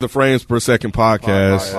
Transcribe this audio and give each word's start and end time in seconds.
The 0.00 0.08
Frames 0.08 0.44
Per 0.44 0.58
Second 0.60 0.92
podcast. 0.94 1.74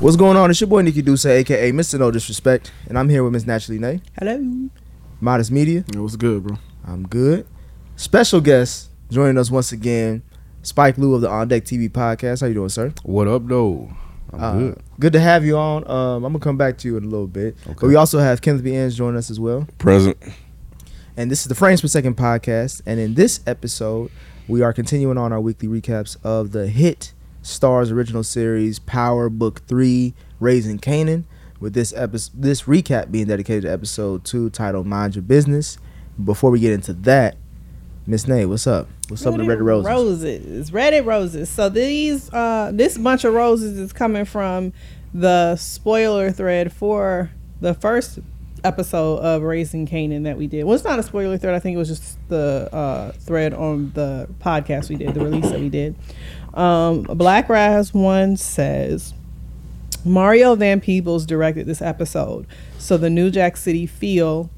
What's 0.00 0.16
going 0.16 0.38
on? 0.38 0.50
It's 0.50 0.58
your 0.58 0.68
boy 0.68 0.80
Nikki 0.80 1.02
Duce, 1.02 1.26
aka 1.26 1.72
Mr. 1.72 1.98
No 1.98 2.10
Disrespect, 2.10 2.72
and 2.88 2.98
I'm 2.98 3.10
here 3.10 3.22
with 3.22 3.34
Miss 3.34 3.44
Naturally 3.46 3.78
Nay, 3.78 4.00
Hello. 4.18 4.42
Modest 5.20 5.50
Media. 5.50 5.84
It 5.88 5.96
was 5.98 6.16
good, 6.16 6.42
bro. 6.44 6.56
I'm 6.86 7.06
good. 7.06 7.46
Special 7.96 8.40
guest 8.40 8.88
joining 9.10 9.36
us 9.36 9.50
once 9.50 9.72
again, 9.72 10.22
Spike 10.62 10.96
Lou 10.96 11.14
of 11.14 11.20
the 11.20 11.28
On 11.28 11.46
Deck 11.46 11.64
TV 11.66 11.90
podcast. 11.90 12.40
How 12.40 12.46
you 12.46 12.54
doing, 12.54 12.70
sir? 12.70 12.94
What 13.02 13.28
up, 13.28 13.46
though? 13.46 13.90
I'm 14.32 14.40
Uh, 14.40 14.52
good. 14.58 14.78
Good 15.00 15.12
to 15.12 15.20
have 15.20 15.44
you 15.44 15.58
on. 15.58 15.86
Um, 15.90 16.24
I'm 16.24 16.32
gonna 16.32 16.38
come 16.38 16.56
back 16.56 16.78
to 16.78 16.88
you 16.88 16.96
in 16.96 17.04
a 17.04 17.08
little 17.08 17.26
bit. 17.26 17.58
But 17.66 17.82
we 17.82 17.94
also 17.96 18.20
have 18.20 18.40
Kenneth 18.40 18.64
B. 18.64 18.74
Ends 18.74 18.96
joining 18.96 19.18
us 19.18 19.30
as 19.30 19.38
well. 19.38 19.66
Present. 19.76 20.16
And 21.20 21.30
this 21.30 21.42
is 21.42 21.48
the 21.48 21.54
Frames 21.54 21.82
Per 21.82 21.86
Second 21.86 22.16
podcast. 22.16 22.80
And 22.86 22.98
in 22.98 23.12
this 23.12 23.40
episode, 23.46 24.10
we 24.48 24.62
are 24.62 24.72
continuing 24.72 25.18
on 25.18 25.34
our 25.34 25.40
weekly 25.42 25.68
recaps 25.68 26.16
of 26.24 26.52
the 26.52 26.66
hit 26.66 27.12
Starz 27.42 27.92
original 27.92 28.24
series 28.24 28.78
Power 28.78 29.28
Book 29.28 29.60
Three, 29.66 30.14
Raising 30.40 30.78
Kanan. 30.78 31.24
With 31.60 31.74
this 31.74 31.92
episode, 31.92 32.40
this 32.40 32.62
recap 32.62 33.10
being 33.10 33.26
dedicated 33.26 33.64
to 33.64 33.70
episode 33.70 34.24
two, 34.24 34.48
titled 34.48 34.86
"Mind 34.86 35.14
Your 35.14 35.20
Business." 35.20 35.76
Before 36.24 36.50
we 36.50 36.58
get 36.58 36.72
into 36.72 36.94
that, 36.94 37.36
Miss 38.06 38.26
Nay, 38.26 38.46
what's 38.46 38.66
up? 38.66 38.88
What's 39.08 39.26
up 39.26 39.34
with 39.34 39.42
the 39.42 39.46
Red 39.46 39.60
Roses? 39.60 39.90
Roses. 39.90 40.70
Reddit 40.70 41.04
roses. 41.04 41.50
So 41.50 41.68
these 41.68 42.32
uh 42.32 42.70
this 42.72 42.96
bunch 42.96 43.24
of 43.24 43.34
roses 43.34 43.78
is 43.78 43.92
coming 43.92 44.24
from 44.24 44.72
the 45.12 45.56
spoiler 45.56 46.30
thread 46.30 46.72
for 46.72 47.30
the 47.60 47.74
first 47.74 48.20
episode 48.64 49.18
of 49.18 49.42
Raising 49.42 49.86
Kanan 49.86 50.24
that 50.24 50.36
we 50.36 50.46
did. 50.46 50.64
Well, 50.64 50.74
it's 50.74 50.84
not 50.84 50.98
a 50.98 51.02
spoiler 51.02 51.38
thread. 51.38 51.54
I 51.54 51.58
think 51.58 51.74
it 51.74 51.78
was 51.78 51.88
just 51.88 52.18
the 52.28 52.68
uh, 52.72 53.12
thread 53.12 53.54
on 53.54 53.92
the 53.94 54.28
podcast 54.40 54.88
we 54.88 54.96
did, 54.96 55.14
the 55.14 55.20
release 55.20 55.50
that 55.50 55.60
we 55.60 55.68
did. 55.68 55.94
Um, 56.54 57.02
Black 57.02 57.48
Raz 57.48 57.94
one 57.94 58.36
says 58.36 59.14
Mario 60.04 60.54
Van 60.54 60.80
Peebles 60.80 61.26
directed 61.26 61.66
this 61.66 61.82
episode, 61.82 62.46
so 62.78 62.96
the 62.96 63.10
New 63.10 63.30
Jack 63.30 63.56
City 63.56 63.86
feel 63.86 64.50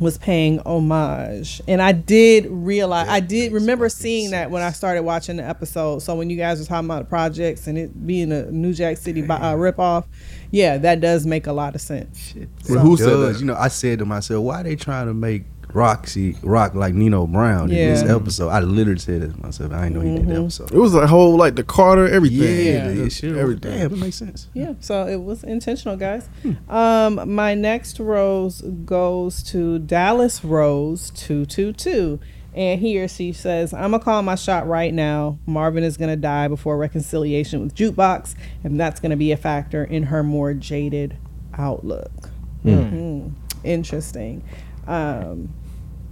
was 0.00 0.18
paying 0.18 0.58
homage. 0.60 1.62
And 1.68 1.80
I 1.80 1.92
did 1.92 2.46
realize, 2.48 3.08
I 3.08 3.20
did 3.20 3.52
remember 3.52 3.88
seeing 3.88 4.30
that 4.32 4.50
when 4.50 4.62
I 4.62 4.70
started 4.70 5.02
watching 5.02 5.36
the 5.36 5.44
episode. 5.44 6.00
So 6.00 6.14
when 6.16 6.30
you 6.30 6.36
guys 6.36 6.58
were 6.58 6.66
talking 6.66 6.86
about 6.86 7.04
the 7.04 7.08
projects 7.08 7.66
and 7.66 7.78
it 7.78 8.06
being 8.06 8.32
a 8.32 8.50
New 8.50 8.74
Jack 8.74 8.96
City 8.96 9.22
bi- 9.22 9.36
uh, 9.36 9.54
ripoff, 9.54 10.04
yeah, 10.50 10.78
that 10.78 11.00
does 11.00 11.26
make 11.26 11.46
a 11.46 11.52
lot 11.52 11.74
of 11.74 11.80
sense. 11.80 12.34
Well, 12.68 12.80
who 12.80 12.96
said 12.96 13.06
does. 13.06 13.34
that? 13.34 13.40
You 13.40 13.46
know, 13.46 13.56
I 13.56 13.68
said 13.68 14.00
to 14.00 14.04
myself, 14.04 14.44
why 14.44 14.60
are 14.60 14.64
they 14.64 14.76
trying 14.76 15.06
to 15.06 15.14
make 15.14 15.44
Roxy 15.74 16.36
rock 16.42 16.74
like 16.74 16.94
Nino 16.94 17.26
Brown 17.26 17.70
in 17.70 17.76
this 17.76 18.02
episode? 18.02 18.48
I 18.48 18.60
literally 18.60 18.98
said 19.00 19.22
it 19.22 19.42
myself. 19.42 19.72
I 19.72 19.88
didn't 19.88 19.94
know 19.94 20.00
he 20.00 20.16
did 20.16 20.28
the 20.28 20.40
episode. 20.40 20.72
It 20.72 20.78
was 20.78 20.94
a 20.94 21.06
whole 21.06 21.36
like 21.36 21.56
the 21.56 21.64
Carter 21.64 22.08
everything. 22.08 22.38
Yeah, 22.66 22.88
Yeah. 22.90 23.04
it 23.04 23.10
sure. 23.10 23.38
everything. 23.38 23.72
Damn, 23.78 23.92
it 23.92 23.98
makes 23.98 24.16
sense. 24.16 24.48
Yeah, 24.54 24.74
so 24.80 25.06
it 25.06 25.22
was 25.22 25.42
intentional, 25.44 25.96
guys. 25.96 26.28
Um, 26.68 27.34
my 27.34 27.54
next 27.54 27.98
rose 27.98 28.60
goes 28.84 29.42
to 29.44 29.78
Dallas 29.80 30.44
Rose 30.44 31.10
two 31.10 31.44
two 31.46 31.72
two, 31.72 32.20
and 32.54 32.80
he 32.80 33.00
or 33.00 33.08
she 33.08 33.32
says, 33.32 33.74
"I'm 33.74 33.90
gonna 33.90 33.98
call 33.98 34.22
my 34.22 34.36
shot 34.36 34.68
right 34.68 34.94
now. 34.94 35.38
Marvin 35.44 35.82
is 35.82 35.96
gonna 35.96 36.14
die 36.16 36.46
before 36.46 36.78
reconciliation 36.78 37.60
with 37.62 37.74
Jukebox, 37.74 38.34
and 38.62 38.78
that's 38.78 39.00
gonna 39.00 39.16
be 39.16 39.32
a 39.32 39.36
factor 39.36 39.82
in 39.82 40.04
her 40.04 40.22
more 40.22 40.54
jaded 40.54 41.16
outlook." 41.58 42.30
Mhm. 42.64 43.32
Interesting. 43.64 44.42
Um, 44.86 45.48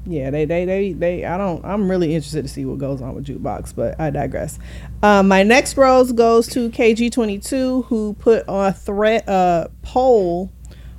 yeah, 0.04 0.30
they, 0.30 0.44
they, 0.44 0.64
they, 0.64 0.92
they, 0.92 1.24
I 1.24 1.38
don't, 1.38 1.64
I'm 1.64 1.88
really 1.90 2.14
interested 2.14 2.42
to 2.42 2.48
see 2.48 2.64
what 2.64 2.78
goes 2.78 3.00
on 3.00 3.14
with 3.14 3.26
Jukebox, 3.26 3.74
but 3.74 3.98
I 4.00 4.10
digress. 4.10 4.58
Um, 5.02 5.28
my 5.28 5.42
next 5.42 5.76
rose 5.76 6.12
goes 6.12 6.48
to 6.48 6.70
KG22, 6.70 7.86
who 7.86 8.14
put 8.14 8.44
a 8.48 8.72
threat, 8.72 9.28
uh, 9.28 9.68
poll 9.82 10.50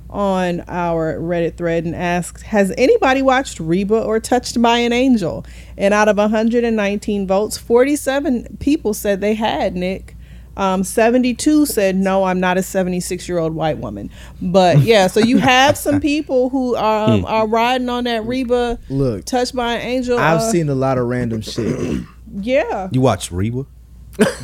on 0.08 0.62
our 0.68 1.18
Reddit 1.18 1.56
thread 1.56 1.84
and 1.84 1.94
asked, 1.94 2.42
Has 2.44 2.72
anybody 2.78 3.20
watched 3.20 3.60
Reba 3.60 4.00
or 4.00 4.20
Touched 4.20 4.62
by 4.62 4.78
an 4.78 4.92
Angel? 4.92 5.44
And 5.76 5.92
out 5.92 6.08
of 6.08 6.16
119 6.16 7.26
votes, 7.26 7.58
47 7.58 8.58
people 8.60 8.94
said 8.94 9.20
they 9.20 9.34
had, 9.34 9.74
Nick. 9.74 10.13
Um, 10.56 10.84
72 10.84 11.66
said, 11.66 11.96
No, 11.96 12.24
I'm 12.24 12.40
not 12.40 12.56
a 12.58 12.62
76 12.62 13.28
year 13.28 13.38
old 13.38 13.54
white 13.54 13.78
woman. 13.78 14.10
But 14.40 14.78
yeah, 14.80 15.06
so 15.08 15.20
you 15.20 15.38
have 15.38 15.76
some 15.76 16.00
people 16.00 16.48
who 16.50 16.76
um, 16.76 17.24
are 17.24 17.46
riding 17.46 17.88
on 17.88 18.04
that 18.04 18.24
Reba 18.24 18.78
Look, 18.88 19.24
Touched 19.24 19.54
by 19.56 19.74
an 19.74 19.80
Angel. 19.82 20.18
I've 20.18 20.38
uh, 20.38 20.50
seen 20.50 20.68
a 20.68 20.74
lot 20.74 20.98
of 20.98 21.06
random 21.06 21.40
shit. 21.40 22.02
Yeah. 22.36 22.88
You 22.92 23.00
watch 23.00 23.30
Reba? 23.32 23.66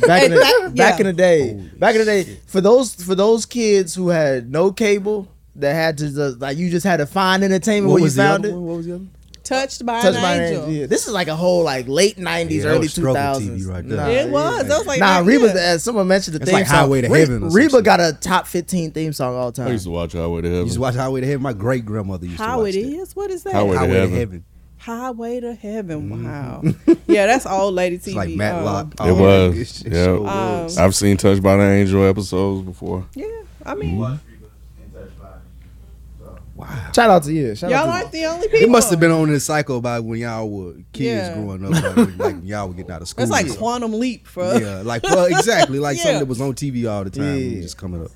back 0.01 0.23
in 0.23 0.31
the, 0.31 0.37
That- 0.37 0.71
back 0.75 0.95
yeah. 0.95 0.97
in 0.99 1.05
the 1.05 1.13
day, 1.13 1.53
back 1.77 1.95
in 1.95 1.99
the 1.99 2.05
day, 2.05 2.23
for 2.45 2.59
those 2.59 2.93
for 2.95 3.15
those 3.15 3.45
kids 3.45 3.95
who 3.95 4.09
had 4.09 4.51
no 4.51 4.71
cable, 4.73 5.29
that 5.55 5.73
had 5.73 5.97
to 5.99 6.09
just, 6.13 6.39
like 6.39 6.57
you 6.57 6.69
just 6.69 6.85
had 6.85 6.97
to 6.97 7.05
find 7.05 7.41
entertainment 7.43 7.89
What 7.89 8.01
where 8.01 8.03
you 8.03 8.09
the 8.09 8.21
found 8.21 8.43
other 8.45 8.49
it. 8.49 8.57
one? 8.57 8.65
What 8.65 8.77
was 8.77 8.85
the 8.87 8.95
other? 8.95 9.05
One? 9.51 9.59
Touched 9.61 9.85
by 9.85 10.01
Touched 10.01 10.15
an 10.17 10.21
by 10.23 10.33
an 10.35 10.41
Angel. 10.43 10.63
Angel. 10.63 10.79
Yeah, 10.81 10.85
this 10.87 11.07
is 11.07 11.13
like 11.13 11.27
a 11.27 11.35
whole 11.35 11.63
like 11.63 11.87
late 11.87 12.17
nineties, 12.17 12.63
Yeah, 12.63 12.69
early 12.71 12.79
was 12.79 12.93
two 12.95 13.01
struggle 13.01 13.15
thousands. 13.21 13.65
TV 13.67 13.71
right 13.73 13.87
there. 13.87 13.97
Nah, 13.97 14.07
It 14.07 14.29
was. 14.29 14.67
That 14.67 14.77
was 14.79 14.87
like 14.87 14.99
Nah, 14.99 15.17
right 15.17 15.25
Reba. 15.25 15.47
here. 15.49 15.57
As 15.57 15.83
someone 15.83 16.07
mentioned 16.07 16.35
the 16.35 16.41
It's 16.41 16.49
theme 16.49 16.59
like 16.59 16.67
song. 16.67 16.75
Highway 16.77 17.01
to 17.01 17.09
Re- 17.09 17.19
Heaven 17.19 17.49
Reba 17.49 17.81
got 17.81 17.99
a 17.99 18.13
top 18.19 18.47
fifteen 18.47 18.91
theme 18.91 19.13
song 19.13 19.35
all 19.35 19.49
I 19.49 19.51
time. 19.51 19.71
used 19.71 19.85
to 19.85 19.91
watch 19.91 20.13
Highway 20.13 20.41
to 20.41 20.47
You 20.47 20.53
Heaven. 20.53 20.65
used 20.67 20.75
to 20.75 20.81
watch 20.81 20.95
Highway 20.95 21.21
to 21.21 21.27
Heaven. 21.27 21.41
My 21.43 21.53
great 21.53 21.85
grandmother 21.85 22.25
used 22.25 22.37
How 22.39 22.57
to 22.57 22.63
watch 22.63 22.75
it 22.75 22.83
that. 22.83 22.97
is? 23.01 23.15
What 23.15 23.31
is 23.31 23.43
that? 23.43 23.53
Highway 23.53 23.73
to 23.73 23.77
Highway 23.79 23.93
to 23.93 23.99
Heaven. 23.99 24.15
Heaven. 24.17 24.45
Highway 24.77 25.39
to 25.41 25.53
Heaven. 25.53 26.23
Wow. 26.25 26.63
yeah, 27.07 27.27
that's 27.27 27.45
old 27.45 27.75
lady 27.75 27.97
TV. 27.99 28.07
It's 28.07 28.15
like 28.15 28.29
um, 28.29 28.37
Matlock. 28.37 28.93
It 28.99 29.11
was, 29.11 29.83
yeah. 29.85 29.91
Sure 30.05 30.27
Um. 30.27 30.67
I've 30.79 30.95
seen 30.95 31.17
Touched 31.17 31.43
by 31.43 31.55
the 31.57 31.63
Angel 31.63 32.03
episodes 32.03 32.65
before. 32.65 33.05
yeah, 33.13 33.25
I 33.63 33.75
mean, 33.75 33.99
Shout 36.95 37.09
out 37.09 37.23
to 37.23 37.33
you. 37.33 37.55
Shout 37.55 37.69
y'all 37.71 37.79
out 37.79 37.85
to 37.85 37.91
aren't 37.91 38.11
the 38.11 38.25
only 38.25 38.47
people. 38.47 38.67
It 38.67 38.69
must 38.69 38.89
have 38.89 38.99
been 38.99 39.11
on 39.11 39.29
this 39.29 39.45
cycle 39.45 39.77
about 39.77 40.03
when 40.03 40.19
y'all 40.19 40.49
were 40.49 40.73
kids 40.93 41.27
Yeah. 41.27 41.33
growing 41.35 41.65
up, 41.65 41.71
like, 41.71 41.95
when, 41.95 42.17
like 42.17 42.35
when 42.35 42.45
y'all 42.45 42.67
were 42.67 42.73
getting 42.73 42.91
out 42.91 43.01
of 43.01 43.07
school. 43.07 43.23
It's 43.23 43.31
like 43.31 43.45
or 43.45 43.49
something. 43.49 43.61
Quantum 43.63 43.93
Leap 43.99 44.27
for. 44.27 44.43
Yeah, 44.57 44.81
like 44.83 45.03
well, 45.03 45.25
exactly, 45.25 45.79
like 45.79 45.97
Yeah. 45.97 46.03
something 46.03 46.19
that 46.19 46.27
was 46.27 46.41
on 46.41 46.53
TV 46.53 46.89
all 46.91 47.03
the 47.03 47.09
time, 47.09 47.23
and 47.25 47.51
Yeah. 47.53 47.61
just 47.61 47.77
coming 47.77 48.03
up. 48.03 48.11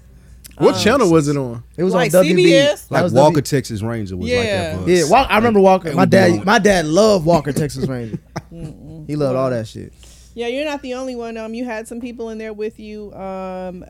What 0.57 0.79
channel 0.79 1.11
was 1.11 1.28
it 1.28 1.35
on? 1.35 1.63
It 1.75 1.84
was 1.84 1.94
Like 1.94 2.13
on 2.13 2.23
WB. 2.23 2.45
CBS? 2.45 2.89
Like 2.89 3.03
Walker, 3.11 3.31
W- 3.31 3.41
Texas 3.41 3.81
Ranger 3.81 4.16
was 4.16 4.29
like 4.29 4.38
Yeah. 4.38 4.75
that 4.75 4.84
for. 4.85 4.89
Yeah, 4.89 5.03
Walk, 5.09 5.28
I 5.29 5.35
remember 5.35 5.59
Walker. 5.59 5.91
My 5.94 6.05
dad, 6.05 6.45
my 6.45 6.59
dad 6.59 6.85
loved 6.85 7.25
Walker 7.25 7.51
Texas 7.51 7.85
Ranger. 7.88 8.19
he 8.51 9.16
loved 9.17 9.35
all 9.35 9.50
that 9.50 9.67
shit. 9.67 9.91
Yeah, 10.34 10.47
you're 10.47 10.66
not 10.66 10.81
the 10.81 10.94
only 10.94 11.16
one. 11.16 11.35
Um, 11.38 11.53
you 11.53 11.66
had 11.66 11.88
some 11.88 12.00
people 12.01 12.29
in 12.29 12.38
there 12.38 12.53
with 12.53 12.79
you. 12.79 13.13
Um, 13.13 13.85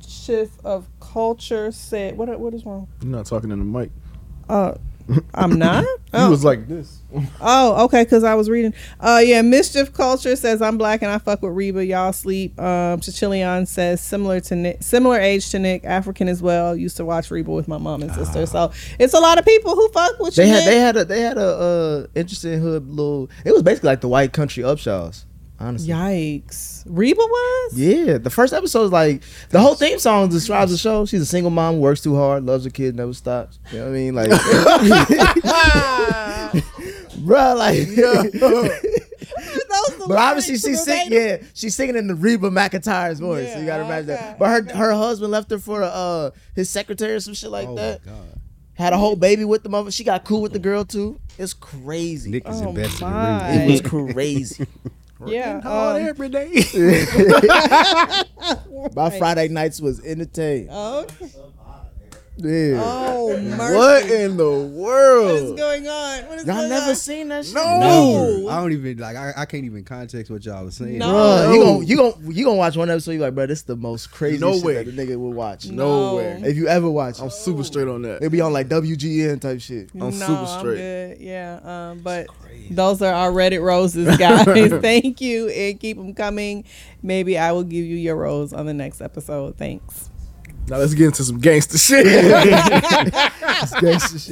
mischief 0.00 0.50
of 0.64 0.88
culture 1.00 1.70
said, 1.72 2.16
"What? 2.16 2.38
What 2.40 2.54
is 2.54 2.64
wrong? 2.64 2.88
You're 3.02 3.10
not 3.12 3.26
talking 3.26 3.50
in 3.50 3.58
the 3.58 3.64
mic. 3.64 3.90
Uh, 4.48 4.74
I'm 5.34 5.58
not. 5.58 5.84
He 5.84 5.90
Oh. 6.14 6.30
was 6.30 6.44
like 6.44 6.68
this. 6.68 6.98
Oh, 7.40 7.84
okay, 7.86 8.04
because 8.04 8.22
I 8.22 8.34
was 8.34 8.48
reading. 8.48 8.74
Uh 9.00 9.20
yeah, 9.24 9.42
Mischief 9.42 9.92
Culture 9.92 10.36
says 10.36 10.62
I'm 10.62 10.78
black 10.78 11.02
and 11.02 11.10
I 11.10 11.18
fuck 11.18 11.42
with 11.42 11.52
Reba. 11.52 11.84
Y'all 11.84 12.12
sleep. 12.12 12.58
Um 12.60 13.00
Chichilion 13.00 13.66
says 13.66 14.00
similar 14.00 14.40
to 14.40 14.54
Nick, 14.56 14.82
similar 14.82 15.18
age 15.18 15.50
to 15.50 15.58
Nick, 15.58 15.84
African 15.84 16.28
as 16.28 16.42
well. 16.42 16.76
Used 16.76 16.96
to 16.98 17.04
watch 17.04 17.30
Reba 17.30 17.50
with 17.50 17.66
my 17.66 17.78
mom 17.78 18.02
and 18.02 18.12
sister. 18.12 18.46
So 18.46 18.70
it's 18.98 19.14
a 19.14 19.18
lot 19.20 19.38
of 19.38 19.44
people 19.44 19.74
who 19.74 19.88
fuck 19.88 20.18
with 20.20 20.34
They 20.36 20.46
you. 20.46 20.52
had 20.52 20.64
Nick. 20.64 20.66
they 20.66 20.78
had 20.78 20.96
a 20.96 21.04
they 21.04 21.20
had 21.22 21.38
a 21.38 21.40
uh, 21.48 22.06
interesting 22.14 22.60
hood 22.60 22.88
little. 22.88 23.28
It 23.44 23.52
was 23.52 23.62
basically 23.62 23.88
like 23.88 24.00
the 24.02 24.08
white 24.08 24.32
country 24.32 24.62
upshaws. 24.62 25.24
Honestly. 25.60 25.90
Yikes. 25.92 26.84
Reba 26.86 27.20
was? 27.20 27.78
Yeah, 27.78 28.16
the 28.16 28.30
first 28.30 28.54
episode 28.54 28.84
is 28.84 28.92
like 28.92 29.22
the 29.50 29.60
whole 29.60 29.74
theme 29.74 29.98
song 29.98 30.30
describes 30.30 30.72
the 30.72 30.78
show. 30.78 31.04
She's 31.04 31.20
a 31.20 31.26
single 31.26 31.50
mom, 31.50 31.80
works 31.80 32.00
too 32.00 32.16
hard, 32.16 32.46
loves 32.46 32.64
her 32.64 32.70
kid, 32.70 32.96
never 32.96 33.12
stops. 33.12 33.58
You 33.70 33.80
know 33.80 33.84
what 33.84 33.90
I 33.90 33.94
mean? 33.94 34.14
Like, 34.14 34.30
bruh, 37.20 37.56
like, 37.56 37.86
but 40.08 40.16
obviously 40.16 40.56
she's 40.56 40.82
singing. 40.82 41.12
Yeah, 41.12 41.38
she's 41.54 41.74
singing 41.74 41.96
in 41.96 42.06
the 42.06 42.14
Reba 42.14 42.50
McEntire's 42.50 43.20
voice. 43.20 43.52
so 43.52 43.60
you 43.60 43.66
gotta 43.66 43.84
imagine 43.84 44.10
okay, 44.10 44.20
that. 44.22 44.38
But 44.38 44.48
her 44.48 44.74
her 44.76 44.92
husband 44.92 45.30
left 45.30 45.50
her 45.50 45.58
for 45.58 45.82
uh 45.82 46.30
his 46.54 46.70
secretary 46.70 47.12
or 47.14 47.20
some 47.20 47.34
shit 47.34 47.50
like 47.50 47.68
oh 47.68 47.76
that. 47.76 48.04
my 48.06 48.12
god, 48.12 48.40
Had 48.74 48.92
a 48.94 48.98
whole 48.98 49.16
baby 49.16 49.44
with 49.44 49.62
the 49.62 49.68
mother. 49.68 49.90
She 49.90 50.04
got 50.04 50.24
cool 50.24 50.40
with 50.40 50.52
the 50.52 50.58
girl 50.58 50.84
too. 50.84 51.20
It's 51.38 51.52
crazy. 51.52 52.30
Nick 52.30 52.48
is 52.48 52.62
Oh 52.62 52.70
invested 52.70 53.02
my. 53.04 53.50
in 53.52 53.60
it 53.62 53.70
was 53.70 53.80
crazy. 53.82 54.66
Yeah. 55.26 55.60
Hard 55.60 56.02
um, 56.02 56.08
every 56.08 56.28
day. 56.28 56.48
My 58.94 59.10
Friday 59.18 59.48
nights 59.48 59.80
was 59.80 60.04
entertained. 60.04 60.68
oh, 60.70 61.06
Yeah. 62.42 62.80
oh, 62.84 63.36
mercy. 63.40 63.74
What 63.76 64.10
in 64.10 64.36
the 64.36 64.50
world? 64.50 65.26
What 65.26 65.34
is 65.34 65.52
going 65.52 65.86
on? 65.88 66.24
When 66.28 66.38
it's 66.38 66.46
Y'all 66.46 66.56
still 66.56 66.68
never 66.68 66.86
young. 66.86 66.94
seen 66.94 67.28
that 67.28 67.44
shit? 67.44 67.54
No. 67.54 67.78
no. 67.80 68.48
I 68.48 68.60
don't 68.60 68.72
even 68.72 68.98
like. 68.98 69.16
I, 69.16 69.32
I 69.36 69.44
can't 69.46 69.64
even 69.64 69.84
context 69.84 70.30
what 70.30 70.44
y'all 70.44 70.66
are 70.66 70.70
saying. 70.70 70.98
No. 70.98 71.06
Bruh, 71.12 71.54
you 71.54 71.60
gon' 71.62 71.86
you 71.86 71.96
gon' 71.96 72.32
you 72.36 72.44
gonna 72.44 72.56
watch 72.56 72.76
one 72.76 72.90
episode. 72.90 73.12
You 73.12 73.20
like, 73.20 73.34
bro, 73.34 73.46
this 73.46 73.58
is 73.60 73.64
the 73.64 73.76
most 73.76 74.10
crazy 74.10 74.38
No 74.38 74.54
shit 74.54 74.64
way. 74.64 74.74
that 74.82 74.88
a 74.88 74.92
nigga 74.92 75.16
would 75.18 75.34
watch. 75.34 75.66
No 75.68 76.10
No. 76.10 76.16
way. 76.16 76.40
If 76.44 76.56
you 76.56 76.66
ever 76.68 76.90
watch, 76.90 77.20
I'm 77.20 77.26
it. 77.28 77.32
super 77.32 77.64
straight 77.64 77.88
on 77.88 78.02
that. 78.02 78.20
they 78.20 78.28
be 78.28 78.40
on 78.40 78.52
like 78.52 78.68
WGN 78.68 79.40
type 79.40 79.60
shit. 79.60 79.90
I'm 79.94 79.98
no, 80.00 80.10
super 80.10 80.32
I'm 80.32 80.58
straight. 80.60 80.76
good. 80.76 81.18
Yeah, 81.20 81.60
um, 81.92 82.00
but 82.00 82.26
those 82.70 83.00
are 83.02 83.12
our 83.12 83.30
Reddit 83.30 83.62
roses, 83.62 84.16
guys. 84.18 84.44
Thank 84.80 85.20
you, 85.20 85.48
and 85.48 85.78
keep 85.78 85.96
them 85.96 86.14
coming. 86.14 86.64
Maybe 87.02 87.38
I 87.38 87.52
will 87.52 87.64
give 87.64 87.84
you 87.84 87.96
your 87.96 88.16
rose 88.16 88.52
on 88.52 88.66
the 88.66 88.74
next 88.74 89.00
episode. 89.00 89.56
Thanks. 89.56 90.09
Now 90.70 90.76
let's 90.78 90.94
get 90.94 91.06
into 91.06 91.24
some 91.24 91.38
gangster 91.38 91.76
shit. 91.78 92.06
It's 92.06 93.74
gangsta 93.74 94.24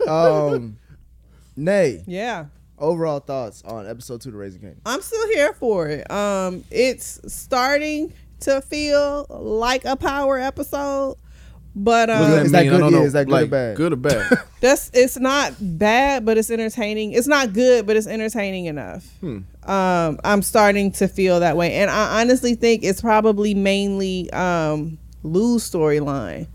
shit. 0.00 0.08
Um, 0.08 0.78
Nay, 1.56 2.04
Yeah. 2.06 2.46
overall 2.78 3.18
thoughts 3.18 3.62
on 3.64 3.86
episode 3.88 4.20
two 4.20 4.28
of 4.28 4.34
the 4.34 4.38
Raising 4.38 4.60
Cain? 4.60 4.76
I'm 4.86 5.02
still 5.02 5.26
here 5.28 5.52
for 5.54 5.88
it. 5.88 6.08
Um, 6.10 6.62
it's 6.70 7.20
starting 7.26 8.12
to 8.40 8.60
feel 8.62 9.26
like 9.28 9.84
a 9.84 9.96
power 9.96 10.38
episode, 10.38 11.16
but 11.74 12.10
um, 12.10 12.32
Is 12.44 12.52
that 12.52 12.62
mean? 12.62 12.70
Good? 12.70 12.78
don't 12.78 12.92
Yeah, 12.92 13.00
is 13.00 13.12
that 13.14 13.26
good 13.26 13.42
or 13.42 13.46
bad? 13.46 13.76
Good 13.76 13.92
or 13.92 13.96
bad? 13.96 14.30
that's 14.60 14.90
it's 14.94 15.18
not 15.18 15.52
bad, 15.60 16.24
but 16.24 16.38
it's 16.38 16.50
entertaining. 16.50 17.12
It's 17.12 17.26
not 17.26 17.52
good, 17.52 17.86
but 17.86 17.96
it's 17.96 18.06
entertaining 18.06 18.66
enough. 18.66 19.04
Hmm. 19.20 19.38
Um, 19.68 20.20
I'm 20.22 20.42
starting 20.42 20.92
to 20.92 21.08
feel 21.08 21.40
that 21.40 21.56
way, 21.56 21.74
and 21.74 21.90
I 21.90 22.20
honestly 22.22 22.54
think 22.54 22.84
it's 22.84 23.00
probably 23.00 23.52
mainly 23.54 24.30
um 24.30 24.98
Lou's 25.26 25.68
storyline, 25.68 26.46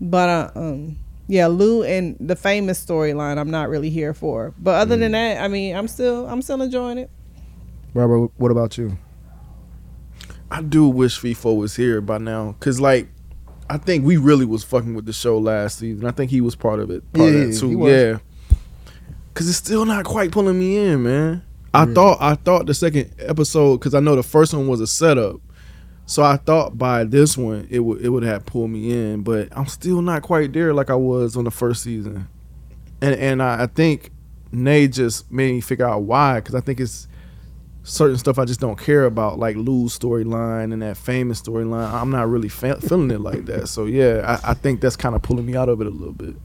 but 0.00 0.28
uh, 0.28 0.50
um. 0.54 0.96
Yeah, 1.30 1.48
Lou 1.48 1.82
and 1.82 2.16
the 2.18 2.34
famous 2.34 2.82
storyline 2.82 3.36
I'm 3.36 3.50
not 3.50 3.68
really 3.68 3.90
here 3.90 4.14
for. 4.14 4.54
But 4.58 4.76
other 4.76 4.94
Hmm. 4.94 5.00
than 5.02 5.12
that, 5.12 5.42
I 5.44 5.48
mean, 5.48 5.76
I'm 5.76 5.86
still 5.86 6.26
I'm 6.26 6.40
still 6.40 6.62
enjoying 6.62 6.96
it. 6.96 7.10
Robert, 7.92 8.30
what 8.38 8.50
about 8.50 8.78
you? 8.78 8.96
I 10.50 10.62
do 10.62 10.88
wish 10.88 11.20
FIFO 11.20 11.54
was 11.56 11.76
here 11.76 12.00
by 12.00 12.16
now, 12.16 12.56
cause 12.60 12.80
like, 12.80 13.08
I 13.68 13.76
think 13.76 14.06
we 14.06 14.16
really 14.16 14.46
was 14.46 14.64
fucking 14.64 14.94
with 14.94 15.04
the 15.04 15.12
show 15.12 15.36
last 15.38 15.78
season. 15.80 16.06
I 16.06 16.10
think 16.12 16.30
he 16.30 16.40
was 16.40 16.54
part 16.56 16.80
of 16.80 16.90
it, 16.90 17.10
part 17.12 17.30
Yeah, 17.30 17.38
of 17.40 17.44
he 17.48 17.50
that 17.52 17.60
too. 17.60 17.86
Yeah, 17.86 18.18
cause 19.34 19.48
it's 19.50 19.58
still 19.58 19.84
not 19.84 20.06
quite 20.06 20.32
pulling 20.32 20.58
me 20.58 20.78
in, 20.78 21.02
man. 21.02 21.42
I 21.74 21.84
thought 21.84 22.16
I 22.22 22.36
thought 22.36 22.64
the 22.64 22.72
second 22.72 23.12
episode, 23.18 23.78
cause 23.82 23.92
I 23.92 24.00
know 24.00 24.16
the 24.16 24.22
first 24.22 24.54
one 24.54 24.66
was 24.66 24.80
a 24.80 24.86
setup, 24.86 25.36
so 26.08 26.22
I 26.22 26.38
thought 26.38 26.78
by 26.78 27.04
this 27.04 27.36
one 27.36 27.68
it 27.70 27.80
would 27.80 28.00
it 28.00 28.08
would 28.08 28.22
have 28.22 28.46
pulled 28.46 28.70
me 28.70 28.90
in, 28.92 29.22
but 29.22 29.48
I'm 29.52 29.66
still 29.66 30.00
not 30.00 30.22
quite 30.22 30.54
there 30.54 30.72
like 30.72 30.88
I 30.88 30.94
was 30.94 31.36
on 31.36 31.44
the 31.44 31.50
first 31.50 31.82
season, 31.82 32.26
and 33.02 33.14
and 33.14 33.42
I, 33.42 33.64
I 33.64 33.66
think 33.66 34.10
Nay 34.50 34.88
just 34.88 35.30
made 35.30 35.52
me 35.52 35.60
figure 35.60 35.86
out 35.86 36.04
why, 36.04 36.40
cause 36.40 36.54
I 36.54 36.60
think 36.60 36.80
it's 36.80 37.08
certain 37.82 38.16
stuff 38.16 38.38
I 38.38 38.46
just 38.46 38.58
don't 38.58 38.78
care 38.78 39.04
about, 39.04 39.38
like 39.38 39.56
Lou's 39.56 39.98
storyline 39.98 40.72
and 40.72 40.80
that 40.80 40.96
famous 40.96 41.42
storyline. 41.42 41.92
I'm 41.92 42.08
not 42.08 42.26
really 42.30 42.48
fe- 42.48 42.80
feeling 42.80 43.10
it 43.10 43.20
like 43.20 43.44
that. 43.44 43.68
So 43.68 43.84
yeah, 43.84 44.38
I, 44.42 44.52
I 44.52 44.54
think 44.54 44.80
that's 44.80 44.96
kind 44.96 45.14
of 45.14 45.20
pulling 45.20 45.44
me 45.44 45.56
out 45.56 45.68
of 45.68 45.82
it 45.82 45.86
a 45.86 45.90
little 45.90 46.14
bit. 46.14 46.36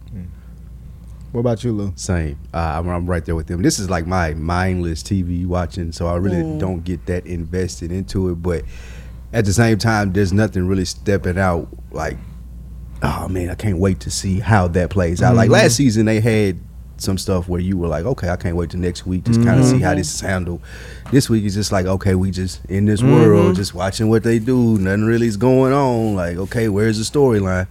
What 1.32 1.40
about 1.40 1.64
you, 1.64 1.72
Lou? 1.72 1.94
Same. 1.96 2.38
Uh, 2.54 2.58
I'm, 2.58 2.88
I'm 2.90 3.10
right 3.10 3.26
there 3.26 3.34
with 3.34 3.48
them. 3.48 3.62
This 3.62 3.80
is 3.80 3.90
like 3.90 4.06
my 4.06 4.34
mindless 4.34 5.02
TV 5.02 5.48
watching, 5.48 5.92
so 5.94 6.08
I 6.08 6.18
really 6.18 6.60
don't 6.60 6.84
get 6.84 7.06
that 7.08 7.26
invested 7.26 7.92
into 7.92 8.30
it. 8.30 8.36
But 8.36 8.66
at 9.34 9.46
the 9.46 9.54
same 9.54 9.78
time, 9.78 10.14
there's 10.14 10.32
nothing 10.32 10.68
really 10.68 10.86
stepping 10.86 11.38
out 11.38 11.68
like, 11.92 12.18
oh 13.02 13.28
man, 13.28 13.50
I 13.50 13.56
can't 13.56 13.80
wait 13.80 14.00
to 14.02 14.12
see 14.12 14.40
how 14.40 14.68
that 14.70 14.92
plays 14.92 15.22
out. 15.22 15.36
Like 15.36 15.50
last 15.50 15.74
mm-hmm. 15.74 15.84
season, 15.84 16.06
they 16.06 16.20
had 16.20 16.60
some 16.98 17.18
stuff 17.18 17.50
where 17.50 17.60
you 17.60 17.76
were 17.76 17.88
like, 17.88 18.06
okay, 18.06 18.30
I 18.30 18.36
can't 18.36 18.56
wait 18.56 18.70
to 18.70 18.78
next 18.78 19.06
week, 19.06 19.26
just 19.26 19.44
kind 19.44 19.60
of 19.60 19.66
see 19.66 19.80
how 19.80 19.90
mm-hmm. 19.90 19.98
this 19.98 20.14
is 20.14 20.22
handled. 20.22 20.62
This 21.12 21.30
week 21.30 21.44
is 21.44 21.56
just 21.56 21.72
like, 21.72 21.86
okay, 21.88 22.16
we 22.16 22.32
just 22.32 22.64
in 22.66 22.86
this 22.86 23.02
mm-hmm. 23.02 23.12
world, 23.12 23.56
just 23.56 23.74
watching 23.74 24.08
what 24.08 24.24
they 24.24 24.40
do. 24.40 24.78
Nothing 24.78 25.04
really 25.04 25.28
is 25.28 25.36
going 25.36 25.74
on. 25.74 26.16
Like, 26.16 26.38
okay, 26.38 26.70
where's 26.70 26.98
the 26.98 27.20
storyline? 27.20 27.68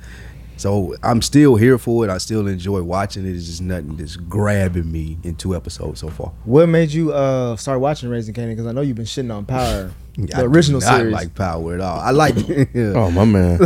So 0.63 0.95
I'm 1.03 1.21
still 1.23 1.57
here 1.57 1.77
for 1.77 2.05
it. 2.05 2.09
I 2.09 2.19
still 2.19 2.47
enjoy 2.47 2.83
watching 2.85 3.27
it. 3.27 3.35
It's 3.35 3.47
just 3.47 3.63
nothing 3.63 3.97
that's 3.97 4.15
grabbing 4.15 4.93
me 4.93 5.19
in 5.25 5.35
two 5.35 5.57
episodes 5.57 5.99
so 5.99 6.09
far. 6.09 6.29
What 6.45 6.69
made 6.69 6.93
you 6.93 7.13
uh 7.13 7.57
start 7.57 7.81
watching 7.81 8.09
Raising 8.09 8.33
Cain? 8.33 8.49
Because 8.51 8.67
I 8.67 8.71
know 8.71 8.81
you've 8.81 8.95
been 8.95 9.05
shitting 9.05 9.35
on 9.35 9.45
Power, 9.45 9.91
I 10.17 10.21
the 10.25 10.43
original 10.45 10.81
series. 10.81 10.85
I 10.85 10.99
do 11.03 11.11
not 11.11 11.19
series. 11.19 11.27
like 11.27 11.35
Power 11.35 11.75
at 11.75 11.81
all. 11.81 11.99
I 11.99 12.11
like 12.13 12.37
Oh 12.77 13.11
my 13.11 13.25
man. 13.25 13.59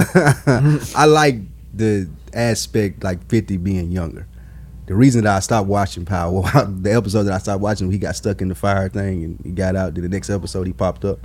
I 0.96 1.04
like 1.04 1.36
the 1.74 2.08
aspect 2.32 3.04
like 3.04 3.28
50 3.28 3.58
being 3.58 3.92
younger. 3.92 4.26
The 4.86 4.94
reason 4.94 5.24
that 5.24 5.36
I 5.36 5.40
stopped 5.40 5.68
watching 5.68 6.06
Power, 6.06 6.32
well, 6.40 6.66
the 6.66 6.94
episode 6.94 7.24
that 7.24 7.34
I 7.34 7.38
stopped 7.38 7.60
watching, 7.60 7.92
he 7.92 7.98
got 7.98 8.16
stuck 8.16 8.40
in 8.40 8.48
the 8.48 8.54
fire 8.54 8.88
thing 8.88 9.22
and 9.22 9.40
he 9.44 9.50
got 9.50 9.76
out. 9.76 9.92
Then 9.92 10.04
the 10.04 10.08
next 10.08 10.30
episode 10.30 10.66
he 10.66 10.72
popped 10.72 11.04
up. 11.04 11.18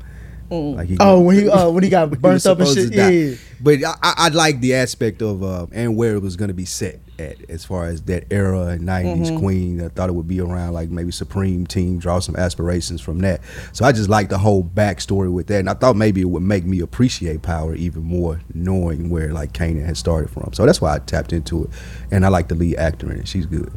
Like 0.52 0.90
he 0.90 0.98
oh, 1.00 1.22
when 1.22 1.38
he 1.38 1.50
uh 1.50 1.70
when 1.70 1.84
he 1.84 1.90
got 1.90 2.10
when 2.10 2.20
he 2.20 2.22
burnt 2.22 2.46
up 2.46 2.60
and 2.60 2.68
shit. 2.68 2.92
to. 2.92 3.14
Yeah. 3.14 3.36
But 3.62 3.84
I, 3.84 3.96
I, 4.02 4.14
I 4.18 4.28
like 4.30 4.60
the 4.60 4.74
aspect 4.74 5.22
of 5.22 5.44
uh, 5.44 5.68
and 5.72 5.96
where 5.96 6.16
it 6.16 6.22
was 6.22 6.36
going 6.36 6.50
to 6.50 6.54
be 6.54 6.66
set 6.66 7.00
at 7.20 7.38
as 7.50 7.64
far 7.64 7.86
as 7.86 8.02
that 8.04 8.26
era 8.32 8.68
and 8.68 8.82
90s 8.82 9.38
Queen. 9.40 9.82
I 9.82 9.90
thought 9.90 10.10
it 10.10 10.14
would 10.14 10.28
be 10.28 10.42
around 10.42 10.74
like 10.74 10.90
maybe 10.90 11.12
Supreme 11.12 11.68
Team, 11.68 12.00
draw 12.00 12.20
some 12.20 12.36
aspirations 12.36 13.02
from 13.02 13.20
that. 13.20 13.42
So 13.72 13.86
I 13.86 13.92
just 13.92 14.10
like 14.10 14.30
the 14.30 14.40
whole 14.40 14.64
backstory 14.64 15.32
with 15.32 15.48
that. 15.48 15.60
And 15.60 15.70
I 15.70 15.76
thought 15.76 15.96
maybe 15.96 16.22
it 16.22 16.30
would 16.30 16.42
make 16.42 16.66
me 16.66 16.80
appreciate 16.80 17.44
Power 17.44 17.76
even 17.76 18.04
more 18.04 18.42
knowing 18.54 19.10
where 19.10 19.32
like 19.32 19.54
Kanan 19.54 19.86
had 19.86 19.98
started 19.98 20.32
from. 20.32 20.52
So 20.54 20.66
that's 20.66 20.82
why 20.82 20.96
I 20.96 21.00
tapped 21.00 21.32
into 21.32 21.66
it. 21.66 21.70
And 22.10 22.26
I 22.26 22.30
like 22.30 22.48
the 22.48 22.56
lead 22.56 22.78
actor 22.78 23.12
in 23.12 23.20
it. 23.20 23.28
She's 23.28 23.46
good. 23.46 23.72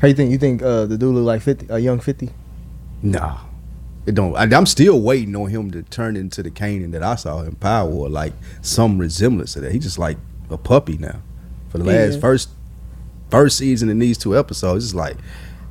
How 0.00 0.08
you 0.08 0.14
think? 0.14 0.32
You 0.32 0.38
think 0.38 0.62
uh 0.62 0.84
the 0.86 0.98
dude 0.98 1.14
look 1.14 1.24
like 1.24 1.40
fifty, 1.42 1.66
a 1.70 1.78
young 1.78 2.00
fifty? 2.00 2.30
Nah. 3.02 3.38
It 4.06 4.14
don't. 4.14 4.36
I, 4.36 4.42
I'm 4.56 4.66
still 4.66 5.00
waiting 5.00 5.34
on 5.36 5.48
him 5.48 5.70
to 5.70 5.82
turn 5.82 6.16
into 6.16 6.42
the 6.42 6.50
Kanan 6.50 6.92
that 6.92 7.02
I 7.02 7.14
saw 7.14 7.40
in 7.42 7.54
Power, 7.56 7.90
or 7.90 8.08
like 8.08 8.32
some 8.60 8.98
resemblance 8.98 9.54
to 9.54 9.60
that. 9.62 9.72
He's 9.72 9.82
just 9.84 9.98
like 9.98 10.18
a 10.50 10.58
puppy 10.58 10.98
now. 10.98 11.20
For 11.70 11.78
the 11.78 11.84
last 11.84 12.14
Yeah. 12.14 12.20
first 12.20 12.50
first 13.30 13.56
season 13.58 13.88
in 13.88 13.98
these 13.98 14.18
two 14.18 14.36
episodes, 14.38 14.84
it's 14.84 14.94
like 14.94 15.16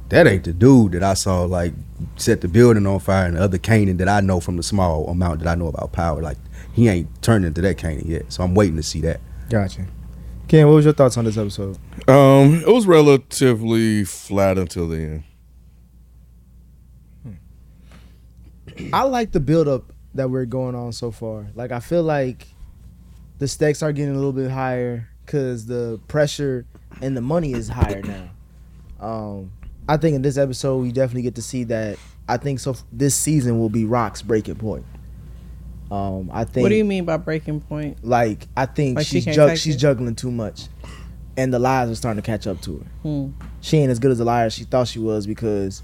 that 0.09 0.27
ain't 0.27 0.43
the 0.43 0.53
dude 0.53 0.93
that 0.93 1.03
I 1.03 1.13
saw 1.13 1.43
like 1.43 1.73
set 2.15 2.41
the 2.41 2.47
building 2.47 2.85
on 2.87 2.99
fire, 2.99 3.27
and 3.27 3.37
the 3.37 3.41
other 3.41 3.57
Kanan 3.59 3.97
that 3.99 4.09
I 4.09 4.19
know 4.21 4.39
from 4.39 4.57
the 4.57 4.63
small 4.63 5.07
amount 5.07 5.39
that 5.39 5.47
I 5.47 5.55
know 5.55 5.67
about 5.67 5.91
Power. 5.91 6.21
Like 6.21 6.37
he 6.73 6.87
ain't 6.89 7.21
turned 7.21 7.45
into 7.45 7.61
that 7.61 7.77
Kanan 7.77 8.07
yet, 8.07 8.33
so 8.33 8.43
I'm 8.43 8.55
waiting 8.55 8.77
to 8.77 8.83
see 8.83 9.01
that. 9.01 9.21
Gotcha. 9.49 9.85
Ken, 10.47 10.67
what 10.67 10.73
was 10.73 10.85
your 10.85 10.93
thoughts 10.93 11.17
on 11.17 11.25
this 11.25 11.37
episode? 11.37 11.77
Um, 12.07 12.55
it 12.55 12.67
was 12.67 12.85
relatively 12.87 14.03
flat 14.03 14.57
until 14.57 14.87
the 14.89 14.97
end. 14.97 15.23
I 18.93 19.03
like 19.03 19.31
the 19.31 19.39
build 19.39 19.67
up 19.67 19.91
that 20.15 20.29
we're 20.29 20.45
going 20.45 20.75
on 20.75 20.91
so 20.93 21.11
far. 21.11 21.47
Like 21.55 21.71
I 21.71 21.79
feel 21.79 22.03
like 22.03 22.47
the 23.39 23.47
stakes 23.47 23.81
are 23.83 23.91
getting 23.91 24.13
a 24.13 24.17
little 24.17 24.33
bit 24.33 24.51
higher 24.51 25.07
because 25.25 25.65
the 25.65 25.99
pressure 26.07 26.65
and 27.01 27.17
the 27.17 27.21
money 27.21 27.53
is 27.53 27.67
higher 27.69 28.01
now. 28.01 28.29
Um, 28.99 29.51
I 29.89 29.97
think 29.97 30.15
in 30.15 30.21
this 30.21 30.37
episode 30.37 30.77
we 30.77 30.91
definitely 30.91 31.23
get 31.23 31.35
to 31.35 31.41
see 31.41 31.63
that. 31.65 31.97
I 32.27 32.37
think 32.37 32.59
so. 32.59 32.75
This 32.91 33.15
season 33.15 33.59
will 33.59 33.69
be 33.69 33.83
Rock's 33.85 34.21
breaking 34.21 34.55
point. 34.55 34.85
Um, 35.91 36.29
I 36.33 36.45
think. 36.45 36.63
What 36.63 36.69
do 36.69 36.75
you 36.75 36.85
mean 36.85 37.05
by 37.05 37.17
breaking 37.17 37.61
point? 37.61 38.03
Like 38.03 38.47
I 38.55 38.65
think 38.65 38.97
Like 38.97 39.07
she's 39.07 39.25
can't 39.25 39.35
jug- 39.35 39.57
she's 39.57 39.75
it? 39.75 39.79
juggling 39.79 40.15
too 40.15 40.31
much, 40.31 40.67
and 41.37 41.53
the 41.53 41.59
lies 41.59 41.89
are 41.89 41.95
starting 41.95 42.21
to 42.21 42.25
catch 42.25 42.47
up 42.47 42.61
to 42.61 42.77
her. 42.77 42.85
Hmm. 43.01 43.27
She 43.61 43.77
ain't 43.77 43.91
as 43.91 43.99
good 43.99 44.11
as 44.11 44.19
a 44.19 44.23
liar 44.23 44.45
as 44.45 44.53
she 44.53 44.63
thought 44.63 44.87
she 44.87 44.99
was 44.99 45.27
because 45.27 45.81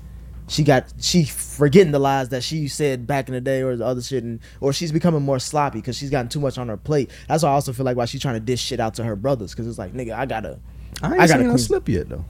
she 0.50 0.64
got 0.64 0.92
she 1.00 1.24
forgetting 1.26 1.92
the 1.92 2.00
lies 2.00 2.30
that 2.30 2.44
she 2.44 2.68
said 2.68 3.06
back 3.08 3.28
in 3.28 3.34
the 3.34 3.42
day 3.42 3.62
or 3.62 3.76
the 3.76 3.86
other 3.86 4.02
shit, 4.02 4.24
and 4.24 4.40
or 4.60 4.74
she's 4.74 4.92
becoming 4.92 5.22
more 5.22 5.40
sloppy 5.40 5.80
because 5.80 5.96
she's 5.96 6.10
gotten 6.10 6.28
too 6.28 6.40
much 6.40 6.58
on 6.58 6.68
her 6.68 6.78
plate. 6.78 7.12
That's 7.28 7.44
why 7.44 7.50
I 7.50 7.54
also 7.54 7.72
feel 7.72 7.86
like 7.86 7.96
why 7.96 8.06
she's 8.06 8.22
trying 8.22 8.34
to 8.36 8.40
dish 8.40 8.62
shit 8.62 8.80
out 8.80 8.96
to 8.96 9.04
her 9.04 9.16
brothers 9.16 9.52
because 9.52 9.68
it's 9.68 9.78
like 9.78 9.94
nigga, 9.94 10.14
I 10.14 10.26
gotta. 10.26 10.60
I 11.02 11.12
ain't 11.12 11.22
I 11.22 11.28
gotta 11.28 11.44
seen 11.44 11.52
her 11.52 11.58
slip 11.58 11.88
yet 11.88 12.10
though. 12.10 12.26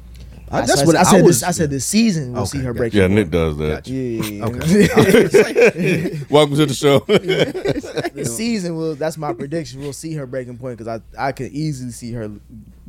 I, 0.51 0.57
I, 0.59 0.65
that's 0.65 0.81
I, 0.81 0.85
what 0.85 0.95
I 0.95 1.01
I, 1.01 1.03
said. 1.03 1.23
was, 1.23 1.39
this, 1.41 1.47
I 1.47 1.51
said 1.51 1.69
this 1.69 1.85
season 1.85 2.33
we'll 2.33 2.41
Okay, 2.41 2.57
see 2.57 2.63
her 2.63 2.73
gotcha. 2.73 2.77
break. 2.79 2.93
Yeah, 2.93 3.07
Nick 3.07 3.29
does 3.29 3.55
that. 3.57 3.83
Gotcha. 3.85 3.93
Yeah. 3.93 4.45
Okay. 4.45 6.19
Welcome 6.29 6.55
to 6.57 6.65
the 6.65 6.73
show. 6.73 6.99
the 6.99 8.25
season 8.25 8.75
will. 8.75 8.95
That's 8.95 9.17
my 9.17 9.33
prediction. 9.33 9.79
We'll 9.79 9.93
see 9.93 10.13
her 10.15 10.25
breaking 10.25 10.57
point 10.57 10.77
because 10.77 11.01
I 11.17 11.27
I 11.27 11.31
could 11.31 11.51
easily 11.51 11.91
see 11.91 12.11
her 12.13 12.31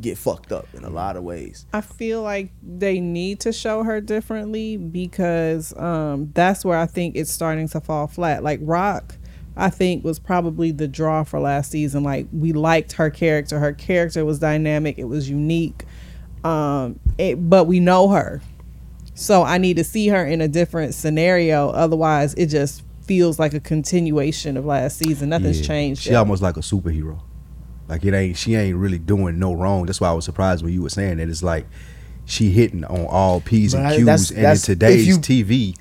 get 0.00 0.16
fucked 0.18 0.52
up 0.52 0.66
in 0.74 0.84
a 0.84 0.90
lot 0.90 1.16
of 1.16 1.22
ways. 1.22 1.66
I 1.72 1.80
feel 1.80 2.22
like 2.22 2.50
they 2.62 3.00
need 3.00 3.40
to 3.40 3.52
show 3.52 3.82
her 3.84 4.00
differently 4.00 4.76
because 4.76 5.76
um, 5.76 6.30
that's 6.34 6.64
where 6.64 6.78
I 6.78 6.86
think 6.86 7.16
it's 7.16 7.30
starting 7.30 7.68
to 7.68 7.80
fall 7.80 8.06
flat. 8.06 8.42
Like 8.42 8.60
Rock, 8.62 9.16
I 9.56 9.70
think 9.70 10.04
was 10.04 10.18
probably 10.18 10.70
the 10.72 10.88
draw 10.88 11.24
for 11.24 11.38
last 11.40 11.70
season. 11.70 12.02
Like 12.02 12.26
we 12.32 12.52
liked 12.52 12.92
her 12.92 13.10
character. 13.10 13.58
Her 13.58 13.72
character 13.72 14.24
was 14.24 14.38
dynamic. 14.38 14.98
It 14.98 15.04
was 15.04 15.28
unique. 15.28 15.84
Um, 16.44 16.98
it, 17.18 17.34
but 17.50 17.66
we 17.66 17.80
know 17.80 18.08
her, 18.08 18.40
so 19.14 19.42
I 19.42 19.58
need 19.58 19.76
to 19.76 19.84
see 19.84 20.08
her 20.08 20.24
in 20.24 20.40
a 20.40 20.48
different 20.48 20.94
scenario. 20.94 21.68
Otherwise, 21.68 22.32
it 22.34 22.46
just 22.46 22.82
feels 23.02 23.38
like 23.38 23.52
a 23.52 23.60
continuation 23.60 24.56
of 24.56 24.64
last 24.64 24.96
season. 24.98 25.28
Nothing's 25.28 25.60
Yeah. 25.60 25.66
changed. 25.66 26.02
She 26.02 26.10
yet. 26.10 26.18
almost 26.18 26.40
like 26.42 26.56
a 26.56 26.60
superhero. 26.60 27.20
Like 27.90 28.04
it 28.04 28.14
ain't 28.14 28.36
she 28.38 28.54
ain't 28.54 28.76
really 28.76 28.98
doing 28.98 29.38
no 29.38 29.52
wrong. 29.52 29.84
That's 29.86 30.00
why 30.00 30.08
I 30.08 30.12
was 30.12 30.24
surprised 30.24 30.62
when 30.64 30.72
you 30.72 30.80
were 30.82 30.88
saying 30.90 31.18
that. 31.18 31.28
It's 31.28 31.42
like 31.42 31.66
she 32.24 32.50
hitting 32.50 32.84
on 32.84 33.06
all 33.06 33.40
p's 33.40 33.74
and 33.74 33.86
q's, 33.90 34.04
that's- 34.06 34.30
and 34.30 34.38
in 34.38 34.42
that's- 34.44 34.60
if 34.60 34.66
today's 34.66 35.06
you- 35.08 35.18
TV. 35.18 35.76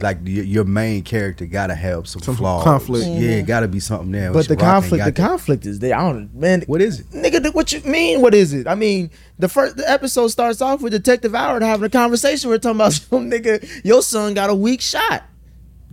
Like 0.00 0.18
your, 0.24 0.42
your 0.44 0.64
main 0.64 1.04
character 1.04 1.46
gotta 1.46 1.76
have 1.76 2.08
some, 2.08 2.20
Some 2.20 2.34
flaws. 2.34 2.64
conflict. 2.64 3.06
Yeah, 3.06 3.42
gotta 3.42 3.68
be 3.68 3.78
something 3.78 4.10
there. 4.10 4.32
But 4.32 4.48
the 4.48 4.56
Rock 4.56 4.60
conflict, 4.82 5.04
the 5.04 5.12
that. 5.12 5.16
conflict 5.28 5.66
is 5.66 5.78
there. 5.78 5.96
I 5.96 6.12
don't, 6.12 6.34
man. 6.34 6.64
What 6.66 6.82
is 6.82 6.98
it? 6.98 7.10
Nigga, 7.12 7.54
what 7.54 7.70
you 7.70 7.80
mean? 7.82 8.20
What 8.20 8.34
is 8.34 8.52
it? 8.52 8.66
I 8.66 8.74
mean, 8.74 9.08
the 9.38 9.48
first 9.48 9.76
the 9.76 9.88
episode 9.88 10.26
starts 10.28 10.60
off 10.60 10.82
with 10.82 10.92
Detective 10.92 11.32
Howard 11.32 11.62
having 11.62 11.86
a 11.86 11.88
conversation. 11.88 12.50
We're 12.50 12.58
talking 12.58 12.78
about 12.78 12.92
some 12.94 13.30
nigga. 13.30 13.84
Your 13.84 14.02
son 14.02 14.34
got 14.34 14.50
a 14.50 14.54
weak 14.56 14.80
shot. 14.80 15.22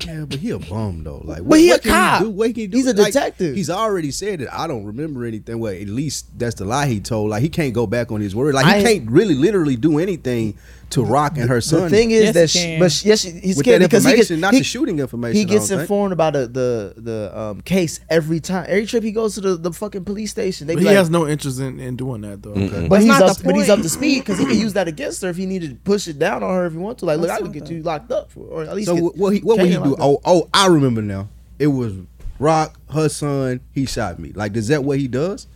Yeah, 0.05 0.25
but 0.27 0.39
he 0.39 0.49
a 0.51 0.59
bum 0.59 1.03
though. 1.03 1.21
Like, 1.23 1.47
But 1.47 1.59
he 1.59 1.69
a 1.71 1.79
can 1.79 1.91
cop. 1.91 2.21
do? 2.23 2.29
What 2.31 2.45
can 2.47 2.55
he 2.55 2.67
do? 2.67 2.77
He's 2.77 2.87
a 2.87 2.93
Like, 2.93 3.13
detective. 3.13 3.55
he's 3.55 3.69
already 3.69 4.11
said 4.11 4.39
that 4.39 4.53
I 4.53 4.67
don't 4.67 4.85
remember 4.85 5.25
anything. 5.25 5.59
Well, 5.59 5.73
at 5.73 5.87
least 5.87 6.27
that's 6.37 6.55
the 6.55 6.65
lie 6.65 6.87
he 6.87 6.99
told. 6.99 7.29
Like 7.29 7.41
he 7.41 7.49
can't 7.49 7.73
go 7.73 7.85
back 7.87 8.11
on 8.11 8.21
his 8.21 8.35
word. 8.35 8.53
Like 8.55 8.65
he 8.65 8.71
I- 8.81 8.83
can't 8.83 9.09
really, 9.11 9.35
literally 9.35 9.75
do 9.75 9.99
anything 9.99 10.55
to 10.91 11.03
Rock 11.03 11.37
and 11.37 11.49
her 11.49 11.61
son. 11.61 11.83
The 11.83 11.89
thing 11.89 12.11
is 12.11 12.23
Yes, 12.23 12.33
that, 12.35 12.49
she, 12.49 12.79
but 12.79 12.91
she, 12.91 13.07
yes, 13.09 13.21
she- 13.21 13.31
he's 13.31 13.57
with 13.57 13.65
scared 13.65 13.81
that 13.81 13.89
because 13.89 14.03
he 14.05 14.15
gets 14.15 14.29
not 14.31 14.53
he, 14.53 14.59
the 14.59 14.63
shooting 14.63 14.99
information. 14.99 15.35
he 15.37 15.45
gets 15.45 15.67
don't 15.69 15.79
think. 15.79 15.81
informed 15.81 16.13
about 16.13 16.33
the 16.33 16.47
the 16.47 16.93
the 17.01 17.37
um, 17.39 17.61
case 17.61 17.99
every 18.09 18.39
time. 18.39 18.65
Every 18.67 18.85
trip 18.85 19.03
he 19.03 19.11
goes 19.11 19.35
to 19.35 19.41
the, 19.41 19.55
the 19.57 19.73
fucking 19.73 20.05
police 20.05 20.31
station, 20.31 20.67
they 20.67 20.75
But 20.75 20.81
he 20.81 20.87
like, 20.87 20.95
has 20.95 21.09
no 21.09 21.27
interest 21.27 21.59
in, 21.59 21.79
in 21.79 21.95
doing 21.95 22.21
that 22.21 22.41
though. 22.43 22.53
but 22.53 22.89
That's 22.89 23.03
he's 23.03 23.21
up, 23.21 23.37
but 23.43 23.55
he's 23.55 23.69
up 23.69 23.81
to 23.81 23.89
speed 23.89 24.19
because 24.19 24.37
he 24.39 24.45
can 24.45 24.57
use 24.57 24.73
that 24.73 24.87
against 24.87 25.21
her 25.21 25.29
if 25.29 25.37
he 25.37 25.45
needed 25.45 25.69
to 25.71 25.75
push 25.77 26.07
it 26.07 26.19
down 26.19 26.43
on 26.43 26.53
her 26.53 26.65
if 26.65 26.73
he 26.73 26.77
want 26.79 26.99
to. 26.99 27.05
Like, 27.05 27.19
look, 27.19 27.27
That's 27.29 27.41
I 27.41 27.43
could 27.43 27.53
get 27.53 27.69
you 27.69 27.81
locked 27.83 28.11
up 28.11 28.31
for, 28.31 28.41
or 28.45 28.63
at 28.63 28.75
least 28.75 28.87
So 28.87 28.95
get 28.95 29.03
what, 29.03 29.17
what, 29.17 29.33
he, 29.33 29.39
what 29.39 29.57
would 29.57 29.67
he 29.67 29.73
do? 29.75 29.95
Oh, 29.99 30.19
oh, 30.25 30.49
I 30.53 30.67
remember 30.67 31.01
now. 31.01 31.29
It 31.59 31.67
was 31.67 31.93
Rock, 32.39 32.79
her 32.91 33.07
son. 33.07 33.61
He 33.71 33.85
shot 33.85 34.17
me. 34.19 34.31
Like, 34.33 34.55
is 34.55 34.67
that 34.69 34.83
what 34.83 34.97
he 34.99 35.07
does? 35.07 35.47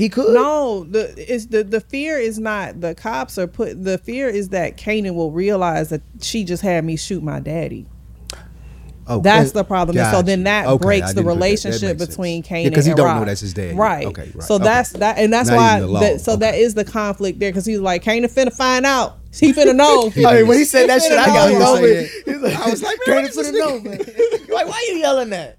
He 0.00 0.08
could. 0.08 0.32
No, 0.34 0.84
the 0.84 1.14
it's 1.16 1.46
the 1.46 1.62
the 1.62 1.82
fear 1.82 2.18
is 2.18 2.38
not 2.38 2.80
the 2.80 2.94
cops 2.94 3.38
are 3.38 3.46
put. 3.46 3.84
The 3.84 3.98
fear 3.98 4.30
is 4.30 4.48
that 4.48 4.78
Kanan 4.78 5.14
will 5.14 5.30
realize 5.32 5.90
that 5.90 6.02
she 6.22 6.44
just 6.44 6.62
had 6.62 6.86
me 6.86 6.96
shoot 6.96 7.22
my 7.22 7.40
daddy. 7.40 7.86
Oh, 9.10 9.20
That's 9.20 9.52
the 9.52 9.64
problem. 9.64 9.98
And 9.98 10.10
so 10.14 10.22
then 10.22 10.44
that 10.44 10.66
Okay, 10.66 10.82
breaks 10.82 11.08
the 11.08 11.14
didn't 11.14 11.16
that- 11.16 11.22
that 11.32 11.34
relationship 11.34 11.98
makes 11.98 12.06
between 12.06 12.42
sense. 12.44 12.52
Kanan 12.52 12.64
Yeah, 12.64 12.70
'cause 12.70 12.84
he 12.84 12.90
and 12.92 12.96
don't 12.96 13.06
Rock. 13.06 13.18
know 13.20 13.24
that's 13.26 13.40
his 13.40 13.52
daddy. 13.54 13.74
Right. 13.74 14.06
Okay, 14.06 14.30
right. 14.34 14.44
So 14.46 14.54
Okay. 14.54 14.64
that's 14.64 14.90
that, 14.92 15.18
and 15.18 15.32
that's 15.32 15.48
Not 15.48 15.56
why. 15.56 15.76
even 15.78 15.80
the 15.88 15.92
law. 15.92 16.00
That, 16.00 16.20
so 16.20 16.36
that 16.36 16.54
Okay. 16.54 16.62
is 16.62 16.74
the 16.74 16.84
conflict 16.84 17.38
there 17.40 17.50
because 17.50 17.66
he's 17.66 17.80
like 17.80 18.04
Kanan 18.04 18.32
finna 18.32 18.52
find 18.54 18.86
out. 18.86 19.16
He 19.32 19.52
finna 19.52 19.76
know. 19.76 20.10
Hey, 20.14 20.42
when 20.42 20.58
he 20.58 20.64
said 20.64 20.88
that 20.88 21.02
shit, 21.02 21.12
I 21.18 21.26
got 21.26 21.50
He 21.50 21.54
it 21.56 21.62
over. 21.62 22.42
like, 22.46 22.58
I 22.66 22.70
was 22.70 22.82
like, 22.82 22.98
man, 23.06 23.16
Kanan 23.18 23.22
what 23.22 23.30
is 23.30 23.36
this 23.36 23.50
finna 23.50 23.58
know, 23.58 23.80
man. 23.80 24.00
You're 24.48 24.56
like, 24.56 24.66
why 24.68 24.84
you 24.88 24.94
yelling 24.96 25.30
that? 25.30 25.56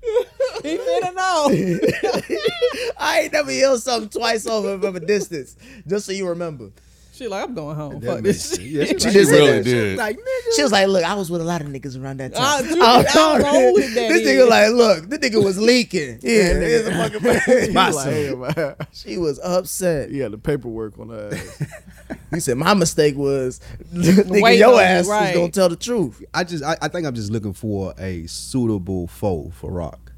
he 0.63 0.77
finna 0.77 1.15
know. 1.15 2.89
I 2.97 3.21
ain't 3.21 3.33
never 3.33 3.51
yelled 3.51 3.81
something 3.81 4.09
twice 4.09 4.45
over 4.45 4.79
from 4.79 4.95
a 4.95 4.99
distance, 4.99 5.55
just 5.87 6.05
so 6.05 6.11
you 6.11 6.27
remember. 6.27 6.69
She 7.13 7.27
like 7.27 7.43
I'm 7.43 7.53
going 7.53 7.75
home. 7.75 8.01
Fuck 8.01 8.21
this. 8.21 8.41
sense. 8.43 8.59
Yeah, 8.61 8.85
She 8.85 8.93
like- 8.93 9.13
did 9.13 9.27
say 9.27 9.39
really 9.39 9.51
that. 9.57 9.63
did. 9.65 9.97
Like, 9.97 10.17
nigga. 10.17 10.55
She 10.55 10.63
was 10.63 10.71
like, 10.71 10.87
"Look, 10.87 11.03
I 11.03 11.13
was 11.13 11.29
with 11.29 11.41
a 11.41 11.43
lot 11.43 11.61
of 11.61 11.67
niggas 11.67 12.01
around 12.01 12.19
that 12.21 12.33
time." 12.33 12.41
Ah, 12.43 12.61
dude, 12.61 12.79
I 12.81 13.03
don't 13.03 13.41
know 13.41 13.51
who 13.75 13.81
that 13.81 13.93
this 14.09 14.21
is. 14.21 14.27
nigga 14.27 14.49
like, 14.49 14.71
look, 14.71 15.09
this 15.09 15.19
nigga 15.19 15.43
was 15.43 15.57
leaking. 15.59 16.19
Yeah, 16.23 16.53
here's 16.53 16.87
a 16.87 16.91
fucking 16.91 17.21
He 17.67 17.73
my 17.73 17.89
like, 17.89 18.05
son. 18.05 18.53
hey. 18.55 18.75
She 18.93 19.17
was 19.17 19.39
upset. 19.43 20.11
Yeah, 20.11 20.29
the 20.29 20.37
paperwork 20.37 20.97
on 20.99 21.09
her 21.09 21.29
ass. 21.33 21.63
He 22.33 22.39
said, 22.39 22.57
"My 22.57 22.73
mistake 22.73 23.17
was, 23.17 23.59
nigga, 23.93 24.41
Wait 24.41 24.57
your 24.59 24.73
on 24.75 24.79
ass 24.81 25.05
right. 25.07 25.31
was 25.31 25.35
gonna 25.35 25.51
tell 25.51 25.67
the 25.67 25.75
truth." 25.75 26.23
I 26.33 26.45
just 26.45 26.63
I, 26.63 26.77
I 26.81 26.87
think 26.87 27.05
I'm 27.05 27.13
just 27.13 27.29
looking 27.29 27.51
for 27.51 27.93
a 27.97 28.25
suitable 28.27 29.07
foe 29.07 29.51
for 29.53 29.69
Rock. 29.69 30.10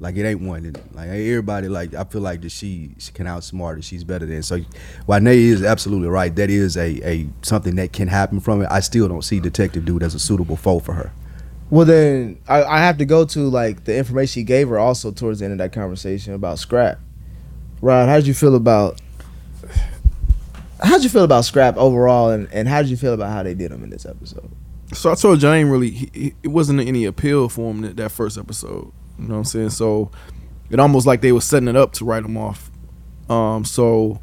Like 0.00 0.16
it 0.16 0.24
ain't 0.24 0.40
one. 0.40 0.72
Like 0.94 1.08
everybody 1.08 1.68
like 1.68 1.92
I 1.94 2.04
feel 2.04 2.20
like 2.20 2.42
that 2.42 2.50
she 2.52 2.94
she 2.98 3.10
can 3.12 3.26
outsmart 3.26 3.76
her. 3.76 3.82
She's 3.82 4.04
better 4.04 4.26
than. 4.26 4.42
So 4.44 4.60
while 5.06 5.20
Nay 5.20 5.38
is 5.40 5.62
absolutely 5.64 6.08
right, 6.08 6.34
that 6.36 6.50
is 6.50 6.76
a 6.76 7.00
a 7.08 7.28
something 7.42 7.74
that 7.76 7.92
can 7.92 8.06
happen 8.08 8.38
from 8.40 8.62
it. 8.62 8.68
I 8.70 8.78
still 8.80 9.08
don't 9.08 9.22
see 9.22 9.40
Detective 9.40 9.84
Dude 9.84 10.02
as 10.04 10.14
a 10.14 10.20
suitable 10.20 10.56
foe 10.56 10.78
for 10.78 10.92
her. 10.94 11.12
Well, 11.70 11.84
then 11.84 12.38
I, 12.48 12.62
I 12.62 12.78
have 12.78 12.96
to 12.98 13.04
go 13.04 13.24
to 13.26 13.40
like 13.48 13.84
the 13.84 13.96
information 13.96 14.40
he 14.40 14.44
gave 14.44 14.68
her 14.68 14.78
also 14.78 15.10
towards 15.10 15.40
the 15.40 15.46
end 15.46 15.52
of 15.52 15.58
that 15.58 15.72
conversation 15.72 16.32
about 16.32 16.58
scrap. 16.60 17.00
Rod, 17.82 18.08
how'd 18.08 18.24
you 18.26 18.34
feel 18.34 18.54
about? 18.54 19.00
How'd 20.80 21.02
you 21.02 21.08
feel 21.10 21.24
about 21.24 21.44
scrap 21.44 21.76
overall, 21.76 22.30
and, 22.30 22.48
and 22.52 22.68
how 22.68 22.82
did 22.82 22.90
you 22.90 22.96
feel 22.96 23.12
about 23.12 23.32
how 23.32 23.42
they 23.42 23.54
did 23.54 23.72
him 23.72 23.82
in 23.82 23.90
this 23.90 24.06
episode? 24.06 24.48
So 24.94 25.10
I 25.10 25.16
told 25.16 25.42
you 25.42 25.48
I 25.48 25.56
ain't 25.56 25.70
really. 25.70 25.90
He, 25.90 26.10
he- 26.14 26.34
it 26.44 26.48
wasn't 26.48 26.80
any 26.80 27.04
appeal 27.04 27.48
for 27.48 27.70
him 27.72 27.80
that, 27.82 27.96
that 27.96 28.12
first 28.12 28.38
episode. 28.38 28.92
You 29.18 29.26
know 29.28 29.34
what 29.34 29.38
I'm 29.38 29.44
saying? 29.44 29.70
So 29.70 30.10
it 30.70 30.78
almost 30.78 31.06
like 31.06 31.20
they 31.20 31.32
were 31.32 31.40
setting 31.40 31.68
it 31.68 31.76
up 31.76 31.92
to 31.94 32.04
write 32.04 32.24
him 32.24 32.36
off. 32.36 32.70
Um. 33.28 33.64
So 33.64 34.20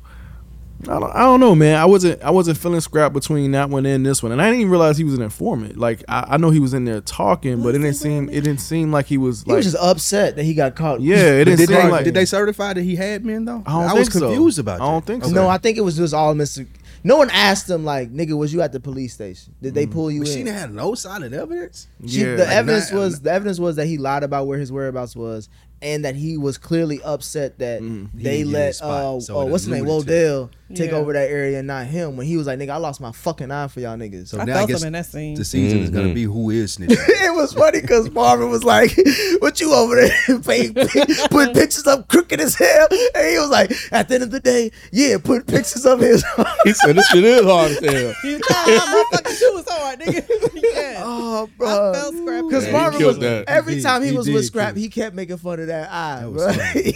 I 0.83 0.99
don't. 0.99 1.15
I 1.15 1.19
don't 1.21 1.39
know, 1.39 1.55
man. 1.55 1.77
I 1.77 1.85
wasn't. 1.85 2.21
I 2.21 2.31
wasn't 2.31 2.57
feeling 2.57 2.79
scrap 2.81 3.13
between 3.13 3.51
that 3.51 3.69
one 3.69 3.85
and 3.85 4.05
this 4.05 4.21
one, 4.21 4.31
and 4.31 4.41
I 4.41 4.45
didn't 4.45 4.61
even 4.61 4.71
realize 4.71 4.97
he 4.97 5.03
was 5.03 5.13
an 5.13 5.21
informant. 5.21 5.77
Like 5.77 6.03
I, 6.07 6.25
I 6.31 6.37
know 6.37 6.49
he 6.49 6.59
was 6.59 6.73
in 6.73 6.85
there 6.85 7.01
talking, 7.01 7.61
but 7.61 7.69
it 7.75 7.79
didn't 7.79 7.95
seem. 7.95 8.29
It 8.29 8.41
didn't 8.43 8.59
seem 8.59 8.91
like 8.91 9.05
he 9.07 9.17
was 9.17 9.43
He 9.43 9.53
was 9.53 9.65
just 9.65 9.77
upset 9.81 10.35
that 10.35 10.43
he 10.43 10.53
got 10.53 10.75
caught. 10.75 11.01
yeah, 11.01 11.15
it 11.15 11.45
didn't 11.45 11.59
did 11.59 11.69
seem 11.69 11.77
they 11.77 11.89
like. 11.89 12.03
did 12.05 12.13
they 12.13 12.25
certify 12.25 12.73
that 12.73 12.81
he 12.83 12.95
had 12.95 13.25
men 13.25 13.45
though? 13.45 13.63
I 13.65 13.71
don't 13.87 13.99
was 13.99 14.09
think 14.09 14.11
so. 14.13 14.19
confused 14.27 14.59
about 14.59 14.79
that. 14.79 14.83
I 14.83 14.87
don't 14.91 15.05
think 15.05 15.23
so. 15.23 15.31
No, 15.31 15.47
I 15.47 15.57
think 15.57 15.77
it 15.77 15.81
was 15.81 15.97
just 15.97 16.13
all 16.13 16.33
Mr. 16.35 16.67
No 17.05 17.17
one 17.17 17.29
asked 17.29 17.69
him 17.69 17.85
like, 17.85 18.11
"Nigga, 18.11 18.35
was 18.35 18.51
you 18.51 18.61
at 18.61 18.71
the 18.71 18.79
police 18.79 19.13
station? 19.13 19.53
Did 19.61 19.75
they 19.75 19.85
pull 19.85 20.09
you 20.09 20.21
But 20.21 20.27
she 20.29 20.37
didn't 20.43 20.55
have 20.57 20.73
no 20.73 20.95
solid 20.95 21.33
evidence. 21.33 21.87
She- 22.05 22.21
Yeah, 22.21 22.35
the 22.35 22.43
like 22.45 22.53
evidence 22.55 22.91
not- 22.91 22.97
was 22.99 23.19
the 23.21 23.31
evidence 23.31 23.59
was 23.59 23.75
that 23.75 23.85
he 23.85 23.97
lied 23.99 24.23
about 24.23 24.47
where 24.47 24.57
his 24.57 24.71
whereabouts 24.71 25.15
was, 25.15 25.47
and 25.83 26.03
that 26.03 26.15
he 26.15 26.35
was 26.35 26.57
clearly 26.57 26.99
upset 27.03 27.59
that 27.59 27.81
Mm. 27.83 28.09
He 28.17 28.23
they 28.23 28.37
didn't 28.39 28.47
get 28.51 28.57
let 28.57 28.67
his 28.67 28.77
spot, 28.77 29.17
uh, 29.17 29.19
so 29.19 29.39
uh 29.39 29.45
what's 29.45 29.65
his 29.65 29.71
name 29.73 29.85
alluded 29.85 30.07
to- 30.07 30.13
Worrell 30.13 30.49
take 30.73 30.91
Yeah. 30.91 30.97
over 30.97 31.13
that 31.13 31.29
area 31.29 31.59
and 31.59 31.67
not 31.67 31.85
him. 31.85 32.17
When 32.17 32.25
he 32.25 32.37
was 32.37 32.47
like, 32.47 32.57
"Nigga, 32.57 32.69
I 32.71 32.77
lost 32.77 32.99
my 32.99 33.11
fucking 33.11 33.51
eye 33.51 33.67
for 33.67 33.79
y'all 33.81 33.97
niggas." 33.97 34.29
So 34.29 34.39
I 34.39 34.45
now 34.45 34.59
I 34.59 34.65
guess 34.65 34.81
him 34.81 34.87
in 34.87 34.93
that 34.93 35.05
scene. 35.05 35.35
the 35.35 35.45
season 35.45 35.79
is 35.79 35.89
gonna 35.91 36.07
Mhm. 36.07 36.13
be 36.15 36.23
who 36.23 36.49
is 36.49 36.77
snitching. 36.77 36.97
it 37.07 37.35
was 37.35 37.53
funny 37.53 37.81
because 37.81 38.09
Marvin 38.11 38.49
was 38.49 38.63
like, 38.63 38.95
"What 39.39 39.59
you 39.61 39.73
over 39.73 39.95
there 39.95 40.39
paying, 40.39 40.73
putting 40.73 41.53
pictures 41.53 41.85
up 41.87 42.07
crooked 42.07 42.39
as 42.41 42.55
hell?" 42.55 42.87
And 43.13 43.27
he 43.29 43.37
was 43.39 43.49
like, 43.49 43.71
"At 43.91 44.07
the 44.07 44.15
end 44.15 44.23
of 44.23 44.31
the 44.31 44.39
day, 44.39 44.71
yeah, 44.91 45.17
put 45.17 45.45
pictures 45.47 45.85
of 45.85 45.99
his." 45.99 46.23
He 46.63 46.73
said 46.73 46.95
this 46.95 47.07
shit 47.09 47.23
is 47.23 47.45
hard 47.45 47.71
as 47.71 47.79
hell. 47.79 48.13
You 48.23 48.39
thought 48.39 48.67
my 48.67 49.05
fucking 49.17 49.35
shoe 49.35 49.51
was 49.53 49.65
hard, 49.69 49.99
nigga. 49.99 50.25
yeah. 50.73 51.01
oh, 51.05 51.43
I 51.43 51.57
bro. 51.57 51.93
felt 51.93 52.15
scrappy. 52.15 52.47
Because 52.47 52.65
Yeah, 52.65 52.71
Marvin 52.71 53.05
was 53.05 53.19
that. 53.19 53.45
every 53.47 53.75
He 53.75 53.81
time 53.81 54.01
he, 54.03 54.09
He 54.09 54.17
was 54.17 54.25
did 54.25 54.33
with 54.35 54.45
Scrap, 54.45 54.73
kill. 54.73 54.81
he 54.81 54.89
kept 54.89 55.15
making 55.15 55.37
fun 55.37 55.59
of 55.59 55.67
that 55.67 55.89
eye, 55.91 56.21
That 56.21 56.31
was 56.31 56.55
funny. 56.55 56.95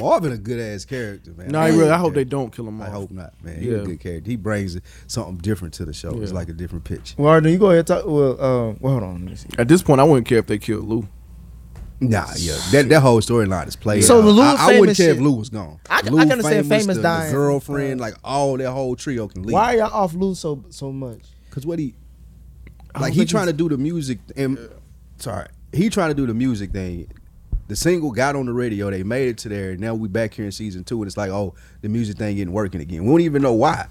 Marvin 0.00 0.32
a 0.32 0.38
good 0.38 0.58
ass 0.60 0.84
character, 0.84 1.32
man. 1.36 1.48
No, 1.48 1.58
I 1.60 1.68
really. 1.68 1.90
I 1.90 1.98
hope 1.98 2.14
they 2.14 2.24
don't 2.24 2.54
kill 2.54 2.66
him 2.68 2.80
I 2.80 2.86
off. 2.86 2.92
Hope 3.10 3.16
not, 3.16 3.44
man. 3.44 3.58
He's 3.58 3.66
Yeah. 3.72 3.78
a 3.78 3.84
good 3.84 4.00
character. 4.00 4.30
He 4.30 4.36
brings 4.36 4.78
something 5.06 5.36
different 5.38 5.74
to 5.74 5.84
the 5.84 5.92
show. 5.92 6.20
It's 6.20 6.32
like 6.32 6.48
a 6.48 6.52
different 6.52 6.84
pitch. 6.84 7.14
well, 7.18 7.28
Arden, 7.28 7.52
you 7.52 7.58
go 7.58 7.70
ahead. 7.70 7.86
Talk, 7.86 8.06
well, 8.06 8.32
uh, 8.32 8.74
well, 8.80 8.92
hold 8.92 9.02
on. 9.02 9.12
Let 9.22 9.30
me 9.30 9.36
see. 9.36 9.48
At 9.58 9.68
this 9.68 9.82
point, 9.82 10.00
I 10.00 10.04
wouldn't 10.04 10.26
care 10.26 10.38
if 10.38 10.46
they 10.46 10.58
killed 10.58 10.88
Lou. 10.88 11.06
Nah, 12.02 12.24
yeah, 12.38 12.56
that 12.72 12.88
that 12.88 13.00
whole 13.00 13.20
storyline 13.20 13.68
is 13.68 13.76
played. 13.76 14.04
So 14.04 14.20
out. 14.20 14.22
the 14.22 14.30
Lou 14.30 14.40
I, 14.42 14.54
I 14.58 14.66
wouldn't 14.80 14.96
famous 14.96 14.96
care 14.96 15.10
if 15.10 15.18
Lou 15.20 15.32
was 15.32 15.50
gone. 15.50 15.78
I 15.90 16.00
can- 16.00 16.12
Lou 16.14 16.18
I 16.18 16.22
can 16.22 16.32
understand 16.32 16.66
famous 16.66 16.86
the, 16.86 16.94
the 16.94 17.02
dying. 17.02 17.32
girlfriend, 17.32 18.00
like 18.00 18.14
all 18.24 18.56
that 18.56 18.70
whole 18.70 18.96
trio 18.96 19.28
can 19.28 19.42
leave. 19.42 19.52
Why 19.52 19.74
are 19.74 19.78
y'all 19.80 19.92
off 19.92 20.14
Lou 20.14 20.34
so 20.34 20.64
so 20.70 20.90
much? 20.92 21.20
Because 21.50 21.66
what 21.66 21.78
he 21.78 21.94
I 22.94 23.00
like 23.00 23.12
he 23.12 23.26
trying 23.26 23.48
to 23.48 23.52
do 23.52 23.68
the 23.68 23.76
music 23.76 24.18
and 24.34 24.58
sorry 25.18 25.48
he 25.74 25.90
trying 25.90 26.08
to 26.08 26.14
do 26.14 26.26
the 26.26 26.32
music 26.32 26.72
thing. 26.72 27.06
The 27.70 27.76
single 27.76 28.10
got 28.10 28.34
on 28.34 28.46
the 28.46 28.52
radio. 28.52 28.90
They 28.90 29.04
made 29.04 29.28
it 29.28 29.38
to 29.38 29.48
there. 29.48 29.76
Now 29.76 29.94
we 29.94 30.08
back 30.08 30.34
here 30.34 30.44
in 30.44 30.50
season 30.50 30.82
two, 30.82 31.00
and 31.00 31.06
it's 31.06 31.16
like, 31.16 31.30
oh, 31.30 31.54
the 31.82 31.88
music 31.88 32.18
thing 32.18 32.34
getting 32.34 32.52
working 32.52 32.80
again. 32.80 33.04
We 33.04 33.10
don't 33.10 33.20
even 33.20 33.42
know 33.42 33.52
why, 33.52 33.86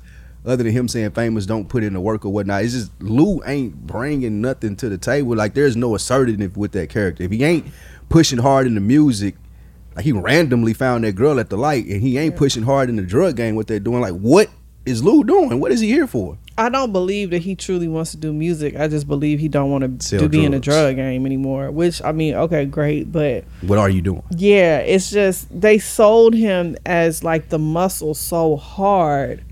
other 0.46 0.66
than 0.66 0.74
him 0.74 0.90
saying 0.90 1.12
famous 1.12 1.46
don't 1.46 1.70
put 1.70 1.84
in 1.86 1.94
the 1.94 2.02
work 2.02 2.26
or 2.26 2.34
whatnot. 2.34 2.66
It's 2.66 2.74
just 2.74 2.92
Lou 3.02 3.42
ain't 3.46 3.88
bringing 3.88 4.42
nothing 4.42 4.76
to 4.76 4.90
the 4.90 4.98
table. 4.98 5.34
Like 5.34 5.54
there's 5.54 5.78
no 5.78 5.96
assertiveness 5.96 6.58
with 6.58 6.74
that 6.74 6.90
character. 6.90 7.24
If 7.24 7.32
he 7.32 7.42
ain't 7.46 7.68
pushing 8.10 8.40
hard 8.40 8.68
in 8.68 8.76
the 8.76 8.82
music, 8.82 9.36
like 9.96 10.04
he 10.04 10.12
randomly 10.12 10.74
found 10.74 11.06
that 11.06 11.14
girl 11.14 11.40
at 11.40 11.50
the 11.50 11.58
light, 11.58 11.86
and 11.86 12.02
he 12.02 12.18
ain't 12.18 12.36
pushing 12.36 12.64
hard 12.64 12.90
in 12.90 12.98
the 12.98 13.04
drug 13.04 13.38
game. 13.38 13.56
What 13.56 13.68
they're 13.68 13.80
doing, 13.80 14.02
like 14.02 14.12
what 14.12 14.50
is 14.86 15.02
Lou 15.02 15.24
doing? 15.24 15.58
What 15.62 15.72
is 15.72 15.80
he 15.80 15.88
here 15.88 16.06
for? 16.06 16.38
I 16.60 16.70
don't 16.70 16.92
believe 16.92 17.30
that 17.32 17.40
he 17.42 17.56
truly 17.56 17.88
wants 17.88 18.12
to 18.12 18.18
do 18.18 18.34
music. 18.34 18.76
I 18.76 18.88
just 18.88 19.08
believe 19.08 19.40
he 19.40 19.48
don't 19.48 19.72
want 19.72 20.04
Sell 20.04 20.20
to 20.20 20.30
be 20.30 20.44
in 20.44 20.54
a 20.54 20.60
drug 20.60 20.96
game 20.98 21.26
anymore. 21.26 21.72
Which 21.72 22.02
I 22.04 22.12
mean, 22.12 22.36
okay, 22.36 22.66
great, 22.66 23.12
but 23.12 23.46
What 23.62 23.80
are 23.80 23.90
you 23.90 24.02
doing? 24.02 24.24
yeah, 24.36 24.80
it's 24.80 25.10
just 25.10 25.48
they 25.58 25.80
sold 25.80 26.34
him 26.34 26.76
as 26.86 27.24
like 27.24 27.50
the 27.50 27.60
muscle 27.60 28.14
so 28.14 28.58
hard. 28.58 29.44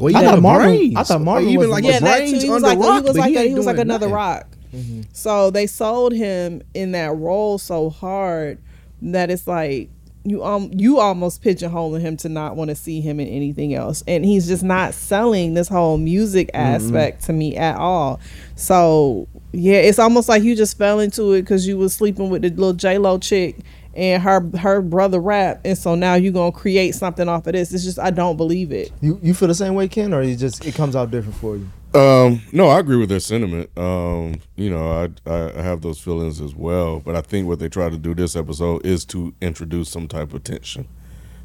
Well, 0.00 0.14
I 0.14 0.18
he 0.20 0.24
thought 0.26 0.34
got 0.34 0.42
Marvin- 0.42 0.68
brains. 0.68 0.96
I 0.96 1.02
thought 1.04 1.20
Marvin 1.22 1.48
even 1.48 1.58
was- 1.60 1.68
like 1.70 1.84
yeah, 1.84 1.92
his 1.92 2.00
that 2.02 2.18
too. 2.28 2.38
He 2.40 2.50
was 2.50 2.62
like 2.62 2.78
rock, 2.78 3.02
he 3.02 3.08
was 3.08 3.16
but 3.16 3.20
like 3.20 3.34
a, 3.36 3.48
he 3.48 3.54
was 3.54 3.66
like 3.66 3.78
another 3.78 4.06
nothing. 4.08 4.14
rock. 4.14 4.48
Mm-hmm. 4.74 5.00
So 5.12 5.50
they 5.50 5.66
sold 5.66 6.12
him 6.12 6.62
in 6.74 6.92
that 6.92 7.16
role 7.16 7.56
so 7.58 7.88
hard 7.88 8.58
that 9.02 9.30
it's 9.30 9.46
like 9.46 9.88
you 10.26 10.44
um 10.44 10.70
you 10.72 10.98
almost 10.98 11.42
pigeonholing 11.42 12.00
him 12.00 12.16
to 12.18 12.28
not 12.28 12.56
want 12.56 12.70
to 12.70 12.74
see 12.74 13.00
him 13.00 13.20
in 13.20 13.28
anything 13.28 13.74
else, 13.74 14.02
and 14.06 14.24
he's 14.24 14.46
just 14.46 14.62
not 14.62 14.94
selling 14.94 15.54
this 15.54 15.68
whole 15.68 15.98
music 15.98 16.50
aspect 16.54 17.24
to 17.24 17.32
me 17.32 17.56
at 17.56 17.76
all. 17.76 18.20
So 18.56 19.28
yeah, 19.52 19.78
it's 19.78 19.98
almost 19.98 20.28
like 20.28 20.42
you 20.42 20.56
just 20.56 20.76
fell 20.76 21.00
into 21.00 21.32
it 21.32 21.42
because 21.42 21.66
you 21.66 21.78
was 21.78 21.94
sleeping 21.94 22.30
with 22.30 22.42
the 22.42 22.50
little 22.50 22.72
J 22.72 22.98
Lo 22.98 23.18
chick. 23.18 23.56
And 23.94 24.22
her 24.22 24.46
her 24.58 24.82
brother 24.82 25.18
rap, 25.18 25.62
and 25.64 25.78
so 25.78 25.94
now 25.94 26.16
you're 26.16 26.30
gonna 26.30 26.52
create 26.52 26.94
something 26.94 27.30
off 27.30 27.46
of 27.46 27.54
this. 27.54 27.72
It's 27.72 27.82
just 27.82 27.98
I 27.98 28.10
don't 28.10 28.36
believe 28.36 28.70
it. 28.70 28.92
You 29.00 29.18
you 29.22 29.32
feel 29.32 29.48
the 29.48 29.54
same 29.54 29.74
way, 29.74 29.88
Ken, 29.88 30.12
or 30.12 30.22
you 30.22 30.36
just 30.36 30.66
it 30.66 30.74
comes 30.74 30.94
out 30.94 31.10
different 31.10 31.38
for 31.38 31.56
you? 31.56 31.66
Um, 31.96 32.42
no, 32.52 32.68
I 32.68 32.78
agree 32.78 32.96
with 32.96 33.08
their 33.08 33.20
sentiment. 33.20 33.70
Um, 33.76 34.40
you 34.56 34.70
know, 34.70 34.90
I, 34.90 35.30
I 35.30 35.58
I 35.58 35.62
have 35.62 35.80
those 35.80 35.98
feelings 35.98 36.40
as 36.40 36.54
well, 36.54 37.00
but 37.00 37.16
I 37.16 37.20
think 37.22 37.46
what 37.46 37.58
they 37.58 37.68
try 37.68 37.88
to 37.88 37.96
do 37.96 38.14
this 38.14 38.36
episode 38.36 38.84
is 38.84 39.04
to 39.06 39.34
introduce 39.40 39.88
some 39.88 40.06
type 40.08 40.34
of 40.34 40.44
tension 40.44 40.88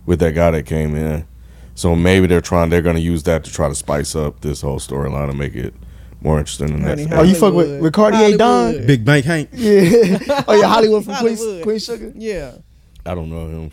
with 0.05 0.19
that 0.19 0.33
guy 0.35 0.51
that 0.51 0.65
came 0.65 0.95
in. 0.95 1.25
So 1.75 1.95
maybe 1.95 2.27
they're 2.27 2.41
trying 2.41 2.69
they're 2.69 2.81
going 2.81 2.97
to 2.97 3.01
use 3.01 3.23
that 3.23 3.43
to 3.45 3.51
try 3.51 3.69
to 3.69 3.75
spice 3.75 4.15
up 4.15 4.41
this 4.41 4.61
whole 4.61 4.79
storyline 4.79 5.29
and 5.29 5.39
make 5.39 5.55
it 5.55 5.73
more 6.21 6.37
interesting 6.37 6.67
than 6.67 6.81
that. 6.83 7.17
Oh, 7.17 7.23
you 7.23 7.33
fuck 7.33 7.53
with, 7.53 7.67
Hollywood. 7.67 7.81
with 7.81 7.93
Cartier 7.93 8.37
Don? 8.37 8.85
Big 8.85 9.05
Bank 9.05 9.25
Hank. 9.25 9.49
Yeah. 9.53 10.19
oh 10.47 10.59
yeah, 10.59 10.67
Hollywood 10.67 11.05
from 11.05 11.15
Queen, 11.15 11.63
Queen 11.63 11.79
Sugar. 11.79 12.11
Yeah. 12.15 12.55
I 13.05 13.15
don't 13.15 13.29
know 13.31 13.47
him, 13.47 13.71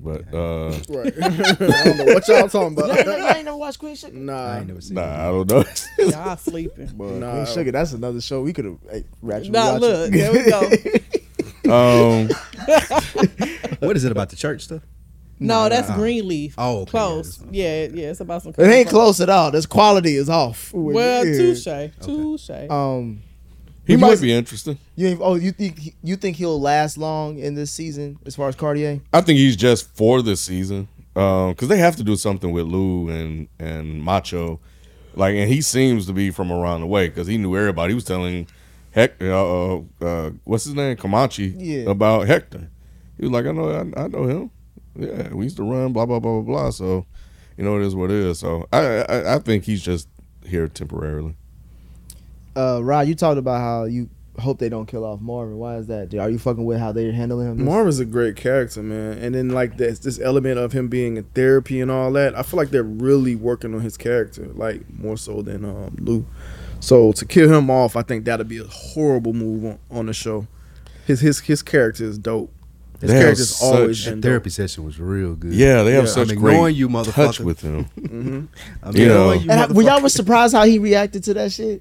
but 0.00 0.32
uh, 0.32 0.70
Right. 0.88 1.12
I 1.22 1.84
don't 1.84 1.96
know 1.98 2.04
what 2.04 2.28
y'all 2.28 2.48
talking 2.48 2.78
about. 2.78 2.90
ain't 2.90 3.06
never, 3.06 3.18
you 3.18 3.28
ain't 3.28 3.44
never 3.44 3.56
watched 3.56 3.78
Queen 3.78 3.96
Sugar? 3.96 4.16
I 4.16 4.20
nah. 4.20 4.56
ain't 4.56 4.66
never 4.68 4.80
seen 4.80 4.94
nah, 4.94 5.02
it. 5.02 5.06
I 5.06 5.24
don't 5.26 5.50
know. 5.50 5.64
Y'all 5.98 6.36
sleeping. 6.36 6.90
Nah. 6.96 7.30
Queen 7.32 7.46
Sugar, 7.46 7.72
that's 7.72 7.92
another 7.92 8.20
show 8.20 8.42
we 8.42 8.52
could 8.52 8.64
have 8.66 8.78
hey, 8.90 9.04
ratchet 9.22 9.52
Nah, 9.52 9.72
look, 9.74 10.10
it. 10.12 10.16
there 10.16 10.32
we 10.32 10.50
go. 11.64 11.70
um, 12.22 12.28
What 13.80 13.96
is 13.96 14.04
it 14.04 14.12
about 14.12 14.30
the 14.30 14.36
church 14.36 14.62
stuff? 14.62 14.82
No, 15.40 15.68
that's 15.68 15.90
Greenleaf. 15.92 16.54
Oh, 16.58 16.80
okay, 16.80 16.90
close. 16.90 17.40
Yeah, 17.50 17.84
yeah, 17.84 18.10
it's 18.10 18.20
about 18.20 18.42
some. 18.42 18.54
It 18.58 18.66
ain't 18.66 18.88
close 18.88 19.20
at 19.20 19.30
all. 19.30 19.50
This 19.52 19.66
quality 19.66 20.16
is 20.16 20.28
off. 20.28 20.72
Well, 20.74 21.24
Yeah. 21.24 21.54
touche, 21.54 21.92
touche. 22.00 22.50
Um, 22.70 23.22
he 23.88 23.96
might 23.96 24.20
be 24.20 24.32
interesting. 24.32 24.78
you 24.94 25.18
oh 25.20 25.34
you 25.34 25.50
think 25.52 25.94
you 26.02 26.14
think 26.16 26.36
he'll 26.36 26.60
last 26.60 26.96
long 26.98 27.38
in 27.38 27.54
this 27.54 27.72
season 27.72 28.18
as 28.24 28.36
far 28.36 28.48
as 28.48 28.54
Cartier? 28.54 29.00
I 29.12 29.20
think 29.22 29.38
he's 29.38 29.56
just 29.56 29.90
for 29.96 30.22
this 30.22 30.40
season 30.40 30.86
because 31.14 31.66
they 31.68 31.78
have 31.78 31.96
to 31.96 32.04
do 32.04 32.14
something 32.14 32.52
with 32.52 32.66
Lou 32.66 33.08
and 33.08 33.48
and 33.58 34.00
Macho, 34.02 34.60
like, 35.14 35.34
and 35.34 35.48
he 35.50 35.60
seems 35.60 36.06
to 36.06 36.12
be 36.12 36.30
from 36.30 36.52
around 36.52 36.82
the 36.82 36.86
way 36.86 37.08
because 37.08 37.26
he 37.26 37.38
knew 37.38 37.56
everybody. 37.56 37.90
He 37.90 37.94
was 37.96 38.04
telling 38.04 38.46
Heck, 38.92 39.20
uh, 39.22 39.76
uh, 39.76 39.80
uh, 40.00 40.30
what's 40.44 40.64
his 40.64 40.74
name, 40.74 40.96
Comanche, 40.96 41.54
Yeah. 41.56 41.90
about 41.90 42.26
Hector. 42.26 42.70
He 43.18 43.24
was 43.24 43.32
like, 43.32 43.46
I 43.46 43.52
know, 43.52 43.70
I, 43.70 44.04
I 44.04 44.08
know 44.08 44.24
him. 44.26 44.50
Yeah, 44.96 45.32
we 45.34 45.44
used 45.44 45.56
to 45.58 45.62
run, 45.62 45.92
blah 45.92 46.06
blah 46.06 46.18
blah 46.20 46.40
blah 46.40 46.42
blah. 46.42 46.70
So, 46.70 47.04
you 47.56 47.64
know, 47.64 47.78
it 47.80 47.84
is 47.86 47.94
what 47.94 48.10
it 48.10 48.16
is. 48.16 48.38
So, 48.38 48.66
I 48.72 49.02
I, 49.02 49.34
I 49.34 49.38
think 49.40 49.64
he's 49.64 49.82
just 49.82 50.08
here 50.46 50.68
temporarily. 50.68 51.34
Uh, 52.56 52.80
Rod, 52.82 53.08
you 53.08 53.14
talked 53.14 53.38
about 53.38 53.60
how 53.60 53.84
you 53.84 54.08
hope 54.38 54.58
they 54.58 54.68
don't 54.68 54.86
kill 54.86 55.04
off 55.04 55.20
Marvin. 55.20 55.58
Why 55.58 55.76
is 55.76 55.86
that? 55.88 56.14
Are 56.14 56.30
you 56.30 56.38
fucking 56.38 56.64
with 56.64 56.78
how 56.78 56.92
they're 56.92 57.12
handling 57.12 57.48
him? 57.52 57.64
Marvin's 57.64 57.98
a 57.98 58.04
great 58.04 58.36
character, 58.36 58.82
man. 58.82 59.18
And 59.18 59.34
then 59.34 59.48
like 59.50 59.76
this 59.76 59.98
this 60.00 60.20
element 60.20 60.58
of 60.58 60.72
him 60.72 60.88
being 60.88 61.16
in 61.16 61.24
therapy 61.34 61.80
and 61.80 61.90
all 61.90 62.12
that, 62.12 62.36
I 62.36 62.42
feel 62.42 62.56
like 62.58 62.70
they're 62.70 62.82
really 62.82 63.34
working 63.34 63.74
on 63.74 63.80
his 63.80 63.96
character, 63.96 64.46
like 64.54 64.82
more 64.98 65.16
so 65.16 65.42
than 65.42 65.64
um, 65.64 65.96
Lou. 66.00 66.24
So 66.80 67.10
to 67.12 67.24
kill 67.26 67.52
him 67.52 67.70
off, 67.70 67.96
I 67.96 68.02
think 68.02 68.24
that'd 68.24 68.48
be 68.48 68.58
a 68.58 68.64
horrible 68.64 69.32
move 69.32 69.64
on, 69.64 69.78
on 69.90 70.06
the 70.06 70.12
show. 70.14 70.46
His 71.06 71.20
his 71.20 71.40
his 71.40 71.62
character 71.62 72.04
is 72.04 72.18
dope. 72.18 72.52
His 73.00 73.10
They 73.10 73.14
have 73.16 73.22
character's 73.24 73.62
always 73.62 74.02
such 74.04 74.12
been 74.12 74.22
Therapy 74.22 74.50
session 74.50 74.84
was 74.84 74.98
real 75.00 75.34
good. 75.36 75.52
Yeah, 75.52 75.82
they 75.84 75.92
have 75.92 76.04
Yeah, 76.04 76.10
such 76.10 76.30
I'm 76.32 76.38
great 76.38 76.52
ignoring 76.54 76.74
you, 76.76 76.88
touch 76.88 77.06
motherfucker. 77.06 77.40
with 77.44 77.60
him. 77.60 77.84
mm-hmm. 77.96 78.44
I'm 78.82 78.96
You 78.96 79.06
know. 79.06 79.30
ignoring 79.30 79.40
you, 79.42 79.50
And 79.50 79.60
I, 79.60 79.66
were 79.72 79.82
y'all 79.82 79.98
motherfucker. 79.98 80.02
was 80.02 80.14
surprised 80.14 80.54
how 80.54 80.64
he 80.64 80.78
reacted 80.80 81.22
to 81.24 81.34
that 81.34 81.52
shit? 81.52 81.80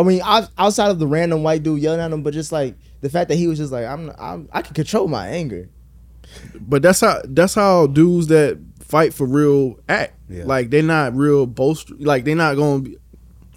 I 0.00 0.02
mean, 0.02 0.20
outside 0.24 0.90
of 0.90 0.98
the 0.98 1.06
random 1.06 1.42
white 1.42 1.62
dude 1.62 1.80
yelling 1.80 2.00
at 2.00 2.10
him, 2.12 2.22
but 2.22 2.32
just 2.34 2.52
like 2.52 2.74
the 3.00 3.08
fact 3.08 3.28
that 3.28 3.36
he 3.36 3.46
was 3.46 3.58
just 3.58 3.72
like, 3.72 3.86
I'm, 3.86 4.10
I'm 4.18 4.48
I 4.52 4.62
can 4.62 4.74
control 4.74 5.08
my 5.08 5.28
anger. 5.28 5.68
But 6.60 6.82
that's 6.82 7.00
how 7.00 7.20
that's 7.24 7.54
how 7.54 7.86
dudes 7.86 8.28
that 8.28 8.58
fight 8.80 9.12
for 9.14 9.26
real 9.26 9.78
act. 9.88 10.14
Yeah. 10.28 10.44
Like 10.44 10.70
they're 10.70 10.82
not 10.82 11.14
real 11.14 11.46
boast. 11.46 11.90
Like 11.90 12.24
they're 12.24 12.34
not 12.36 12.56
gonna 12.56 12.82
be. 12.82 12.96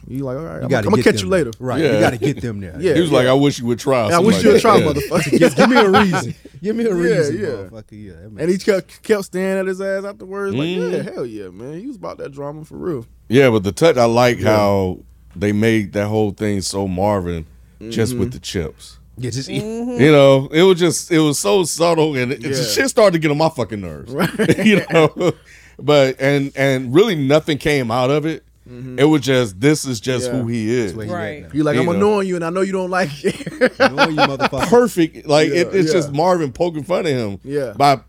You 0.08 0.26
like 0.26 0.38
all 0.38 0.44
right? 0.44 0.58
You 0.58 0.64
I'm, 0.64 0.70
gotta 0.70 0.88
I'm 0.88 0.92
gonna 0.92 1.04
catch 1.04 1.22
you 1.22 1.30
later. 1.30 1.52
there. 1.52 1.66
Right. 1.68 1.80
Yeah. 1.82 1.94
You 1.94 2.00
got 2.00 2.10
to 2.10 2.18
get 2.18 2.42
them 2.42 2.60
there. 2.60 2.76
Yeah. 2.80 2.94
he 2.94 3.00
was 3.02 3.12
like, 3.12 3.26
I 3.28 3.34
wish 3.34 3.60
you 3.60 3.66
would 3.68 3.80
try. 3.80 4.10
I 4.10 4.20
wish 4.20 4.36
something 4.36 4.48
you 4.48 4.54
would 4.54 4.62
try, 4.62 4.80
that. 4.80 4.96
motherfucker. 4.96 5.40
Just 5.40 5.56
give 5.56 5.70
me 5.70 5.78
a 5.78 5.90
reason. 5.90 6.36
Give 6.64 6.78
me 6.78 6.86
a 6.86 6.94
reason, 6.96 7.40
yeah. 7.40 7.46
motherfucker. 7.48 7.92
Yeah. 7.92 8.14
And 8.14 8.36
makes 8.36 8.64
he 8.64 8.72
kept 8.72 9.04
kept 9.04 9.26
staring 9.26 9.60
at 9.60 9.68
his 9.68 9.82
ass 9.82 10.06
afterwards. 10.06 10.56
Like, 10.56 10.68
Mhm. 10.68 10.92
yeah, 10.94 11.12
hell 11.12 11.26
yeah, 11.26 11.50
man. 11.50 11.78
He 11.78 11.88
was 11.88 11.98
about 11.98 12.20
that 12.20 12.32
drama 12.32 12.64
for 12.64 12.78
real. 12.78 13.06
Yeah, 13.28 13.50
but 13.50 13.64
the 13.64 13.74
touch, 13.74 13.98
I 13.98 14.06
like 14.06 14.40
how 14.40 15.00
they 15.36 15.52
made 15.52 15.94
that 15.94 16.08
whole 16.08 16.32
thing 16.32 16.62
so 16.62 16.88
Marvin 16.88 17.46
just 17.90 18.12
Mm-hmm. 18.14 18.20
with 18.20 18.34
the 18.34 18.40
chips. 18.40 18.98
Yeah, 19.18 19.30
just 19.30 19.50
eat. 19.50 19.62
You 19.64 20.12
know, 20.12 20.48
it 20.52 20.64
was 20.64 20.80
just, 20.80 21.12
it 21.12 21.20
was 21.20 21.38
so 21.38 21.64
subtle 21.64 22.16
and 22.16 22.32
it, 22.32 22.44
it- 22.44 22.50
the 22.50 22.64
shit 22.64 22.90
started 22.90 23.14
to 23.14 23.20
get 23.20 23.30
on 23.32 23.38
my 23.38 23.50
fucking 23.50 23.82
nerves. 23.82 24.12
Right. 24.12 24.58
you 24.66 24.82
know, 24.92 25.34
but, 25.78 26.16
and, 26.20 26.52
and 26.56 26.94
really 26.94 27.16
nothing 27.16 27.58
came 27.58 27.92
out 27.92 28.10
of 28.10 28.26
it. 28.26 28.44
It 28.66 29.04
was 29.04 29.22
just, 29.22 29.60
this 29.60 29.84
is 29.86 30.00
just 30.00 30.28
Mm-hmm. 30.28 30.36
Yeah. 30.38 30.42
who 30.44 30.48
he 30.48 30.70
is. 30.74 30.94
That's 30.94 30.98
where 30.98 31.06
he 31.06 31.12
Right. 31.14 31.44
at 31.44 31.54
You 31.54 31.64
like, 31.64 31.76
You 31.76 31.82
I'm 31.82 31.86
know. 31.88 31.92
annoying 31.94 32.28
you, 32.30 32.36
and 32.38 32.46
I 32.46 32.50
know 32.50 32.62
you 32.62 32.72
don't 32.72 32.90
like 32.90 33.10
it. 33.24 33.52
now. 33.78 34.08
You, 34.08 34.16
motherfucker. 34.18 34.70
Perfect. 34.70 35.28
Like, 35.28 35.50
it, 35.50 35.54
Yeah, 35.68 35.80
it's 35.80 35.88
yeah. 35.90 35.94
just 35.94 36.12
Marvin 36.14 36.52
poking 36.54 36.84
fun 36.84 37.00
at 37.06 37.12
him 37.12 37.40
Yeah. 37.44 37.74
by 37.76 38.00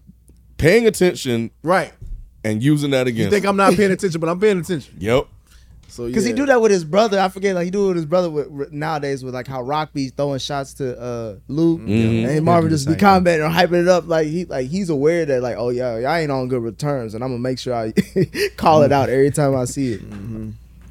paying 0.56 0.86
attention 0.86 1.50
right. 1.64 1.92
and 2.44 2.62
using 2.62 2.92
that 2.92 3.08
again. 3.08 3.16
You 3.16 3.22
against 3.26 3.34
think 3.34 3.46
I'm 3.46 3.56
not 3.56 3.74
paying 3.74 3.90
attention, 3.90 4.20
but 4.20 4.28
I'm 4.30 4.38
paying 4.40 4.60
attention. 4.60 4.94
Yep. 5.00 5.26
So 5.94 6.06
Because 6.06 6.24
yeah. 6.24 6.30
he 6.32 6.36
do 6.36 6.46
that 6.46 6.60
with 6.60 6.70
his 6.72 6.84
brother. 6.84 7.20
I 7.20 7.28
forget, 7.28 7.54
like 7.54 7.64
he 7.66 7.70
do 7.70 7.84
it 7.84 7.88
with 7.88 7.96
his 7.96 8.06
brother 8.06 8.28
with, 8.30 8.72
nowadays 8.72 9.22
with 9.24 9.32
like 9.34 9.46
how 9.46 9.62
Rock 9.62 9.92
be 9.92 10.08
throwing 10.08 10.38
shots 10.40 10.74
to 10.74 11.00
uh 11.00 11.36
Lou, 11.48 11.78
Mhm. 11.78 12.26
and 12.28 12.44
Marvin 12.44 12.70
just 12.70 12.86
be 12.86 12.92
same 12.94 13.00
commenting 13.00 13.44
or 13.44 13.50
hyping 13.50 13.82
it 13.82 13.88
up 13.88 14.08
like 14.08 14.26
he 14.26 14.44
like 14.44 14.68
he's 14.68 14.90
aware 14.90 15.24
that 15.24 15.40
like 15.42 15.56
oh 15.56 15.68
yeah, 15.68 15.94
I 16.08 16.20
ain't 16.20 16.32
on 16.32 16.48
good 16.48 16.62
returns, 16.62 17.14
and 17.14 17.22
I'm 17.22 17.30
gonna 17.30 17.38
make 17.40 17.58
sure 17.58 17.74
I 17.74 17.92
call 18.56 18.82
it 18.82 18.92
out 18.92 19.08
every 19.08 19.30
time 19.30 19.54
I 19.56 19.64
see 19.66 19.92
it. 19.92 20.02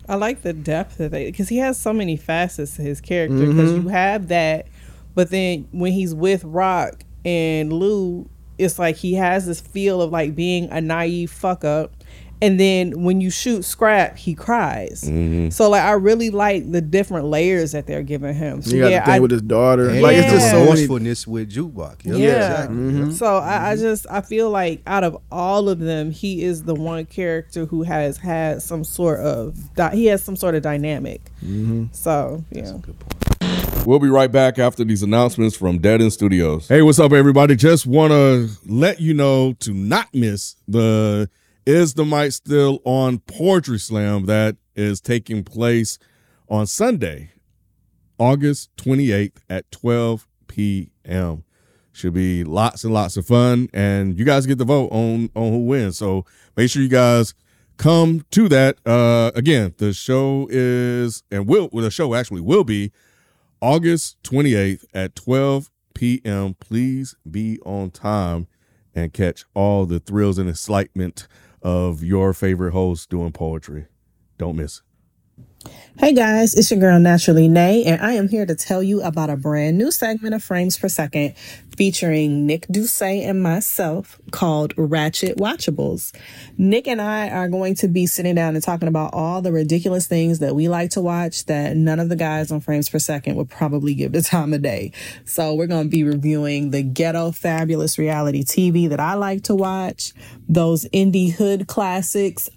I 0.08 0.16
like 0.16 0.42
the 0.42 0.54
depth 0.54 1.00
of 1.00 1.14
it 1.14 1.28
because 1.32 1.50
he 1.50 1.58
has 1.58 1.80
so 1.80 1.94
many 1.94 2.18
facets 2.18 2.76
to 2.78 2.82
his 2.82 3.00
character. 3.02 3.46
Because 3.46 3.72
you 3.74 3.88
have 3.90 4.28
that, 4.30 4.68
but 5.16 5.30
then 5.30 5.68
when 5.72 5.92
he's 5.94 6.14
with 6.16 6.44
Rock 6.44 7.04
and 7.26 7.72
Lou, 7.72 8.30
it's 8.58 8.78
like 8.78 8.98
he 8.98 9.14
has 9.16 9.46
this 9.46 9.62
feel 9.62 10.02
of 10.02 10.12
like 10.12 10.36
being 10.36 10.70
a 10.72 10.80
naive 10.82 11.32
fuck 11.32 11.64
up. 11.64 11.92
And 12.44 12.60
then 12.60 13.04
when 13.04 13.22
you 13.22 13.30
shoot 13.30 13.64
Scrap, 13.64 14.18
he 14.18 14.36
cries. 14.36 15.06
Mm-hmm. 15.06 15.50
So 15.52 15.70
like 15.70 15.82
I 15.82 15.94
really 15.94 16.30
like 16.30 16.70
the 16.70 16.82
different 16.82 17.28
layers 17.28 17.72
that 17.72 17.88
they're 17.88 18.04
giving 18.04 18.36
him. 18.36 18.62
So 18.62 18.76
You 18.76 18.82
got 18.82 18.92
yeah, 18.92 19.00
the 19.00 19.06
thing 19.06 19.14
I, 19.16 19.20
with 19.22 19.32
his 19.32 19.42
daughter. 19.42 19.88
And 19.88 20.02
Like 20.02 20.18
Yeah. 20.18 20.24
it's 20.24 20.34
just 20.34 20.52
so 20.52 20.66
many. 20.66 20.86
remorsefulness 20.86 21.26
with 21.26 21.50
jukebox. 21.50 22.00
yeah. 22.04 22.16
exactly. 22.16 22.76
Mm-hmm. 22.76 23.12
So 23.12 23.38
I, 23.38 23.72
I 23.72 23.74
mm-hmm. 23.76 23.82
just 23.84 24.06
I 24.12 24.20
feel 24.20 24.50
like 24.50 24.82
out 24.86 25.06
of 25.06 25.18
all 25.32 25.70
of 25.70 25.80
them, 25.80 26.12
he 26.12 26.44
is 26.44 26.64
the 26.64 26.76
one 26.76 27.06
character 27.06 27.66
who 27.66 27.84
has 27.84 28.18
had 28.18 28.62
some 28.62 28.84
sort 28.84 29.22
of 29.22 29.74
di- 29.76 29.96
he 29.96 30.08
has 30.08 30.22
some 30.22 30.36
sort 30.36 30.56
of 30.56 30.64
dynamic. 30.64 31.22
So 31.94 32.44
yeah. 32.52 32.74
We'll 33.86 34.00
be 34.00 34.10
right 34.10 34.32
back 34.32 34.60
after 34.60 34.84
these 34.84 35.02
announcements 35.02 35.56
from 35.56 35.78
Dead 35.78 36.02
End 36.02 36.12
Studios. 36.12 36.68
Hey, 36.68 36.82
what's 36.82 37.00
up, 37.00 37.14
everybody? 37.14 37.56
Just 37.56 37.86
want 37.86 38.12
to 38.12 38.50
let 38.66 39.00
you 39.00 39.14
know 39.14 39.54
to 39.60 39.74
not 39.74 40.14
miss 40.14 40.56
the 40.68 41.30
Is 41.66 41.94
the 41.94 42.04
Mic 42.04 42.34
Still 42.34 42.82
on 42.84 43.20
Poetry 43.20 43.80
Slam 43.80 44.26
that 44.26 44.58
is 44.76 45.00
taking 45.00 45.46
place 45.46 45.98
on 46.50 46.68
Sunday, 46.68 47.32
August 48.20 48.76
28th 48.76 49.38
at 49.50 49.72
12 49.72 50.28
p.m. 50.48 51.46
Should 51.94 52.16
be 52.16 52.44
lots 52.44 52.84
and 52.84 52.94
lots 52.94 53.16
of 53.16 53.26
fun, 53.26 53.70
and 53.74 54.20
you 54.20 54.26
guys 54.26 54.46
get 54.46 54.58
to 54.58 54.66
vote 54.66 54.90
on 54.92 55.30
on 55.36 55.54
who 55.54 55.66
wins. 55.66 55.98
So 55.98 56.26
make 56.58 56.70
sure 56.70 56.82
you 56.82 56.90
guys 56.90 57.34
come 57.78 58.26
to 58.32 58.50
that. 58.50 58.86
Uh, 58.86 59.32
again, 59.34 59.74
the 59.78 59.94
show 59.94 60.50
is 60.50 61.24
and 61.32 61.48
will 61.48 61.70
well, 61.72 61.86
the 61.86 61.92
show 61.92 62.14
actually 62.14 62.42
will 62.42 62.66
be 62.66 62.92
August 63.62 64.22
28th 64.24 64.84
at 64.94 65.16
12 65.16 65.72
p.m. 65.94 66.56
Please 66.56 67.16
be 67.30 67.58
on 67.66 67.90
time 67.90 68.48
and 68.94 69.14
catch 69.14 69.46
all 69.54 69.86
the 69.86 70.02
thrills 70.02 70.38
and 70.38 70.50
excitement 70.50 71.26
of 71.64 72.04
your 72.04 72.34
favorite 72.34 72.74
host 72.74 73.10
doing 73.10 73.32
poetry. 73.32 73.88
Don't 74.38 74.58
miss 74.58 74.78
it. 74.78 74.93
Hey 76.04 76.14
guys, 76.14 76.56
it's 76.56 76.72
your 76.72 76.80
girl 76.80 77.00
Naturally 77.00 77.48
Nay, 77.48 77.84
and 77.86 78.02
I 78.02 78.14
am 78.14 78.28
here 78.28 78.48
to 78.48 78.56
tell 78.56 78.82
you 78.82 79.04
about 79.04 79.30
a 79.30 79.38
brand 79.38 79.78
new 79.78 79.92
segment 79.92 80.34
of 80.34 80.44
Frames 80.44 80.76
Per 80.76 80.90
Second 80.90 81.38
featuring 81.78 82.48
Nick 82.48 82.68
Doucet 82.68 83.24
and 83.24 83.42
myself 83.42 84.20
called 84.32 84.74
Ratchet 84.76 85.38
Watchables. 85.38 86.12
Nick 86.58 86.88
and 86.88 87.00
I 87.00 87.30
are 87.30 87.48
going 87.48 87.76
to 87.76 87.88
be 87.88 88.08
sitting 88.08 88.34
down 88.34 88.56
and 88.56 88.64
talking 88.64 88.88
about 88.88 89.14
all 89.14 89.42
the 89.42 89.52
ridiculous 89.52 90.08
things 90.08 90.40
that 90.40 90.56
we 90.56 90.68
like 90.68 90.90
to 90.92 91.02
watch 91.02 91.46
that 91.46 91.78
none 91.78 92.00
of 92.00 92.10
the 92.10 92.16
guys 92.16 92.52
on 92.52 92.60
Frames 92.60 92.90
Per 92.90 93.00
Second 93.00 93.36
would 93.36 93.50
probably 93.50 93.94
give 93.94 94.14
the 94.14 94.24
time 94.24 94.52
of 94.52 94.64
day. 94.64 94.92
So 95.26 95.54
we're 95.54 95.68
going 95.68 95.86
to 95.86 95.96
be 95.96 96.04
reviewing 96.04 96.72
the 96.72 96.82
ghetto 96.82 97.32
fabulous 97.32 98.00
reality 98.00 98.44
TV 98.44 98.90
that 98.90 99.00
I 99.00 99.14
like 99.14 99.44
to 99.44 99.56
watch, 99.56 100.12
those 100.50 100.86
indie 100.86 101.32
hood 101.32 101.68
classics 101.68 102.50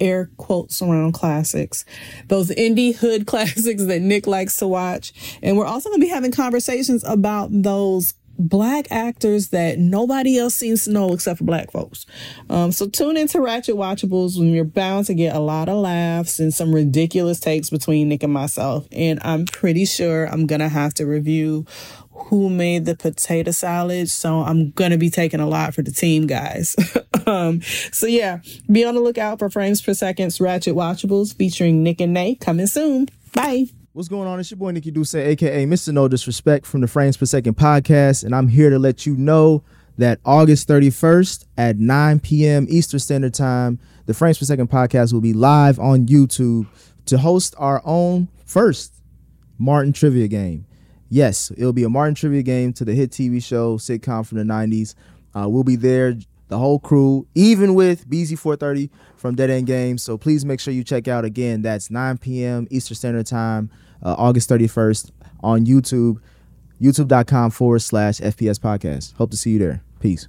air 0.00 0.30
quotes 0.36 0.80
around 0.82 1.12
classics, 1.12 1.84
those 2.28 2.50
indie 2.50 2.94
hood 2.94 3.26
classics 3.26 3.84
that 3.84 4.00
Nick 4.00 4.26
likes 4.26 4.56
to 4.56 4.68
watch. 4.68 5.12
And 5.42 5.56
we're 5.56 5.66
also 5.66 5.88
going 5.90 6.00
to 6.00 6.06
be 6.06 6.10
having 6.10 6.32
conversations 6.32 7.04
about 7.04 7.50
those 7.52 8.14
black 8.40 8.90
actors 8.90 9.48
that 9.48 9.78
nobody 9.78 10.38
else 10.38 10.54
seems 10.54 10.84
to 10.84 10.90
know 10.90 11.12
except 11.12 11.38
for 11.38 11.44
black 11.44 11.70
folks. 11.70 12.06
Um, 12.48 12.72
so 12.72 12.88
tune 12.88 13.16
into 13.16 13.40
Ratchet 13.40 13.74
Watchables 13.74 14.38
when 14.38 14.48
you're 14.52 14.64
bound 14.64 15.06
to 15.06 15.14
get 15.14 15.36
a 15.36 15.40
lot 15.40 15.68
of 15.68 15.76
laughs 15.76 16.38
and 16.40 16.52
some 16.52 16.74
ridiculous 16.74 17.38
takes 17.38 17.68
between 17.68 18.08
Nick 18.08 18.22
and 18.22 18.32
myself. 18.32 18.88
And 18.92 19.20
I'm 19.22 19.44
pretty 19.44 19.84
sure 19.84 20.24
I'm 20.26 20.46
gonna 20.46 20.70
have 20.70 20.94
to 20.94 21.04
review 21.04 21.66
who 22.24 22.50
made 22.50 22.84
the 22.84 22.94
potato 22.94 23.50
salad. 23.50 24.08
So 24.08 24.40
I'm 24.40 24.70
gonna 24.70 24.98
be 24.98 25.10
taking 25.10 25.40
a 25.40 25.48
lot 25.48 25.74
for 25.74 25.82
the 25.82 25.90
team, 25.90 26.26
guys. 26.26 26.76
um, 27.26 27.60
so 27.92 28.06
yeah, 28.06 28.40
be 28.70 28.84
on 28.84 28.94
the 28.94 29.00
lookout 29.00 29.38
for 29.38 29.50
Frames 29.50 29.82
Per 29.82 29.94
Second's 29.94 30.40
Ratchet 30.40 30.74
Watchables 30.74 31.34
featuring 31.34 31.82
Nick 31.82 32.00
and 32.00 32.14
Nay 32.14 32.34
coming 32.34 32.66
soon. 32.66 33.08
Bye. 33.32 33.66
What's 33.92 34.08
going 34.08 34.28
on? 34.28 34.38
It's 34.38 34.50
your 34.50 34.58
boy 34.58 34.70
Nikki 34.70 34.92
Duce, 34.92 35.16
aka 35.16 35.66
Mr. 35.66 35.92
No 35.92 36.06
Disrespect 36.06 36.64
from 36.64 36.80
the 36.80 36.86
Frames 36.86 37.16
Per 37.16 37.26
Second 37.26 37.56
podcast, 37.56 38.22
and 38.24 38.34
I'm 38.34 38.46
here 38.46 38.70
to 38.70 38.78
let 38.78 39.04
you 39.04 39.16
know 39.16 39.64
that 39.98 40.20
August 40.24 40.68
31st 40.68 41.44
at 41.58 41.76
9 41.78 42.20
p.m. 42.20 42.66
Eastern 42.70 43.00
Standard 43.00 43.34
Time, 43.34 43.78
the 44.06 44.14
Frames 44.14 44.38
Per 44.38 44.44
Second 44.44 44.70
podcast 44.70 45.12
will 45.12 45.20
be 45.20 45.32
live 45.32 45.78
on 45.80 46.06
YouTube 46.06 46.66
to 47.06 47.18
host 47.18 47.54
our 47.58 47.82
own 47.84 48.28
first 48.46 48.94
Martin 49.58 49.92
trivia 49.92 50.28
game. 50.28 50.66
Yes, 51.12 51.50
it'll 51.56 51.72
be 51.72 51.82
a 51.82 51.88
Martin 51.88 52.14
trivia 52.14 52.42
game 52.42 52.72
to 52.74 52.84
the 52.84 52.94
hit 52.94 53.10
TV 53.10 53.42
show 53.42 53.76
sitcom 53.78 54.24
from 54.24 54.38
the 54.38 54.44
90s. 54.44 54.94
Uh, 55.34 55.48
we'll 55.48 55.64
be 55.64 55.74
there, 55.74 56.14
the 56.46 56.56
whole 56.56 56.78
crew, 56.78 57.26
even 57.34 57.74
with 57.74 58.08
BZ430 58.08 58.90
from 59.16 59.34
Dead 59.34 59.50
End 59.50 59.66
Games. 59.66 60.04
So 60.04 60.16
please 60.16 60.44
make 60.44 60.60
sure 60.60 60.72
you 60.72 60.84
check 60.84 61.08
out 61.08 61.24
again. 61.24 61.62
That's 61.62 61.90
9 61.90 62.18
p.m. 62.18 62.68
Eastern 62.70 62.94
Standard 62.94 63.26
Time, 63.26 63.70
uh, 64.04 64.14
August 64.16 64.48
31st 64.50 65.10
on 65.40 65.66
YouTube, 65.66 66.20
youtube.com 66.80 67.50
forward 67.50 67.80
slash 67.80 68.18
FPS 68.18 68.60
podcast. 68.60 69.14
Hope 69.16 69.32
to 69.32 69.36
see 69.36 69.50
you 69.50 69.58
there. 69.58 69.82
Peace. 69.98 70.28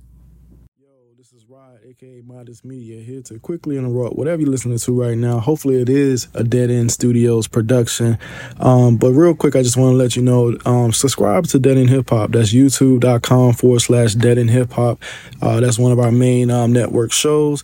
Yo, 0.80 0.88
this 1.16 1.32
is 1.32 1.46
Rod, 1.48 1.80
aka 2.04 2.22
Modest 2.26 2.66
Media, 2.66 3.00
here 3.00 3.22
to 3.22 3.38
quickly 3.38 3.78
interrupt 3.78 4.16
whatever 4.16 4.42
you're 4.42 4.50
listening 4.50 4.80
to 4.80 5.00
right 5.00 5.16
now. 5.16 5.38
Hopefully, 5.38 5.80
it 5.80 5.88
is 5.88 6.30
a 6.34 6.44
Dead 6.44 6.72
End 6.72 6.92
Studios 6.92 7.48
production. 7.48 8.18
Um, 8.60 8.98
but 8.98 9.12
real 9.12 9.36
quick, 9.36 9.56
I 9.56 9.62
just 9.62 9.78
want 9.78 9.94
to 9.94 9.98
let 9.98 10.16
you 10.16 10.24
know 10.24 10.58
um, 10.66 10.94
subscribe 10.94 11.46
to 11.48 11.60
Dead 11.60 11.78
End 11.78 11.92
Hip 11.92 12.10
Hop. 12.10 12.32
That's 12.32 12.52
youtube.com 12.52 13.54
forward 13.54 13.82
slash 13.82 14.16
Dead 14.16 14.40
End 14.40 14.50
Hip 14.50 14.72
Hop. 14.72 15.00
Uh, 15.44 15.60
that's 15.60 15.78
one 15.78 15.92
of 15.92 16.00
our 16.00 16.12
main 16.12 16.50
um, 16.50 16.74
network 16.74 17.12
shows. 17.12 17.64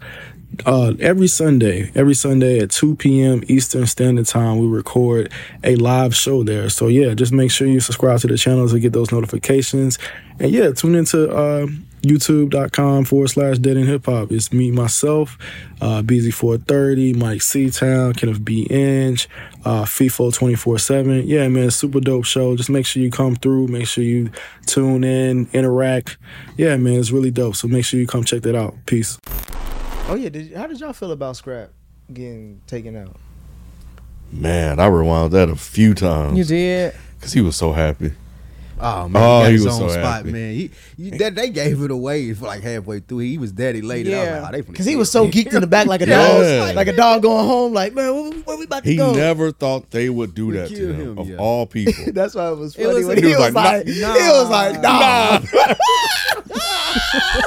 Uh, 0.67 0.93
every 0.99 1.27
Sunday, 1.27 1.91
every 1.95 2.13
Sunday 2.13 2.59
at 2.59 2.69
2 2.69 2.95
p.m. 2.95 3.41
Eastern 3.47 3.87
Standard 3.87 4.27
Time, 4.27 4.59
we 4.59 4.67
record 4.67 5.31
a 5.63 5.75
live 5.77 6.15
show 6.15 6.43
there. 6.43 6.69
So, 6.69 6.87
yeah, 6.87 7.15
just 7.15 7.31
make 7.31 7.49
sure 7.49 7.67
you 7.67 7.79
subscribe 7.79 8.19
to 8.19 8.27
the 8.27 8.37
channel 8.37 8.69
to 8.69 8.79
get 8.79 8.93
those 8.93 9.11
notifications. 9.11 9.97
And, 10.39 10.51
yeah, 10.51 10.71
tune 10.73 10.93
into 10.93 11.27
uh, 11.35 11.67
youtube.com 12.01 13.05
forward 13.05 13.27
slash 13.27 13.57
dead 13.59 13.77
end 13.77 13.87
hip 13.87 14.05
hop. 14.05 14.31
It's 14.31 14.53
me, 14.53 14.71
myself, 14.71 15.37
uh, 15.81 16.01
BZ430, 16.01 17.15
Mike 17.15 17.41
Seatown, 17.41 18.15
Kenneth 18.15 18.43
B. 18.43 18.67
Inge, 18.69 19.27
uh, 19.65 19.83
FIFO 19.83 20.33
24 20.33 20.79
7. 20.79 21.27
Yeah, 21.27 21.47
man, 21.47 21.71
super 21.71 21.99
dope 21.99 22.25
show. 22.25 22.55
Just 22.55 22.69
make 22.69 22.85
sure 22.85 23.01
you 23.01 23.11
come 23.11 23.35
through. 23.35 23.67
Make 23.67 23.87
sure 23.87 24.03
you 24.03 24.29
tune 24.65 25.03
in, 25.03 25.49
interact. 25.53 26.17
Yeah, 26.57 26.77
man, 26.77 26.99
it's 26.99 27.11
really 27.11 27.31
dope. 27.31 27.55
So 27.55 27.67
make 27.67 27.85
sure 27.85 27.99
you 27.99 28.07
come 28.07 28.23
check 28.23 28.41
that 28.43 28.55
out. 28.55 28.75
Peace. 28.85 29.19
Oh 30.09 30.15
yeah, 30.15 30.29
did, 30.29 30.53
how 30.53 30.67
did 30.67 30.79
y'all 30.79 30.93
feel 30.93 31.11
about 31.11 31.35
Scrap 31.35 31.71
getting 32.13 32.61
taken 32.67 32.95
out? 32.95 33.17
Man, 34.31 34.79
I 34.79 34.87
rewound 34.87 35.33
that 35.33 35.49
a 35.49 35.55
few 35.55 35.93
times. 35.93 36.37
You 36.37 36.43
did. 36.43 36.93
Cause 37.21 37.33
he 37.33 37.41
was 37.41 37.55
so 37.55 37.71
happy. 37.71 38.11
Oh 38.79 39.09
man, 39.09 39.23
Oh, 39.23 39.39
he 39.39 39.43
got 39.43 39.47
he 39.47 39.51
his 39.53 39.65
was 39.65 39.73
own 39.81 39.89
so 39.89 39.95
spot, 39.95 40.03
happy. 40.17 40.31
man. 40.31 40.53
He, 40.53 40.71
you, 40.97 41.11
that 41.17 41.33
they 41.35 41.49
gave 41.49 41.81
it 41.81 41.89
away 41.91 42.33
for 42.33 42.45
like 42.45 42.61
halfway 42.61 42.99
through. 42.99 43.19
He 43.19 43.37
was 43.37 43.51
daddy 43.51 43.81
later. 43.81 44.15
I 44.15 44.19
was 44.19 44.27
Yeah. 44.27 44.41
like, 44.51 44.65
oh, 44.67 44.71
Because 44.71 44.85
he 44.85 44.95
was 44.95 45.09
so 45.11 45.27
geeked 45.27 45.53
in 45.53 45.61
the 45.61 45.67
back 45.67 45.87
like 45.87 46.01
a 46.01 46.07
Yeah. 46.09 46.65
dog, 46.67 46.75
like 46.75 46.87
a 46.87 46.93
dog 46.95 47.21
going 47.23 47.45
home. 47.47 47.73
Like 47.73 47.93
man, 47.93 48.13
where, 48.13 48.31
where 48.41 48.57
we 48.57 48.65
about 48.65 48.83
to 48.83 48.89
He 48.89 48.97
go? 48.97 49.13
never 49.13 49.51
thought 49.51 49.89
they 49.91 50.09
would 50.09 50.35
do 50.35 50.51
that 50.53 50.69
to 50.69 50.93
him, 50.93 51.01
him, 51.01 51.17
of 51.17 51.27
yeah. 51.29 51.37
all 51.37 51.65
people. 51.65 51.93
That's 52.13 52.35
why 52.35 52.49
it 52.51 52.57
was 52.57 52.75
It 52.75 52.83
funny 52.83 52.95
was- 52.99 53.07
when 53.07 53.17
he 53.17 53.23
he, 53.29 53.35
was 53.35 53.45
was 53.45 53.53
like, 53.55 53.85
like, 53.85 53.87
nah. 53.87 54.13
he 54.13 54.27
was 54.29 54.49
like, 54.49 54.81
nah. 54.81 55.39
Hey, 55.39 55.47
Rob, 55.57 57.43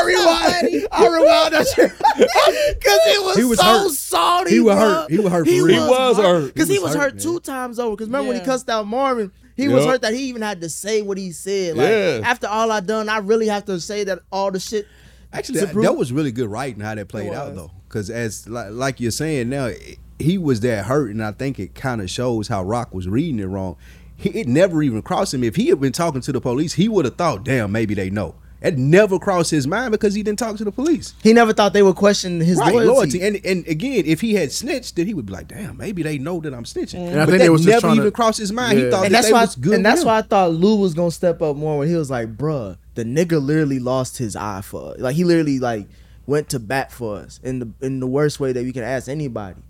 I 0.00 0.62
rewind, 0.70 0.88
I 0.92 1.06
rewind 1.06 1.54
that 1.54 1.66
shit 1.74 1.92
because 2.78 3.00
he 3.12 3.18
was, 3.18 3.36
He 3.36 3.44
was 3.44 3.58
so 3.58 3.64
hurt. 3.64 3.90
salty. 3.92 4.50
He 4.52 4.60
was 4.60 4.74
bro. 4.76 4.84
hurt. 4.84 5.10
He 5.10 5.18
was 5.18 5.32
hurt 5.32 5.44
for 5.46 5.50
He 5.52 5.60
real. 5.60 5.88
Was 5.88 6.16
hurt. 6.16 6.54
because 6.54 6.68
He 6.68 6.74
he 6.74 6.80
was 6.80 6.88
was 6.90 6.96
hurt, 6.96 7.12
hurt, 7.14 7.20
two 7.22 7.40
times 7.40 7.78
over. 7.78 7.92
Because 7.96 8.08
remember 8.08 8.28
when 8.28 8.38
he 8.40 8.44
cussed 8.44 8.68
out 8.68 8.86
Marvin, 8.86 9.32
he 9.56 9.68
was 9.68 9.84
hurt 9.84 10.02
that 10.02 10.14
he 10.14 10.24
even 10.24 10.42
had 10.42 10.60
to 10.62 10.68
say 10.70 11.02
what 11.02 11.18
he 11.18 11.32
said. 11.32 11.76
Like 11.76 11.88
Yeah. 11.88 12.20
after 12.24 12.46
all 12.46 12.70
I 12.72 12.80
done, 12.80 13.08
I 13.08 13.18
really 13.18 13.46
have 13.48 13.64
to 13.66 13.78
say 13.80 14.04
that 14.04 14.20
all 14.32 14.50
the 14.50 14.60
shit. 14.60 14.86
Actually, 15.32 15.60
to 15.60 15.66
that, 15.66 15.74
that 15.82 15.96
was 15.96 16.12
really 16.12 16.32
good 16.32 16.50
writing 16.50 16.80
how 16.80 16.94
that 16.94 17.06
played 17.08 17.32
out 17.32 17.54
though, 17.54 17.70
because 17.88 18.10
as 18.10 18.48
like, 18.48 18.70
like 18.72 19.00
you're 19.00 19.10
saying 19.12 19.48
now, 19.48 19.66
it- 19.66 19.98
he 20.18 20.36
was 20.36 20.60
that 20.60 20.84
hurt, 20.84 21.10
and 21.12 21.24
I 21.24 21.32
think 21.32 21.58
it 21.58 21.74
kind 21.74 22.02
of 22.02 22.10
shows 22.10 22.48
how 22.48 22.62
Rock 22.62 22.92
was 22.92 23.08
reading 23.08 23.38
it 23.38 23.46
wrong. 23.46 23.76
He, 24.16 24.28
it 24.40 24.46
never 24.46 24.82
even 24.82 25.00
crossed 25.00 25.32
him. 25.32 25.42
If 25.42 25.56
he 25.56 25.68
had 25.68 25.80
been 25.80 25.92
talking 25.92 26.20
to 26.20 26.32
the 26.32 26.42
police, 26.42 26.74
he 26.74 26.88
would 26.90 27.06
have 27.06 27.16
thought, 27.16 27.42
"Damn, 27.44 27.72
maybe 27.72 27.94
they 27.94 28.10
know." 28.10 28.34
It 28.62 28.76
never 28.76 29.18
crossed 29.18 29.50
his 29.50 29.66
mind 29.66 29.90
because 29.90 30.12
he 30.12 30.22
didn't 30.22 30.38
talk 30.38 30.56
to 30.58 30.64
the 30.64 30.70
police. 30.72 31.14
He 31.22 31.32
never 31.32 31.54
thought 31.54 31.72
they 31.72 31.82
would 31.82 31.96
question 31.96 32.40
his 32.40 32.58
Right, 32.58 32.74
loyalty. 32.74 33.18
loyalty. 33.18 33.22
And 33.22 33.40
and 33.46 33.66
again, 33.66 34.04
if 34.06 34.20
he 34.20 34.34
had 34.34 34.52
snitched, 34.52 34.96
then 34.96 35.06
he 35.06 35.14
would 35.14 35.24
be 35.24 35.32
like, 35.32 35.48
"Damn, 35.48 35.78
maybe 35.78 36.02
they 36.02 36.18
know 36.18 36.40
that 36.40 36.52
I'm 36.52 36.64
snitching." 36.64 36.98
And 37.08 37.20
I 37.20 37.24
but 37.24 37.30
think 37.30 37.38
that 37.38 37.44
they 37.44 37.48
was 37.48 37.62
just 37.62 37.68
never 37.70 37.80
trying 37.80 37.96
to- 37.96 38.02
even 38.02 38.12
crossed 38.12 38.38
his 38.38 38.52
mind. 38.52 38.78
He 38.78 38.90
thought 38.90 39.06
and 39.06 39.14
that 39.14 39.18
that's 39.18 39.26
they 39.28 39.32
why 39.32 39.40
was 39.42 39.54
good. 39.56 39.72
and 39.74 39.86
that's 39.86 40.00
with 40.00 40.06
why 40.08 40.18
I 40.18 40.22
thought 40.22 40.52
Lou 40.52 40.76
was 40.76 40.92
gonna 40.92 41.10
step 41.10 41.40
up 41.40 41.56
more 41.56 41.78
when 41.78 41.88
he 41.88 41.94
was 41.94 42.10
like, 42.10 42.36
bruh, 42.36 42.76
the 42.96 43.04
nigga 43.04 43.42
literally 43.42 43.78
lost 43.78 44.18
his 44.18 44.36
eye 44.36 44.60
for 44.60 44.90
us. 44.92 45.00
Like 45.00 45.16
he 45.16 45.24
literally 45.24 45.58
like 45.58 45.86
went 46.26 46.50
to 46.50 46.58
bat 46.58 46.92
for 46.92 47.16
us 47.16 47.40
in 47.42 47.60
the 47.60 47.68
in 47.80 47.98
the 48.00 48.06
worst 48.06 48.40
way 48.40 48.52
that 48.52 48.62
we 48.62 48.72
can 48.72 48.82
ask 48.82 49.08
anybody. 49.08 49.60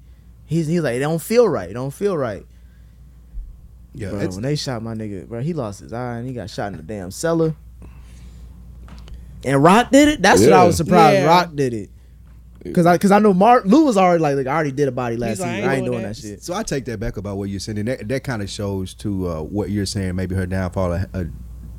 He's 0.46 0.66
he's 0.66 0.80
like, 0.80 0.96
it 0.96 0.98
don't 1.00 1.22
feel 1.22 1.48
right. 1.48 1.70
It 1.70 1.74
don't 1.74 1.94
feel 1.94 2.16
right. 2.18 2.44
Yeah, 3.94 4.10
bro, 4.10 4.28
when 4.28 4.42
they 4.42 4.56
shot 4.56 4.82
my 4.82 4.94
nigga, 4.94 5.28
bro, 5.28 5.40
he 5.42 5.52
lost 5.52 5.80
his 5.80 5.92
eye 5.92 6.16
and 6.16 6.26
he 6.26 6.32
got 6.34 6.50
shot 6.50 6.72
in 6.72 6.76
the 6.76 6.82
damn 6.82 7.10
cellar. 7.12 7.54
And 9.44 9.62
Rock 9.62 9.90
did 9.90 10.08
it. 10.08 10.22
That's 10.22 10.42
what 10.42 10.52
I 10.52 10.64
was 10.64 10.76
surprised. 10.76 11.20
Yeah. 11.20 11.26
Rock 11.26 11.54
did 11.54 11.74
it. 11.74 11.90
Cause 12.74 12.84
I, 12.84 12.98
cause 12.98 13.10
I 13.10 13.18
know 13.20 13.32
Mark 13.32 13.64
Lou 13.64 13.86
was 13.86 13.96
already 13.96 14.20
like, 14.20 14.36
like 14.36 14.46
I 14.46 14.52
already 14.52 14.70
did 14.70 14.86
a 14.86 14.92
body 14.92 15.16
last 15.16 15.40
like, 15.40 15.48
I 15.48 15.52
season. 15.52 15.62
ain't 15.62 15.70
I 15.70 15.74
ain't 15.76 15.86
doing 15.86 15.92
doing 15.92 16.02
that. 16.02 16.16
that 16.16 16.20
shit. 16.20 16.42
So 16.42 16.52
I 16.52 16.62
take 16.62 16.84
that 16.84 17.00
back 17.00 17.16
about 17.16 17.38
what 17.38 17.48
you're 17.48 17.58
saying. 17.58 17.78
And 17.78 17.88
that 17.88 18.06
that 18.08 18.22
kind 18.22 18.42
of 18.42 18.50
shows 18.50 18.92
to 18.96 19.28
uh, 19.28 19.42
what 19.42 19.70
you're 19.70 19.86
saying. 19.86 20.14
Maybe 20.14 20.34
her 20.34 20.44
downfall, 20.44 20.92
uh, 20.92 21.24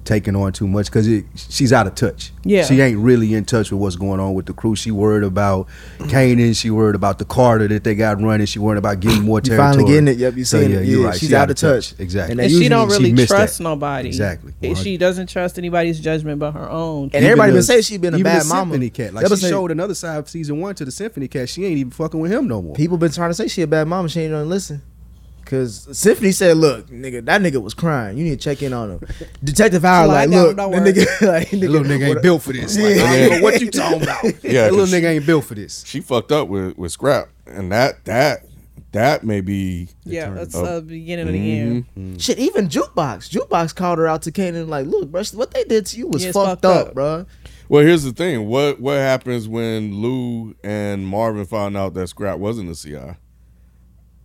taking 0.03 0.35
on 0.35 0.51
too 0.51 0.67
much 0.67 0.87
because 0.87 1.07
she's 1.35 1.71
out 1.71 1.85
of 1.87 1.95
touch. 1.95 2.31
Yeah. 2.43 2.63
she 2.65 2.81
ain't 2.81 2.97
really 2.97 3.33
in 3.35 3.45
touch 3.45 3.71
with 3.71 3.79
what's 3.79 3.95
going 3.95 4.19
on 4.19 4.33
with 4.33 4.47
the 4.47 4.53
crew. 4.53 4.75
She 4.75 4.89
worried 4.91 5.23
about 5.23 5.67
Kanan. 5.99 6.59
She 6.59 6.69
worried 6.71 6.95
about 6.95 7.19
the 7.19 7.25
Carter 7.25 7.67
that 7.67 7.83
they 7.83 7.93
got 7.95 8.19
running. 8.21 8.45
She 8.47 8.57
worried 8.59 8.77
about 8.79 8.99
getting 8.99 9.21
more 9.23 9.37
You 9.39 9.41
territory. 9.51 9.69
finally 9.73 9.85
getting 9.91 10.07
it. 10.07 10.17
Yep, 10.17 10.35
you 10.37 10.43
So, 10.45 10.59
yeah, 10.59 10.65
it. 10.79 10.85
you're 10.87 11.01
Yeah, 11.01 11.05
right. 11.07 11.17
she's 11.19 11.29
She 11.29 11.35
out 11.35 11.49
of 11.51 11.55
touch. 11.57 11.93
Exactly. 11.99 12.31
And 12.31 12.41
And 12.41 12.51
she 12.51 12.67
don't 12.67 12.89
really 12.89 13.13
missed 13.13 13.27
trust 13.29 13.57
that. 13.59 13.63
nobody. 13.63 14.07
Exactly. 14.09 14.53
And 14.63 14.77
She 14.77 14.97
doesn't 14.97 15.27
trust 15.27 15.57
anybody's 15.57 15.99
judgment 15.99 16.39
but 16.39 16.51
her 16.53 16.69
own. 16.69 17.11
And 17.13 17.23
everybody 17.23 17.51
been 17.53 17.63
saying 17.63 17.83
she's 17.83 17.97
been 17.99 18.13
a 18.15 18.17
even 18.17 18.31
bad 18.31 18.41
the 18.43 18.45
mama. 18.49 18.71
Symphony 18.73 18.89
cat. 18.89 19.13
Like 19.13 19.27
They 19.27 19.35
she 19.35 19.47
showed 19.49 19.71
another 19.71 19.93
side 19.93 20.17
of 20.17 20.29
season 20.29 20.59
one 20.59 20.73
to 20.75 20.85
the 20.85 20.91
Symphony 20.91 21.27
cat. 21.27 21.47
She 21.49 21.63
ain't 21.65 21.77
even 21.77 21.91
fucking 21.91 22.19
with 22.19 22.31
him 22.31 22.47
no 22.47 22.61
more. 22.61 22.73
People 22.75 22.97
been 22.97 23.11
trying 23.11 23.29
to 23.29 23.33
say 23.35 23.47
she 23.47 23.61
a 23.61 23.67
bad 23.67 23.87
mama. 23.87 24.09
She 24.09 24.21
ain't 24.21 24.31
gonna 24.31 24.45
listen. 24.45 24.81
Cause 25.51 25.85
Symphony 25.91 26.31
said, 26.31 26.55
"Look, 26.55 26.87
nigga, 26.87 27.25
that 27.25 27.41
nigga 27.41 27.61
was 27.61 27.73
crying. 27.73 28.17
You 28.17 28.23
need 28.23 28.29
to 28.31 28.37
check 28.37 28.63
in 28.63 28.71
on 28.71 28.91
him." 28.91 29.01
Detective 29.43 29.81
Howard, 29.83 30.07
Like, 30.07 30.17
like, 30.17 30.29
no, 30.29 30.43
look, 30.45 30.55
don't 30.57 30.71
that 30.83 30.95
nigga, 30.95 31.21
like, 31.27 31.49
That 31.51 31.57
little 31.59 31.85
nigga 31.85 32.07
ain't 32.09 32.21
built 32.21 32.41
for 32.41 32.53
this. 32.53 32.77
Like, 32.79 32.95
I 32.97 33.19
don't 33.27 33.29
know 33.37 33.43
what 33.43 33.59
you 33.61 33.69
talking 33.69 34.01
about. 34.01 34.23
Yeah, 34.23 34.31
that 34.63 34.71
little 34.71 34.85
'cause 34.85 34.93
nigga 34.93 35.09
ain't 35.09 35.25
built 35.25 35.43
for 35.43 35.55
this. 35.55 35.83
She 35.85 35.99
fucked 35.99 36.31
up 36.31 36.47
with 36.47 36.77
with 36.77 36.93
scrap, 36.93 37.27
and 37.45 37.69
that 37.73 38.05
that 38.05 38.45
that 38.93 39.25
may 39.25 39.41
be 39.41 39.89
yeah, 40.05 40.29
that's 40.29 40.55
Oh. 40.55 40.75
the 40.75 40.81
beginning 40.81 41.27
of 41.27 41.33
the 41.33 41.59
end. 41.59 41.83
Mm-hmm. 41.85 41.99
Mm-hmm. 42.11 42.17
Shit, 42.17 42.39
even 42.39 42.69
jukebox, 42.69 43.29
jukebox 43.29 43.75
called 43.75 43.99
her 43.99 44.07
out 44.07 44.21
to 44.21 44.31
Kanan, 44.31 44.69
like, 44.69 44.87
"Look, 44.87 45.11
bro, 45.11 45.21
what 45.33 45.51
they 45.53 45.65
did 45.65 45.85
to 45.87 45.97
you 45.97 46.07
was 46.07 46.23
Yeah, 46.23 46.31
fucked, 46.31 46.61
fucked 46.61 46.65
up, 46.65 46.87
up. 46.87 46.93
bro." 46.93 47.25
Well, 47.67 47.83
here's 47.85 48.03
the 48.03 48.13
thing. 48.13 48.47
What 48.47 48.79
what 48.79 48.97
happens 48.97 49.49
when 49.49 49.95
Lou 49.95 50.55
and 50.63 51.05
Marvin 51.05 51.45
found 51.45 51.75
out 51.75 51.93
that 51.95 52.07
Scrap 52.07 52.37
wasn't 52.39 52.69
a 52.71 52.75
CI? 52.75 53.17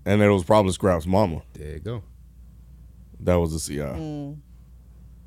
And 0.06 0.22
it 0.22 0.28
was 0.30 0.44
probably 0.44 0.72
Scrap's 0.72 1.04
mama. 1.06 1.42
There 1.52 1.72
you 1.74 1.78
go. 1.80 2.02
That 3.20 3.34
was 3.34 3.52
the 3.52 3.58
CI. 3.58 3.80
Mm. 3.82 4.36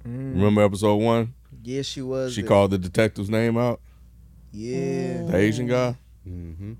Remember 0.06 0.62
episode 0.63 0.96
one? 0.96 1.34
Yeah, 1.63 1.82
she 1.84 2.02
was. 2.02 2.34
She 2.34 2.42
the- 2.42 2.48
called 2.48 2.72
the 2.72 2.78
detective's 2.78 3.30
name 3.30 3.58
out, 3.58 3.82
Yeah, 4.52 5.24
the 5.24 5.36
Asian 5.36 5.68
guy. 5.68 5.96
Mm-hmm. 6.28 6.74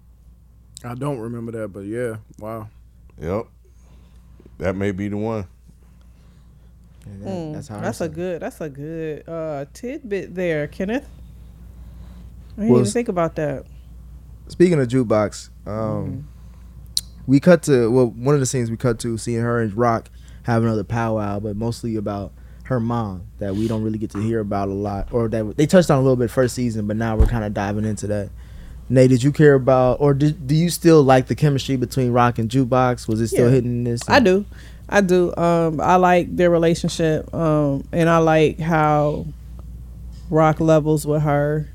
I 0.84 0.96
don't 0.96 1.20
remember 1.20 1.52
that, 1.54 1.68
but 1.70 1.82
yeah, 1.82 2.16
wow. 2.40 2.70
Yep. 3.20 3.48
That 4.60 4.76
may 4.76 4.92
be 4.92 5.10
the 5.10 5.18
one. 5.18 5.46
And 7.06 7.22
that- 7.24 7.28
Mm, 7.30 7.54
that's 7.54 7.68
how. 7.68 7.80
That's 7.82 8.02
I 8.02 8.06
a 8.06 8.10
good. 8.10 8.42
That's 8.42 8.62
a 8.62 8.70
good 8.70 9.28
uh, 9.28 9.66
tidbit 9.74 10.36
there, 10.36 10.68
Kenneth. 10.68 11.08
I 12.58 12.62
didn't 12.62 12.70
Well, 12.70 12.80
even 12.80 12.88
s- 12.88 12.94
think 12.94 13.10
about 13.10 13.36
that. 13.36 13.66
Speaking 14.48 14.80
of 14.80 14.88
jukebox, 14.88 15.50
um, 15.68 16.28
we 17.30 17.39
cut 17.39 17.62
to 17.63 17.89
well, 17.92 18.08
one 18.08 18.34
of 18.34 18.39
the 18.42 18.46
scenes 18.48 18.72
we 18.72 18.78
cut 18.78 19.00
to 19.00 19.18
seeing 19.18 19.42
her 19.42 19.62
and 19.62 19.74
Rock 19.78 20.10
have 20.44 20.63
another 20.63 20.84
powwow, 20.84 21.39
but 21.39 21.56
mostly 21.56 21.96
about 21.96 22.32
her 22.63 22.80
mom 22.80 23.24
that 23.38 23.56
we 23.56 23.68
don't 23.68 23.84
really 23.84 24.00
get 24.00 24.10
to 24.12 24.20
hear 24.22 24.39
about 24.39 24.68
a 24.68 24.74
lot, 24.74 25.08
or 25.12 25.28
that 25.30 25.56
they 25.58 25.68
touched 25.68 25.92
on 25.92 26.00
a 26.00 26.02
little 26.02 26.15
bit 26.15 26.32
first 26.32 26.56
season, 26.56 26.88
but 26.88 26.98
now 26.98 27.15
we're 27.15 27.28
kind 27.28 27.44
of 27.46 27.54
diving 27.54 27.86
into 27.86 28.08
that. 28.08 28.30
Nate, 28.89 29.10
did 29.12 29.22
you 29.22 29.32
care 29.32 29.54
about, 29.54 30.02
or 30.02 30.15
did, 30.15 30.48
do 30.48 30.56
you 30.56 30.72
still 30.72 31.04
like 31.04 31.28
the 31.28 31.36
chemistry 31.36 31.76
between 31.76 32.12
Rock 32.12 32.39
and 32.39 32.50
Jukebox? 32.50 33.08
Was 33.08 33.22
it 33.22 33.28
still 33.28 33.46
Yeah. 33.46 33.54
hitting 33.54 33.84
this? 33.84 34.02
I 34.08 34.20
do. 34.20 34.46
I 34.88 35.02
do. 35.02 35.36
Um, 35.36 35.80
I 35.80 35.98
like 35.98 36.36
their 36.36 36.50
relationship. 36.50 37.32
Um, 37.32 37.84
and 37.92 38.10
I 38.10 38.18
like 38.18 38.60
how 38.60 39.28
Rock 40.32 40.60
levels 40.60 41.06
with 41.06 41.22
her. 41.22 41.68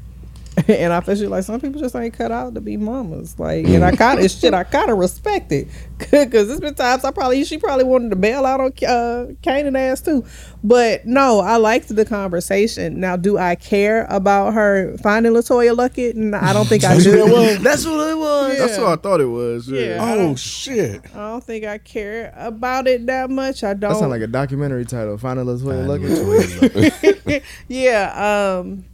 and 0.69 0.93
I 0.93 1.01
feel 1.01 1.29
like 1.31 1.43
some 1.45 1.61
people 1.61 1.81
just 1.81 1.97
ain't 1.97 2.14
cut 2.14 2.31
out 2.31 2.55
to 2.55 2.61
be 2.61 2.77
mamas. 2.77 3.38
Like, 3.38 3.67
and 3.67 3.85
I 3.85 3.95
kind 3.97 4.21
of 4.21 4.31
shit. 4.31 4.55
I 4.55 4.62
kind 4.64 4.90
of 4.90 4.99
respect 4.99 5.51
it 5.53 5.67
because 5.99 6.47
there's 6.49 6.61
been 6.61 6.75
times 6.75 7.05
I 7.05 7.11
probably 7.11 7.45
she 7.45 7.59
probably 7.59 7.85
wanted 7.85 8.11
to 8.11 8.17
bail 8.17 8.47
out 8.47 8.61
on 8.61 8.67
uh, 8.69 9.33
Kanan 9.43 9.77
ass 9.77 10.01
too. 10.01 10.25
But 10.62 11.07
no, 11.07 11.40
I 11.40 11.57
liked 11.57 11.95
the 11.95 12.05
conversation. 12.05 13.01
Now, 13.01 13.17
do 13.17 13.37
I 13.37 13.55
care 13.57 14.07
about 14.09 14.55
her 14.55 14.97
finding 14.99 15.33
LeToya 15.33 15.75
Luckett? 15.77 16.14
And 16.14 16.35
I 16.37 16.53
don't 16.53 16.67
think 16.67 16.85
I 16.85 16.99
do. 16.99 17.25
That's 17.59 17.85
what 17.85 18.11
it 18.11 18.19
was. 18.19 18.59
That's 18.59 18.79
what 18.79 18.87
I 18.87 18.97
thought 18.97 19.21
it 19.21 19.27
was. 19.27 19.69
Yeah. 19.69 19.81
Yeah. 19.97 20.05
I 20.05 20.12
Oh 20.14 20.17
don't- 20.19 20.38
shit! 20.38 21.03
I 21.14 21.31
don't 21.31 21.45
think 21.45 21.64
I 21.64 21.79
care 21.79 22.33
about 22.37 22.87
it 22.87 23.07
that 23.07 23.29
much. 23.31 23.64
I 23.64 23.75
don't. 23.75 23.93
That 23.93 23.99
sounds 23.99 24.11
like 24.11 24.23
a 24.23 24.27
documentary 24.27 24.85
title. 24.85 25.19
Final 25.19 25.47
Latoya 25.47 25.87
Finding 25.87 26.09
Luckett. 26.11 26.71
LeToya 26.71 26.90
Luckett. 27.25 27.43
yeah 27.69 28.59
um 28.61 28.85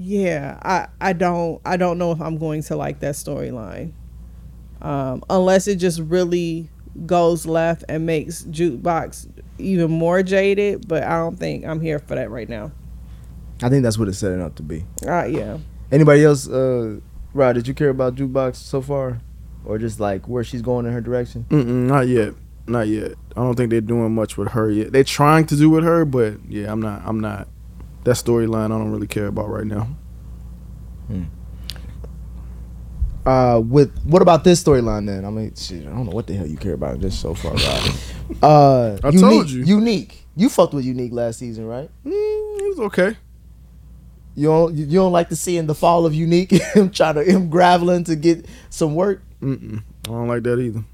yeah 0.00 0.58
i 0.62 0.86
i 1.00 1.12
don't 1.12 1.60
i 1.64 1.76
don't 1.76 1.98
know 1.98 2.12
if 2.12 2.20
i'm 2.20 2.38
going 2.38 2.62
to 2.62 2.76
like 2.76 3.00
that 3.00 3.14
storyline 3.14 3.92
um 4.80 5.22
unless 5.28 5.66
it 5.66 5.76
just 5.76 5.98
really 6.00 6.68
goes 7.06 7.46
left 7.46 7.84
and 7.88 8.06
makes 8.06 8.44
jukebox 8.44 9.28
even 9.58 9.90
more 9.90 10.22
jaded 10.22 10.86
but 10.86 11.02
i 11.02 11.16
don't 11.18 11.36
think 11.36 11.64
i'm 11.66 11.80
here 11.80 11.98
for 11.98 12.14
that 12.14 12.30
right 12.30 12.48
now 12.48 12.70
I 13.60 13.68
think 13.68 13.82
that's 13.82 13.98
what 13.98 14.06
it's 14.06 14.18
setting 14.18 14.40
up 14.40 14.54
to 14.56 14.62
be. 14.62 14.84
uh 15.04 15.24
yeah 15.24 15.58
Anybody 15.90 16.22
else, 16.24 16.48
uh, 16.48 17.00
Rod, 17.34 17.54
did 17.54 17.66
you 17.66 17.74
care 17.74 17.88
about 17.88 18.14
Jukebox 18.14 18.54
so 18.54 18.80
far? 18.80 19.20
Or 19.64 19.78
just 19.78 19.98
like 19.98 20.28
where 20.28 20.44
she's 20.44 20.62
going 20.62 20.86
in 20.86 20.92
her 20.92 21.00
direction? 21.00 21.44
Mm-mm, 21.48 21.66
not 21.88 22.06
yet. 22.06 22.34
Not 22.68 22.86
yet. 22.86 23.12
I 23.36 23.40
don't 23.40 23.56
think 23.56 23.70
they're 23.70 23.80
doing 23.80 24.14
much 24.14 24.36
with 24.36 24.48
her 24.52 24.70
yet. 24.70 24.92
They're 24.92 25.02
trying 25.02 25.46
to 25.46 25.56
do 25.56 25.70
with 25.70 25.82
her, 25.82 26.04
but 26.04 26.34
yeah, 26.48 26.70
I'm 26.70 26.80
not. 26.80 27.02
I'm 27.04 27.18
not. 27.20 27.48
That 28.08 28.14
storyline, 28.14 28.64
I 28.64 28.68
don't 28.68 28.90
really 28.90 29.06
care 29.06 29.26
about 29.26 29.50
right 29.50 29.66
now. 29.66 29.86
Uh, 33.26 33.60
with 33.60 33.94
what 34.04 34.22
about 34.22 34.44
this 34.44 34.64
storyline 34.64 35.04
then? 35.04 35.26
I 35.26 35.30
mean, 35.30 35.54
shit, 35.54 35.82
I 35.86 35.90
don't 35.90 36.06
know 36.06 36.12
what 36.12 36.26
the 36.26 36.32
hell 36.32 36.46
you 36.46 36.56
care 36.56 36.72
about 36.72 37.00
just 37.00 37.20
so 37.20 37.34
far, 37.34 37.52
Rod. 37.52 37.90
Uh, 38.42 38.98
I 39.04 39.08
unique, 39.08 39.20
told 39.20 39.50
you. 39.50 39.62
Unique. 39.64 40.24
You 40.36 40.48
fucked 40.48 40.72
with 40.72 40.84
Unique 40.86 41.12
last 41.12 41.38
season, 41.38 41.66
right? 41.66 41.90
Mm, 42.04 42.60
it 42.60 42.68
was 42.68 42.80
okay. 42.80 43.16
You 44.34 44.48
don't 44.48 44.74
you, 44.74 44.84
you 44.86 44.98
don't 44.98 45.12
like 45.12 45.28
to 45.28 45.36
see 45.36 45.58
in 45.58 45.66
the 45.66 45.74
fall 45.74 46.06
of 46.06 46.14
Unique 46.14 46.50
him 46.74 46.90
trying 46.90 47.16
to 47.16 47.24
him 47.24 47.50
graveling 47.50 48.04
to 48.04 48.16
get 48.16 48.46
some 48.70 48.94
work. 48.94 49.22
Mm-mm, 49.42 49.82
I 50.06 50.08
don't 50.08 50.28
like 50.28 50.44
that 50.44 50.58
either. 50.58 50.84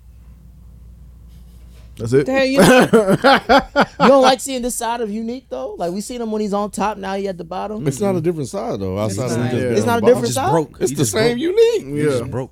That's 1.97 2.13
it. 2.13 2.27
Damn, 2.27 2.49
you 2.49 2.59
know, 2.59 2.89
You 4.01 4.09
don't 4.09 4.23
like 4.23 4.41
seeing 4.41 4.63
this 4.63 4.75
side 4.75 5.01
of 5.01 5.11
Unique 5.11 5.47
though. 5.49 5.75
Like 5.75 5.93
we 5.93 6.01
seen 6.01 6.21
him 6.21 6.31
when 6.33 6.41
he's 6.43 6.53
on 6.53 6.71
top. 6.71 6.99
Now 6.99 7.15
he 7.15 7.29
at 7.29 7.39
the 7.39 7.45
bottom. 7.45 7.87
It's 7.87 8.01
not 8.01 8.17
a 8.17 8.21
different 8.21 8.49
side 8.49 8.81
though. 8.81 8.99
Outside 8.99 9.31
of 9.33 9.39
not. 9.39 9.51
just 9.51 9.63
Yeah. 9.63 9.69
It's 9.71 9.87
not 9.87 10.03
a 10.03 10.07
different 10.07 10.29
side? 10.35 10.51
broke. 10.51 10.77
It's 10.81 10.91
He 10.91 10.97
the 10.97 11.05
same 11.07 11.39
broke. 11.39 11.57
unique. 11.57 11.87
He 11.87 12.03
Yeah. 12.03 12.19
just 12.19 12.31
broke. 12.31 12.51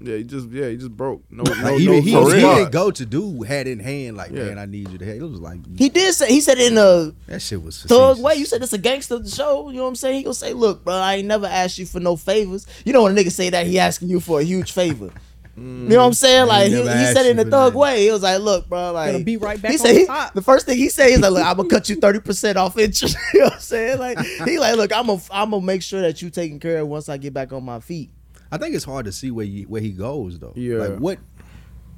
Yeah, 0.00 0.16
he 0.18 0.22
just 0.22 0.48
yeah, 0.50 0.68
he 0.68 0.76
just 0.76 0.96
broke. 0.96 1.24
No, 1.28 1.42
no, 1.42 1.50
Like, 1.50 1.62
no 1.64 1.76
even 1.76 2.02
he, 2.04 2.12
first 2.12 2.36
he 2.36 2.40
didn't 2.40 2.70
go 2.70 2.92
to 2.92 3.04
do 3.04 3.42
had 3.42 3.66
in 3.66 3.80
hand 3.80 4.16
like, 4.16 4.30
Yeah. 4.30 4.44
man, 4.44 4.58
I 4.58 4.64
need 4.66 4.88
you 4.90 4.98
to. 4.98 5.04
Have. 5.04 5.16
It 5.16 5.22
was 5.22 5.40
like 5.40 5.58
He 5.76 5.88
did 5.88 6.14
say 6.14 6.28
he 6.28 6.40
said 6.40 6.56
in 6.58 6.78
a 6.78 7.12
that 7.26 7.42
shit 7.42 7.60
was 7.60 7.82
thug 7.82 7.88
facetious. 8.16 8.22
way. 8.24 8.34
You 8.36 8.46
said 8.46 8.62
it's 8.62 8.72
a 8.72 8.78
gangster 8.78 9.18
show. 9.26 9.70
You 9.70 9.78
know 9.78 9.82
what 9.82 9.88
I'm 9.88 9.96
saying? 9.96 10.14
He 10.18 10.22
gonna 10.22 10.34
say, 10.34 10.52
"Look, 10.52 10.84
bro, 10.84 10.94
I 10.94 11.16
ain't 11.16 11.26
never 11.26 11.46
asked 11.46 11.78
you 11.80 11.86
for 11.86 11.98
no 11.98 12.14
favors." 12.14 12.64
You 12.84 12.92
know 12.92 13.02
when 13.02 13.18
a 13.18 13.20
nigga 13.20 13.32
say 13.32 13.50
that, 13.50 13.66
he 13.66 13.80
asking 13.80 14.08
you 14.08 14.20
for 14.20 14.38
a 14.38 14.44
huge 14.44 14.70
favor. 14.70 15.10
You 15.58 15.94
know 15.94 15.98
what 16.00 16.06
I'm 16.06 16.12
saying? 16.14 16.46
Like 16.46 16.68
he, 16.68 16.76
he 16.76 16.84
said 16.84 17.26
it 17.26 17.30
in 17.30 17.38
a 17.38 17.44
for 17.44 17.50
thug 17.50 17.64
nothing. 17.74 17.78
way. 17.80 18.04
He 18.04 18.10
was 18.10 18.22
like, 18.22 18.40
"Look, 18.40 18.68
bro, 18.68 18.92
like 18.92 19.12
Gonna 19.12 19.24
be 19.24 19.36
right 19.36 19.60
back 19.60 19.72
he 19.72 19.78
said 19.78 19.96
he- 19.96 20.06
top. 20.06 20.34
the 20.34 20.42
first 20.42 20.66
thing 20.66 20.76
he 20.76 20.88
said 20.88 21.08
is 21.10 21.20
like, 21.20 21.32
"Look, 21.32 21.44
I'm 21.44 21.56
gonna 21.56 21.68
cut 21.68 21.88
you 21.88 21.96
thirty 21.96 22.20
percent 22.20 22.58
off 22.58 22.76
interest." 22.78 23.16
you 23.34 23.40
know 23.40 23.46
what 23.46 23.54
I'm 23.54 23.60
saying? 23.60 23.98
Like 23.98 24.18
he 24.44 24.58
like, 24.58 24.76
"Look, 24.76 24.92
I'm 24.94 25.06
gonna 25.06 25.20
I'm 25.30 25.50
gonna 25.50 25.64
make 25.64 25.82
sure 25.82 26.00
that 26.02 26.20
you 26.22 26.30
taken 26.30 26.60
care 26.60 26.78
of 26.78 26.88
once 26.88 27.08
I 27.08 27.16
get 27.16 27.32
back 27.32 27.52
on 27.52 27.64
my 27.64 27.80
feet." 27.80 28.10
I 28.52 28.58
think 28.58 28.74
it's 28.74 28.84
hard 28.84 29.04
to 29.06 29.12
see 29.12 29.30
where 29.30 29.44
you, 29.46 29.64
where 29.64 29.80
he 29.80 29.90
goes 29.90 30.38
though. 30.38 30.52
Yeah. 30.56 30.78
Like 30.78 30.98
what 30.98 31.18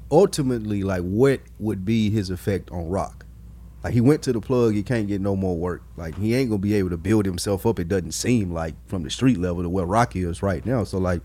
ultimately 0.09 0.83
like 0.83 1.01
what 1.03 1.39
would 1.59 1.85
be 1.85 2.09
his 2.09 2.29
effect 2.29 2.71
on 2.71 2.87
Rock? 2.89 3.25
Like 3.83 3.93
he 3.93 4.01
went 4.01 4.21
to 4.23 4.33
the 4.33 4.41
plug, 4.41 4.73
he 4.73 4.83
can't 4.83 5.07
get 5.07 5.21
no 5.21 5.35
more 5.35 5.57
work. 5.57 5.81
Like 5.97 6.15
he 6.17 6.35
ain't 6.35 6.49
gonna 6.49 6.59
be 6.59 6.75
able 6.75 6.91
to 6.91 6.97
build 6.97 7.25
himself 7.25 7.65
up. 7.65 7.79
It 7.79 7.87
doesn't 7.87 8.11
seem 8.11 8.53
like 8.53 8.75
from 8.87 9.03
the 9.03 9.09
street 9.09 9.39
level 9.39 9.63
to 9.63 9.69
where 9.69 9.85
Rock 9.85 10.15
is 10.15 10.43
right 10.43 10.63
now. 10.65 10.83
So 10.83 10.97
like, 10.99 11.21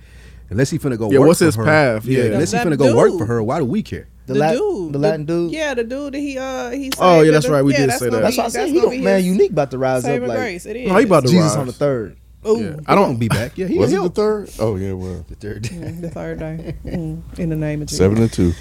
unless 0.50 0.70
he 0.70 0.78
finna 0.78 0.98
go 0.98 1.10
Yeah, 1.10 1.18
work 1.20 1.28
what's 1.28 1.38
for 1.40 1.44
his 1.46 1.54
her, 1.56 1.64
path? 1.64 2.04
Yeah. 2.04 2.24
unless 2.24 2.52
he 2.52 2.58
That 2.58 2.66
finna 2.66 2.78
go 2.78 2.96
work 2.96 3.10
dude. 3.10 3.18
for 3.18 3.26
her, 3.26 3.42
why 3.42 3.58
do 3.58 3.64
we 3.64 3.82
care? 3.82 4.08
The, 4.26 4.32
the 4.34 4.38
Lat- 4.40 4.56
dude, 4.56 4.92
the 4.92 4.98
Latin 4.98 5.24
dude. 5.24 5.52
Yeah, 5.52 5.74
the 5.74 5.84
dude 5.84 6.14
that 6.14 6.18
he 6.18 6.36
uh 6.38 6.70
he. 6.70 6.90
Oh, 6.98 7.20
yeah, 7.20 7.30
that's 7.30 7.46
the- 7.46 7.52
right, 7.52 7.62
we 7.62 7.72
did 7.72 7.90
say 7.92 8.08
that. 8.10 8.20
That's 8.22 8.36
be- 8.36 8.40
what 8.42 8.46
I 8.46 8.48
said. 8.48 8.60
that's 8.62 8.70
He 8.72 8.80
gonna 8.80 8.94
don't, 8.96 9.04
man, 9.04 9.24
unique 9.24 9.52
about 9.52 9.70
to 9.70 9.78
rise 9.78 10.04
up 10.04 10.08
saving 10.10 10.28
like 10.28 10.38
grace. 10.38 10.66
It 10.66 10.76
is. 10.76 10.88
No, 10.88 10.96
he 10.98 11.04
about 11.04 11.22
to 11.24 11.28
Jesus 11.28 11.46
rise. 11.50 11.56
on 11.56 11.66
the 11.66 11.72
third. 11.72 12.16
Ooh, 12.48 12.60
Yeah. 12.60 12.76
I 12.86 12.94
don't 12.94 13.18
be 13.18 13.28
back. 13.28 13.56
Yeah, 13.56 13.66
he 13.68 13.78
Was 13.78 13.90
it 13.92 13.94
he'll- 13.94 14.04
the 14.08 14.14
third? 14.14 14.50
Oh 14.58 14.76
yeah, 14.76 14.92
well, 14.92 15.24
the 15.28 15.34
third. 15.36 15.62
day. 15.62 15.76
the 16.00 16.10
third 16.10 16.38
day. 16.40 16.74
Mm, 16.84 17.38
in 17.38 17.48
the 17.50 17.56
name 17.56 17.82
of 17.82 17.88
Jesus. 17.88 17.98
seven 17.98 18.18
and 18.20 18.32
two. 18.32 18.52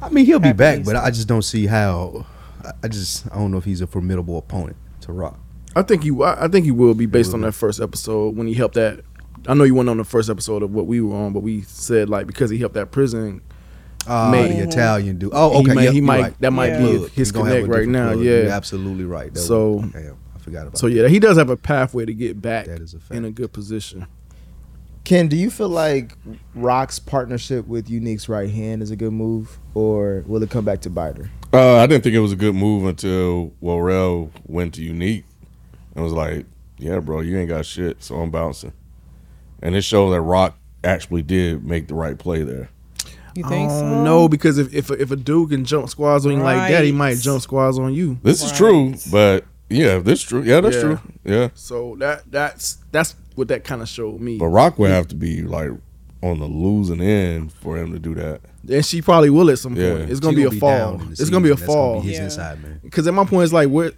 I 0.00 0.08
mean, 0.08 0.26
he'll 0.26 0.38
be 0.40 0.52
back, 0.52 0.84
but 0.84 0.96
I 0.96 1.10
just 1.10 1.28
don't 1.28 1.42
see 1.42 1.66
how. 1.66 2.26
I- 2.64 2.72
I 2.84 2.88
just 2.88 3.26
I 3.32 3.36
don't 3.36 3.50
know 3.50 3.58
if 3.58 3.64
he's 3.64 3.80
a 3.80 3.86
formidable 3.86 4.38
opponent 4.38 4.76
to 5.02 5.12
Rock. 5.12 5.38
I 5.74 5.82
think 5.82 6.04
you. 6.04 6.22
I 6.22 6.44
I 6.44 6.48
think 6.48 6.64
he 6.64 6.70
will 6.70 6.94
be 6.94 7.06
based 7.06 7.32
on 7.34 7.40
that 7.42 7.52
first 7.52 7.80
episode 7.80 8.36
when 8.36 8.46
he 8.46 8.54
helped 8.54 8.74
that. 8.74 9.00
I 9.48 9.54
know 9.54 9.64
you 9.64 9.74
went 9.74 9.88
on 9.88 9.96
the 9.96 10.04
first 10.04 10.30
episode 10.30 10.62
of 10.62 10.72
what 10.72 10.86
we 10.86 11.00
were 11.00 11.14
on, 11.16 11.32
but 11.32 11.40
we 11.40 11.62
said 11.62 12.08
like 12.08 12.26
because 12.26 12.50
he 12.50 12.58
helped 12.58 12.74
that 12.76 12.90
prison, 12.92 13.40
Uh, 14.06 14.30
Maybe. 14.32 14.54
the 14.54 14.62
Italian 14.68 15.16
dude. 15.18 15.30
Oh, 15.32 15.50
He 15.50 15.56
okay. 15.58 15.74
might- 15.74 15.82
yep, 15.84 15.92
he 15.92 16.00
might- 16.00 16.20
right. 16.22 16.40
that 16.40 16.52
might 16.52 16.70
Yeah. 16.72 16.78
be 16.92 16.98
Plug. 16.98 17.10
his 17.10 17.28
He 17.28 17.32
gonna 17.34 17.48
have 17.50 17.58
a 17.58 17.60
connect 17.62 17.78
right 17.78 17.88
now. 17.88 18.12
plug. 18.12 18.24
Yeah. 18.24 18.30
You're 18.42 18.48
absolutely 18.50 19.04
right. 19.04 19.32
That 19.32 19.38
So- 19.40 19.74
was- 19.74 19.90
damn, 19.92 20.16
I 20.34 20.38
forgot 20.40 20.62
about. 20.66 20.78
so 20.78 20.88
that. 20.88 20.94
yeah, 20.94 21.06
he 21.08 21.20
does 21.20 21.36
have 21.36 21.50
a 21.50 21.56
pathway 21.56 22.04
to 22.04 22.12
get 22.12 22.42
back 22.42 22.66
That 22.66 22.80
is 22.80 22.94
a 22.94 22.98
fact. 22.98 23.14
in 23.14 23.24
a 23.24 23.30
good 23.30 23.52
position. 23.52 24.06
Ken, 25.04 25.28
do 25.28 25.36
you 25.36 25.50
feel 25.50 25.68
like 25.68 26.16
Rock's 26.54 26.98
partnership 26.98 27.66
with 27.68 27.88
Unique's 27.90 28.28
right 28.28 28.50
hand 28.50 28.82
is 28.82 28.90
a 28.90 28.96
good 28.96 29.12
move, 29.12 29.58
or 29.74 30.24
will 30.26 30.42
it 30.42 30.50
come 30.50 30.64
back 30.64 30.80
to 30.80 30.90
bite 30.90 31.18
her? 31.18 31.30
Uh, 31.52 31.76
I 31.78 31.86
didn't 31.86 32.02
think 32.02 32.14
it 32.16 32.20
was 32.20 32.32
a 32.32 32.36
good 32.36 32.54
move 32.56 32.84
until 32.86 33.52
Worrell 33.60 34.30
went 34.46 34.74
to 34.74 34.82
Unique 34.82 35.24
and 35.94 36.02
was 36.04 36.12
like, 36.12 36.46
"Yeah, 36.78 36.98
bro, 36.98 37.20
you 37.20 37.36
ain't 37.38 37.48
got 37.48 37.66
shit, 37.66 38.02
so 38.02 38.16
I'm 38.16 38.30
bouncing." 38.30 38.72
And 39.62 39.74
it 39.76 39.82
showed 39.82 40.10
that 40.10 40.20
Rock 40.20 40.56
actually 40.84 41.22
did 41.22 41.64
make 41.64 41.86
the 41.88 41.94
right 41.94 42.18
play 42.18 42.42
there. 42.42 42.68
You 43.34 43.44
think 43.48 43.70
I 43.70 43.74
so? 43.74 43.80
don't 43.88 44.04
know 44.04 44.28
because 44.28 44.58
if 44.58 44.74
if 44.74 44.90
a, 44.90 45.00
if 45.00 45.10
a 45.10 45.16
dude 45.16 45.50
can 45.50 45.64
jump 45.64 45.88
squads 45.88 46.26
on 46.26 46.32
you 46.32 46.38
like 46.38 46.70
that, 46.70 46.84
he 46.84 46.92
might 46.92 47.16
jump 47.18 47.40
squads 47.40 47.78
on 47.78 47.94
you. 47.94 48.18
This 48.22 48.42
is 48.42 48.52
true, 48.52 48.94
but 49.10 49.44
yeah, 49.70 49.98
this 50.00 50.18
is 50.20 50.26
true. 50.26 50.42
Yeah, 50.42 50.60
that's 50.60 50.76
Yeah. 50.76 50.82
true. 50.82 50.98
Yeah, 51.24 51.48
So 51.54 51.96
that 52.00 52.30
that's 52.30 52.76
that's 52.90 53.14
what 53.36 53.48
that 53.48 53.64
kind 53.64 53.80
of 53.80 53.88
showed 53.88 54.20
me. 54.20 54.36
but 54.36 54.48
Rock 54.48 54.78
would 54.78 54.90
have 54.90 55.08
to 55.08 55.14
be 55.14 55.40
like 55.42 55.70
on 56.22 56.40
the 56.40 56.44
losing 56.46 57.00
end 57.00 57.52
for 57.54 57.78
him 57.78 57.92
to 57.92 57.98
do 57.98 58.14
that. 58.16 58.40
And 58.68 58.84
she 58.84 59.00
probably 59.00 59.30
will 59.30 59.50
at 59.50 59.58
some 59.58 59.74
point. 59.76 59.86
Yeah. 59.86 59.94
It's 60.10 60.20
gonna 60.20 60.36
She 60.36 60.46
be 60.48 60.56
a 60.56 60.60
fall. 60.60 60.70
down 60.92 61.00
in 61.00 61.06
the 61.06 61.12
It's 61.12 61.30
gonna 61.30 61.42
be 61.42 61.50
a. 61.50 61.54
That's 61.54 61.66
fall. 61.66 62.02
be 62.02 62.08
his 62.08 62.18
Yeah. 62.18 62.24
inside 62.24 62.62
man. 62.62 62.80
Because 62.82 63.06
at 63.06 63.14
my 63.14 63.24
point, 63.24 63.44
it's 63.44 63.52
like 63.54 63.68
what. 63.70 63.94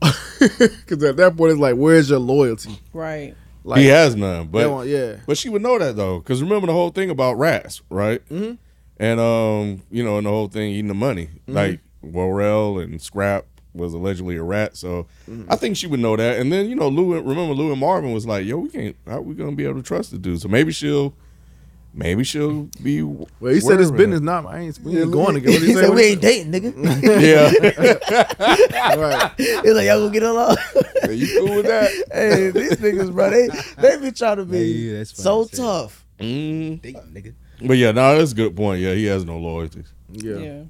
Because 0.38 1.02
at 1.02 1.16
that 1.16 1.36
point, 1.36 1.52
it's 1.52 1.60
like, 1.60 1.74
where's 1.76 2.10
your 2.10 2.18
loyalty? 2.18 2.78
Right. 2.92 3.34
Like, 3.66 3.80
he 3.80 3.86
has 3.88 4.14
none, 4.14 4.46
but 4.46 4.70
one- 4.70 4.88
yeah. 4.88 5.16
But 5.26 5.36
she 5.36 5.48
would 5.48 5.60
know 5.60 5.76
that 5.78 5.96
though, 5.96 6.20
because 6.20 6.40
remember 6.40 6.68
the 6.68 6.72
whole 6.72 6.90
thing 6.90 7.10
about 7.10 7.34
rats, 7.34 7.82
right? 7.90 8.26
Mm-hmm. 8.28 8.54
And 8.98 9.20
um, 9.20 9.82
you 9.90 10.04
know, 10.04 10.18
and 10.18 10.26
the 10.26 10.30
whole 10.30 10.48
thing 10.48 10.70
eating 10.70 10.86
the 10.88 10.94
money, 10.94 11.28
like 11.48 11.80
Worrell 12.00 12.78
and 12.78 13.02
Scrap 13.02 13.44
was 13.74 13.92
allegedly 13.92 14.36
a 14.36 14.42
rat. 14.42 14.76
So 14.76 15.06
I 15.48 15.56
think 15.56 15.76
she 15.76 15.86
would 15.86 16.00
know 16.00 16.16
that. 16.16 16.38
And 16.38 16.50
then 16.52 16.68
you 16.70 16.76
know, 16.76 16.88
Lou, 16.88 17.12
remember 17.14 17.54
Lou 17.54 17.72
and 17.72 17.80
Marvin 17.80 18.12
was 18.12 18.24
like, 18.26 18.46
"Yo, 18.46 18.58
we 18.58 18.68
can't. 18.70 18.96
How 19.06 19.20
we 19.20 19.34
gonna 19.34 19.52
be 19.52 19.64
able 19.64 19.74
to 19.76 19.82
trust 19.82 20.12
the 20.12 20.18
dude?" 20.18 20.40
So 20.40 20.48
maybe 20.48 20.72
she'll, 20.72 21.12
maybe 21.96 22.22
she'll 22.22 22.68
be. 22.82 23.02
Well, 23.02 23.26
he 23.40 23.60
said 23.60 23.80
his 23.80 23.90
business 23.90 24.20
not. 24.20 24.46
I 24.46 24.58
ain't. 24.60 24.78
We 24.80 25.00
ain't 25.02 25.10
going 25.10 25.34
together. 25.34 25.58
he 25.58 25.74
said 25.74 25.90
we 25.90 26.02
ain't 26.02 26.20
dating, 26.20 26.52
nigga. 26.52 26.74
Yeah, 27.26 28.96
Right. 28.96 29.32
He's 29.36 29.74
like, 29.74 29.86
y'all 29.86 30.00
gonna 30.00 30.10
get 30.12 30.22
along. 30.22 30.56
you 31.10 31.38
cool 31.38 31.56
with 31.56 31.66
that? 31.66 31.90
hey, 32.12 32.50
these 32.50 32.76
niggas, 32.76 33.12
bro, 33.12 33.30
they 33.30 33.48
they 33.80 33.98
be 34.00 34.12
trying 34.12 34.36
to 34.36 34.44
be 34.44 34.58
Yeah, 34.60 34.98
that's 34.98 35.20
so 35.20 35.44
to 35.46 35.56
tough. 35.56 36.04
Mm. 36.20 36.80
Dating, 36.82 37.02
nigga. 37.12 37.34
But 37.66 37.78
yeah, 37.78 37.92
no, 37.92 38.16
that's 38.18 38.32
a 38.32 38.34
good 38.34 38.54
point. 38.56 38.80
Yeah, 38.80 38.92
he 38.94 39.06
has 39.06 39.24
no 39.24 39.38
loyalties. 39.38 39.92
Yeah. 40.12 40.36
Yeah. 40.36 40.62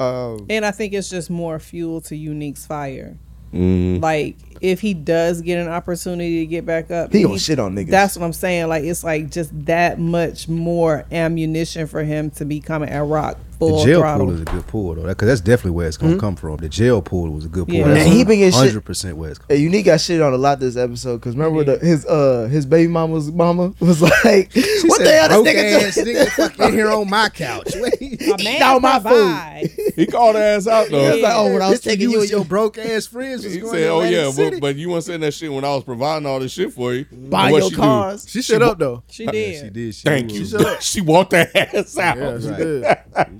Um, 0.00 0.46
And 0.48 0.64
I 0.64 0.70
think 0.70 0.92
it's 0.92 1.10
just 1.10 1.30
more 1.30 1.58
fuel 1.58 2.00
to 2.02 2.16
Unique's 2.16 2.66
fire. 2.66 3.16
Mm. 3.52 4.02
Like 4.02 4.36
if 4.60 4.80
he 4.80 4.94
does 4.94 5.40
get 5.42 5.58
an 5.58 5.68
opportunity 5.68 6.40
to 6.40 6.46
get 6.46 6.66
back 6.66 6.90
up, 6.90 7.12
he 7.12 7.22
gonna 7.22 7.38
shit 7.38 7.58
on 7.58 7.74
niggas. 7.74 7.90
That's 7.90 8.16
what 8.16 8.24
I'm 8.24 8.32
saying. 8.32 8.68
Like 8.68 8.84
it's 8.84 9.04
like 9.04 9.30
just 9.30 9.50
that 9.66 9.98
much 9.98 10.48
more 10.48 11.04
ammunition 11.12 11.86
for 11.86 12.02
him 12.02 12.30
to 12.32 12.44
become 12.44 12.82
a 12.82 13.04
Rock 13.04 13.38
full 13.58 13.78
the 13.78 13.84
jail 13.84 14.00
throttle. 14.00 14.26
pool 14.26 14.34
is 14.34 14.40
a 14.40 14.44
good 14.44 14.66
pool 14.66 14.94
though, 14.94 15.02
because 15.06 15.28
that's 15.28 15.40
definitely 15.40 15.72
where 15.72 15.86
it's 15.88 15.96
gonna 15.96 16.18
come 16.18 16.36
from. 16.36 16.56
The 16.58 16.68
jail 16.68 17.02
pool 17.02 17.30
was 17.30 17.44
a 17.44 17.48
good 17.48 17.66
pool. 17.66 17.76
Yeah. 17.76 17.88
That's 17.88 18.04
And 18.06 18.12
he 18.12 18.24
been 18.24 18.38
getting 18.38 18.52
shit- 18.52 18.58
hundred 18.68 18.84
percent 18.84 19.16
where 19.16 19.30
it's. 19.30 19.40
Hey, 19.48 19.56
Unique 19.58 19.84
got 19.86 20.00
shit 20.00 20.20
on 20.20 20.32
a 20.32 20.36
lot 20.38 20.60
this 20.60 20.76
episode 20.76 21.18
because 21.18 21.36
remember 21.36 21.64
the, 21.64 21.84
his 21.84 22.06
uh 22.06 22.48
his 22.50 22.66
baby 22.66 22.88
mama's 22.90 23.30
mama 23.32 23.72
was 23.80 24.00
like, 24.02 24.52
"What 24.54 25.02
the 25.02 25.10
hell 25.28 25.42
this 25.42 25.96
nigga 25.96 26.04
doing?" 26.04 26.16
nigga 26.16 26.28
fucking 26.30 26.72
here 26.72 26.90
on 26.90 27.08
my 27.10 27.28
couch. 27.28 27.74
A 28.28 28.42
man 28.44 28.60
Down 28.60 28.82
my 28.82 29.00
food. 29.00 29.70
He 29.96 30.06
called 30.06 30.36
her 30.36 30.42
ass 30.42 30.66
out 30.66 30.88
though. 30.90 30.98
He 31.08 31.12
was 31.14 31.22
like, 31.22 31.34
"Oh, 31.34 31.52
when 31.52 31.62
I 31.62 31.70
was 31.70 31.80
taking 31.80 32.08
nigga 32.08 32.12
you 32.12 32.18
was 32.18 32.22
and 32.24 32.30
your 32.30 32.38
your 32.40 32.44
broke 32.46 32.78
ass 32.78 33.06
friends 33.06 33.44
was 33.44 33.54
He 33.54 33.60
going 33.60 33.72
said, 33.72 33.80
to 33.80 33.88
"Oh 33.88 34.02
yeah, 34.02 34.30
but, 34.36 34.60
but 34.60 34.76
you 34.76 34.90
weren't 34.90 35.04
saying 35.04 35.20
that 35.20 35.32
shit 35.34 35.52
when 35.52 35.64
I 35.64 35.74
was 35.74 35.84
providing 35.84 36.26
all 36.26 36.38
this 36.40 36.52
shit 36.52 36.72
for 36.72 36.92
you. 36.94 37.06
buying 37.10 37.52
What 37.52 37.60
your 37.62 37.70
she 37.70 37.76
cars." 37.76 38.26
She 38.28 38.42
shut 38.42 38.62
up 38.62 38.78
though. 38.78 39.02
She 39.10 39.26
did. 39.26 39.64
she 39.64 39.70
did. 39.70 39.94
She 39.94 40.02
Thank 40.02 40.30
was- 40.32 40.52
you. 40.52 40.76
She 40.80 41.00
walked 41.00 41.32
her 41.32 41.50
ass 41.54 41.96
out. 41.98 42.16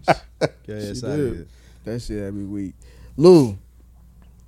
Did. 0.08 0.50
Yeah, 0.66 0.80
She 0.94 1.06
out 1.06 1.16
did. 1.16 1.34
here. 1.34 1.46
That 1.84 2.00
shit 2.02 2.22
every 2.22 2.44
week. 2.44 2.74
Lou, 3.16 3.58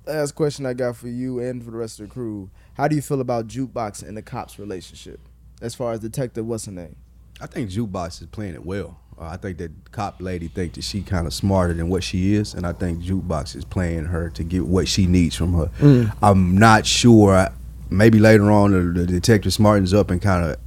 last 0.05 0.33
question 0.33 0.65
I 0.65 0.73
got 0.73 0.95
for 0.95 1.07
you 1.07 1.39
and 1.39 1.63
for 1.63 1.71
the 1.71 1.77
rest 1.77 1.99
of 1.99 2.07
the 2.07 2.13
crew: 2.13 2.49
How 2.75 2.87
do 2.87 2.95
you 2.95 3.01
feel 3.01 3.21
about 3.21 3.47
jukebox 3.47 4.07
and 4.07 4.15
the 4.15 4.21
cops' 4.21 4.59
relationship, 4.59 5.19
as 5.61 5.75
far 5.75 5.91
as 5.93 5.99
Detective 5.99 6.45
what's 6.45 6.65
her 6.65 6.71
name? 6.71 6.95
I 7.39 7.47
think 7.47 7.71
Jukebox 7.71 8.21
is 8.21 8.27
playing 8.27 8.53
it 8.53 8.63
well. 8.65 8.99
Uh, 9.19 9.25
I 9.25 9.37
think 9.37 9.57
that 9.57 9.71
cop 9.91 10.21
lady 10.21 10.47
think 10.47 10.73
that 10.73 10.83
she 10.83 11.01
kind 11.01 11.25
of 11.25 11.33
smarter 11.33 11.73
than 11.73 11.89
what 11.89 12.03
she 12.03 12.35
is, 12.35 12.53
and 12.53 12.65
I 12.67 12.73
think 12.73 13.01
Jukebox 13.03 13.55
is 13.55 13.65
playing 13.65 14.05
her 14.05 14.29
to 14.29 14.43
get 14.43 14.65
what 14.67 14.87
she 14.87 15.07
needs 15.07 15.35
from 15.35 15.53
her. 15.55 15.67
Mm. 15.79 16.15
I'm 16.21 16.57
not 16.57 16.85
sure. 16.85 17.49
Maybe 17.89 18.19
later 18.19 18.51
on, 18.51 18.71
the, 18.71 19.01
the 19.01 19.05
detective 19.07 19.51
smartens 19.51 19.93
up 19.97 20.11
and 20.11 20.21
kind 20.21 20.45
of 20.51 20.57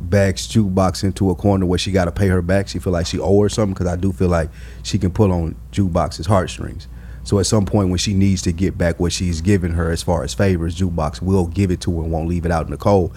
backs 0.00 0.46
Jukebox 0.46 1.04
into 1.04 1.30
a 1.30 1.34
corner 1.34 1.66
where 1.66 1.78
she 1.78 1.92
got 1.92 2.06
to 2.06 2.12
pay 2.12 2.28
her 2.28 2.42
back. 2.42 2.68
She 2.68 2.78
feel 2.78 2.92
like 2.92 3.06
she 3.06 3.18
owe 3.18 3.42
her 3.42 3.48
something 3.48 3.74
because 3.74 3.86
I 3.86 3.96
do 3.96 4.12
feel 4.12 4.28
like 4.28 4.50
she 4.82 4.98
can 4.98 5.10
pull 5.10 5.32
on 5.32 5.56
Jukebox's 5.72 6.26
heartstrings. 6.26 6.88
So 7.22 7.38
at 7.38 7.46
some 7.46 7.66
point 7.66 7.90
when 7.90 7.98
she 7.98 8.14
needs 8.14 8.42
to 8.42 8.52
get 8.52 8.78
back 8.78 8.98
what 8.98 9.12
she's 9.12 9.40
given 9.40 9.72
her 9.72 9.90
as 9.90 10.02
far 10.02 10.24
as 10.24 10.32
favors, 10.34 10.76
Jukebox 10.76 11.20
will 11.20 11.46
give 11.46 11.70
it 11.70 11.80
to 11.82 11.96
her 11.96 12.02
and 12.02 12.12
won't 12.12 12.28
leave 12.28 12.46
it 12.46 12.50
out 12.50 12.64
in 12.64 12.70
the 12.70 12.76
cold. 12.76 13.14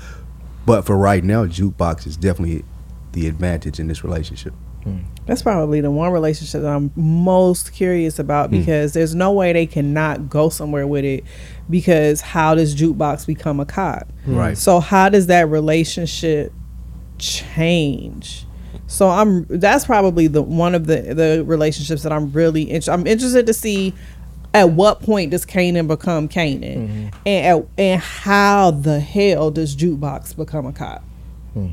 But 0.65 0.86
for 0.86 0.98
right 0.98 1.24
now, 1.24 1.46
Jukebox 1.46 2.06
is 2.06 2.17
definitely 2.17 2.63
the 3.13 3.28
advantage 3.28 3.80
in 3.80 3.88
this 3.88 4.04
relationship. 4.04 4.54
Hmm. 4.84 5.00
That's 5.26 5.41
probably 5.41 5.80
the 5.80 5.91
one 5.91 6.12
relationship 6.12 6.62
that 6.62 6.69
I'm 6.69 6.91
most 6.96 7.72
curious 7.72 8.19
about 8.19 8.50
hmm. 8.50 8.60
because 8.60 8.93
there's 8.93 9.15
no 9.15 9.32
way 9.32 9.54
they 9.54 9.65
cannot 9.65 10.30
go 10.30 10.50
somewhere 10.50 10.86
with 10.86 11.06
it 11.06 11.24
because 11.69 12.19
how 12.19 12.56
does 12.56 12.76
jukebox 12.76 13.26
become 13.26 13.60
a 13.60 13.65
cop? 13.65 14.12
Right. 14.26 14.58
So 14.58 14.80
how 14.80 15.10
does 15.10 15.28
that 15.28 15.48
relationship 15.48 16.52
change? 17.17 18.45
So 18.88 19.10
I'm 19.10 19.45
that's 19.45 19.86
probably 19.86 20.28
the 20.28 20.41
one 20.41 20.76
of 20.76 20.88
the 20.88 21.02
the 21.13 21.43
relationships 21.45 22.04
that 22.04 22.12
I'm 22.12 22.32
really 22.32 22.69
inter- 22.69 22.91
I'm 22.91 23.08
interested 23.08 23.47
to 23.47 23.54
see 23.54 23.93
at 24.54 24.69
what 24.69 25.02
point 25.02 25.32
does 25.32 25.45
Kanan 25.45 25.88
become 25.88 26.30
Kanan, 26.30 26.88
mm-hmm. 26.88 27.08
and 27.26 27.45
at, 27.60 27.67
and 27.78 28.02
how 28.02 28.71
the 28.71 28.99
hell 28.99 29.49
does 29.52 29.76
jukebox 29.76 30.36
become 30.36 30.65
a 30.65 30.73
cop? 30.73 31.04
Hmm. 31.54 31.69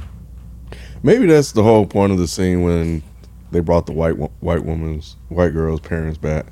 Maybe 1.02 1.26
that's 1.26 1.52
the 1.52 1.62
whole 1.62 1.86
point 1.86 2.12
of 2.12 2.18
the 2.18 2.28
scene 2.28 2.62
when 2.62 3.02
they 3.50 3.60
brought 3.60 3.86
the 3.86 3.92
white 3.92 4.12
white 4.40 4.64
woman's 4.64 5.16
white 5.28 5.52
girl's 5.52 5.80
parents 5.80 6.18
back. 6.18 6.46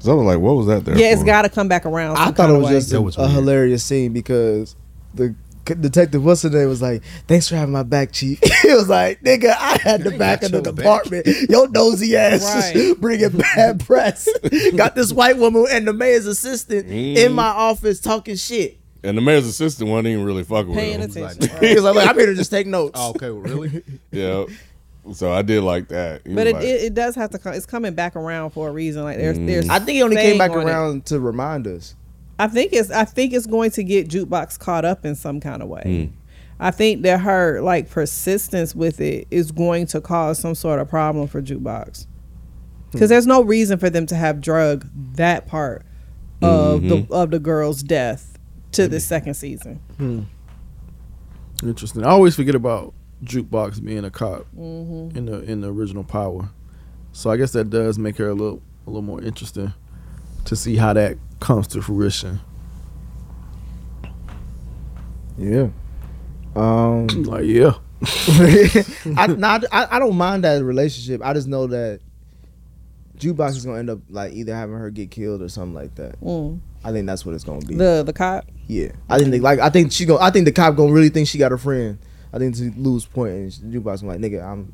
So 0.00 0.12
I 0.12 0.14
was 0.16 0.26
like, 0.26 0.38
what 0.38 0.56
was 0.56 0.66
that 0.66 0.84
there? 0.84 0.98
Yeah, 0.98 1.12
it's 1.12 1.22
got 1.22 1.42
to 1.42 1.48
come 1.48 1.66
back 1.68 1.86
around. 1.86 2.16
I 2.18 2.30
thought 2.30 2.50
it 2.50 2.54
was 2.54 2.66
way. 2.66 2.72
just 2.72 2.90
That 2.90 2.98
a, 2.98 3.02
was 3.02 3.16
a 3.16 3.20
weird. 3.20 3.32
hilarious 3.32 3.84
scene 3.84 4.12
because 4.12 4.76
the 5.14 5.28
c- 5.28 5.34
detective, 5.64 6.24
what's 6.24 6.42
her 6.42 6.50
name, 6.50 6.68
was 6.68 6.82
like, 6.82 7.02
"Thanks 7.26 7.48
for 7.48 7.56
having 7.56 7.72
my 7.72 7.82
back, 7.82 8.12
chief." 8.12 8.38
he 8.62 8.72
was 8.74 8.88
like, 8.88 9.20
"Nigga, 9.22 9.54
I 9.58 9.78
had 9.82 10.02
the 10.02 10.16
back 10.16 10.42
of 10.42 10.50
the 10.52 10.58
your 10.58 10.62
back. 10.72 10.74
department. 11.04 11.26
Your 11.48 11.68
nosy 11.68 12.16
ass 12.16 12.74
Right. 12.74 12.94
bringing 13.00 13.30
bad 13.30 13.80
press. 13.86 14.28
Got 14.76 14.94
this 14.94 15.12
white 15.12 15.36
woman 15.38 15.66
and 15.70 15.86
the 15.86 15.92
mayor's 15.92 16.26
assistant 16.26 16.88
in 16.88 17.32
my 17.32 17.48
office 17.48 18.00
talking 18.00 18.36
shit. 18.36 18.78
And 19.02 19.18
the 19.18 19.22
mayor's 19.22 19.46
assistant 19.46 19.90
wasn't 19.90 20.08
even 20.08 20.24
really 20.24 20.44
fucking 20.44 20.70
with 20.70 20.78
paying 20.78 21.00
him. 21.00 21.10
attention. 21.10 21.58
He 21.60 21.74
was 21.74 21.84
like, 21.84 22.08
I'm 22.08 22.16
here 22.16 22.26
to 22.26 22.34
just 22.34 22.50
take 22.50 22.66
notes." 22.66 22.92
Oh, 22.94 23.10
okay, 23.10 23.30
well, 23.30 23.42
really? 23.42 23.82
Yeah. 24.10 24.44
So 25.12 25.30
I 25.30 25.42
did 25.42 25.62
like 25.62 25.88
that. 25.88 26.22
He 26.26 26.34
But 26.34 26.46
it, 26.46 26.54
like, 26.54 26.64
it, 26.64 26.82
it 26.84 26.94
does 26.94 27.14
have 27.16 27.28
to 27.32 27.38
come. 27.38 27.52
It's 27.52 27.66
coming 27.66 27.92
back 27.92 28.16
around 28.16 28.50
for 28.52 28.68
a 28.68 28.72
reason. 28.72 29.02
Like 29.04 29.18
there's 29.18 29.36
Mm. 29.38 29.46
there's. 29.46 29.68
I 29.68 29.78
think 29.78 29.96
he 29.96 30.02
only 30.02 30.16
came 30.16 30.38
back 30.38 30.52
on 30.52 30.60
it. 30.60 30.64
around 30.64 31.04
to 31.06 31.20
remind 31.20 31.66
us. 31.66 31.94
I 32.38 32.48
think 32.48 32.72
it's 32.72 32.90
I 32.90 33.04
think 33.04 33.32
it's 33.32 33.46
going 33.46 33.70
to 33.72 33.84
get 33.84 34.08
jukebox 34.08 34.58
caught 34.58 34.84
up 34.84 35.04
in 35.06 35.14
some 35.14 35.40
kind 35.40 35.62
of 35.62 35.68
way. 35.68 35.82
Mm. 35.84 36.10
I 36.60 36.70
think 36.70 37.02
that 37.02 37.20
her 37.20 37.60
like 37.60 37.90
persistence 37.90 38.74
with 38.74 39.00
it 39.00 39.26
is 39.30 39.50
going 39.52 39.86
to 39.88 40.00
cause 40.00 40.38
some 40.38 40.54
sort 40.54 40.78
of 40.80 40.88
problem 40.88 41.26
for 41.28 41.42
jukebox. 41.42 42.06
Because 42.92 43.08
there's 43.10 43.26
no 43.26 43.42
reason 43.42 43.78
for 43.78 43.90
them 43.90 44.06
to 44.06 44.14
have 44.16 44.40
drug 44.40 44.86
that 45.16 45.46
part 45.46 45.84
of 46.42 46.80
Mhm. 46.82 47.08
the 47.08 47.14
of 47.14 47.30
the 47.32 47.38
girl's 47.40 47.82
death 47.82 48.38
to 48.72 48.86
the 48.88 49.00
second 49.00 49.34
season. 49.34 49.80
Interesting. 51.62 52.04
I 52.04 52.08
always 52.10 52.34
forget 52.36 52.54
about 52.54 52.92
jukebox 53.24 53.82
being 53.82 54.04
a 54.04 54.10
cop 54.10 54.46
Mm-hmm. 54.56 55.16
in 55.16 55.26
the 55.26 55.40
in 55.42 55.60
the 55.60 55.72
original 55.72 56.04
Power. 56.04 56.50
So 57.12 57.30
I 57.30 57.36
guess 57.36 57.52
that 57.52 57.70
does 57.70 57.98
make 57.98 58.16
her 58.18 58.28
a 58.28 58.34
little 58.34 58.60
a 58.86 58.90
little 58.90 59.02
more 59.02 59.22
interesting 59.22 59.72
to 60.44 60.56
see 60.56 60.76
how 60.76 60.92
that 60.92 61.16
comes 61.40 61.66
to 61.68 61.82
fruition. 61.82 62.40
Yeah. 65.38 65.68
Um. 66.54 67.06
Like 67.24 67.44
yeah, 67.46 67.74
I, 69.16 69.26
not, 69.26 69.64
I 69.72 69.88
I 69.92 69.98
don't 69.98 70.16
mind 70.16 70.44
that 70.44 70.62
relationship. 70.62 71.20
I 71.24 71.32
just 71.32 71.48
know 71.48 71.66
that 71.68 72.00
jukebox 73.16 73.50
is 73.50 73.64
gonna 73.64 73.78
end 73.78 73.90
up 73.90 74.00
like 74.08 74.32
either 74.32 74.54
having 74.54 74.76
her 74.76 74.90
get 74.90 75.10
killed 75.10 75.42
or 75.42 75.48
something 75.48 75.74
like 75.74 75.94
that. 75.96 76.20
Mm. 76.20 76.60
I 76.84 76.92
think 76.92 77.06
that's 77.06 77.24
what 77.24 77.34
it's 77.34 77.44
gonna 77.44 77.64
be. 77.64 77.74
The 77.76 78.02
the 78.04 78.12
cop. 78.12 78.44
yeah, 78.66 78.92
I 79.08 79.18
think 79.18 79.30
they, 79.30 79.40
like 79.40 79.58
I 79.58 79.70
think 79.70 79.92
she 79.92 80.04
go. 80.04 80.18
I 80.18 80.30
think 80.30 80.44
the 80.44 80.52
cop 80.52 80.76
gonna 80.76 80.92
really 80.92 81.08
think 81.08 81.28
she 81.28 81.38
got 81.38 81.52
a 81.52 81.58
friend. 81.58 81.98
I 82.32 82.38
think 82.38 82.56
to 82.56 82.72
lose 82.76 83.06
point 83.06 83.32
and 83.32 83.52
jukebox 83.52 84.00
gonna 84.00 84.12
like 84.12 84.20
nigga, 84.20 84.44
I'm 84.44 84.72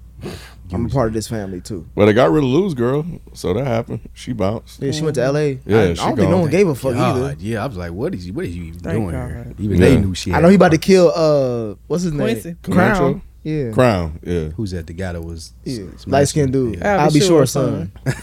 I'm 0.73 0.87
a 0.87 0.89
part 0.89 1.09
of 1.09 1.15
this 1.15 1.27
family 1.27 1.61
too. 1.61 1.85
well, 1.97 2.07
they 2.07 2.13
got 2.13 2.31
rid 2.31 2.45
of 2.45 2.51
Lou's 2.51 2.75
girl, 2.75 3.05
so 3.33 3.53
that 3.55 3.67
happened. 3.67 4.09
She 4.15 4.33
bounced. 4.33 4.81
Yeah, 4.81 4.93
she 4.93 5.03
went 5.03 5.17
to 5.17 5.23
L.A. 5.23 5.59
Yeah, 5.67 5.79
I, 5.79 5.83
I 5.83 5.95
don't 5.95 6.17
think 6.17 6.31
no 6.31 6.39
one 6.39 6.51
gave 6.51 6.69
a 6.69 6.75
fuck 6.77 6.95
either. 6.95 7.35
Yeah, 7.41 7.65
I 7.65 7.67
was 7.67 7.77
like, 7.77 7.93
what 7.93 8.15
is 8.15 8.25
he? 8.25 8.31
What 8.31 8.45
is 8.45 8.57
you 8.57 8.65
even 8.65 8.81
Thank 8.81 8.97
doing 8.97 9.11
God. 9.11 9.29
here? 9.31 9.55
Even 9.59 9.79
Yeah. 9.81 9.89
they 9.89 9.97
knew 9.99 10.15
she. 10.15 10.33
I 10.33 10.41
know 10.41 10.49
he 10.49 10.55
about 10.55 10.71
to 10.73 10.79
kill 10.79 11.11
uh 11.15 11.75
what's 11.89 12.05
his 12.05 12.13
Quincy. 12.13 12.49
name? 12.51 12.59
Camacho? 12.63 12.99
Crown. 12.99 13.23
Yeah. 13.43 13.71
Crown, 13.73 14.21
yeah. 14.23 14.49
Who's 14.51 14.71
that? 14.73 14.87
The 14.87 14.93
guy 14.93 15.13
that 15.15 15.23
was 15.23 15.55
Yeah. 15.65 15.87
Light 16.07 16.29
skinned 16.29 16.53
dude. 16.53 16.79
Yeah. 16.79 17.03
I'll, 17.05 17.11
be 17.13 17.21
sure, 17.21 17.47
son. 17.47 17.91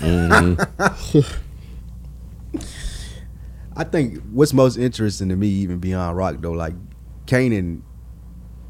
I 3.75 3.83
think 3.83 4.21
what's 4.31 4.53
most 4.53 4.77
interesting 4.77 5.29
to 5.29 5.35
me, 5.35 5.47
even 5.47 5.77
beyond 5.79 6.17
Rock, 6.17 6.37
though, 6.39 6.51
like 6.51 6.73
Kanan, 7.25 7.81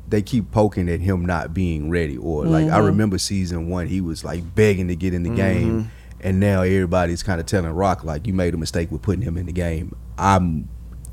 they 0.07 0.21
keep 0.21 0.51
poking 0.51 0.89
at 0.89 0.99
him 0.99 1.25
not 1.25 1.53
being 1.53 1.89
ready. 1.89 2.17
Or 2.17 2.45
like 2.45 2.65
I 2.65 2.77
mm-hmm. 2.77 2.85
remember 2.87 3.17
season 3.17 3.69
one, 3.69 3.87
he 3.87 4.01
was 4.01 4.23
like 4.23 4.55
begging 4.55 4.87
to 4.87 4.95
get 4.95 5.13
in 5.13 5.23
the 5.23 5.29
mm-hmm. 5.29 5.37
game, 5.37 5.91
and 6.21 6.39
now 6.39 6.61
everybody's 6.61 7.23
kind 7.23 7.39
of 7.39 7.45
telling 7.45 7.71
Rock 7.71 8.03
like 8.03 8.27
you 8.27 8.33
made 8.33 8.53
a 8.53 8.57
mistake 8.57 8.91
with 8.91 9.01
putting 9.01 9.21
him 9.21 9.37
in 9.37 9.45
the 9.45 9.53
game. 9.53 9.95
I'm 10.17 10.69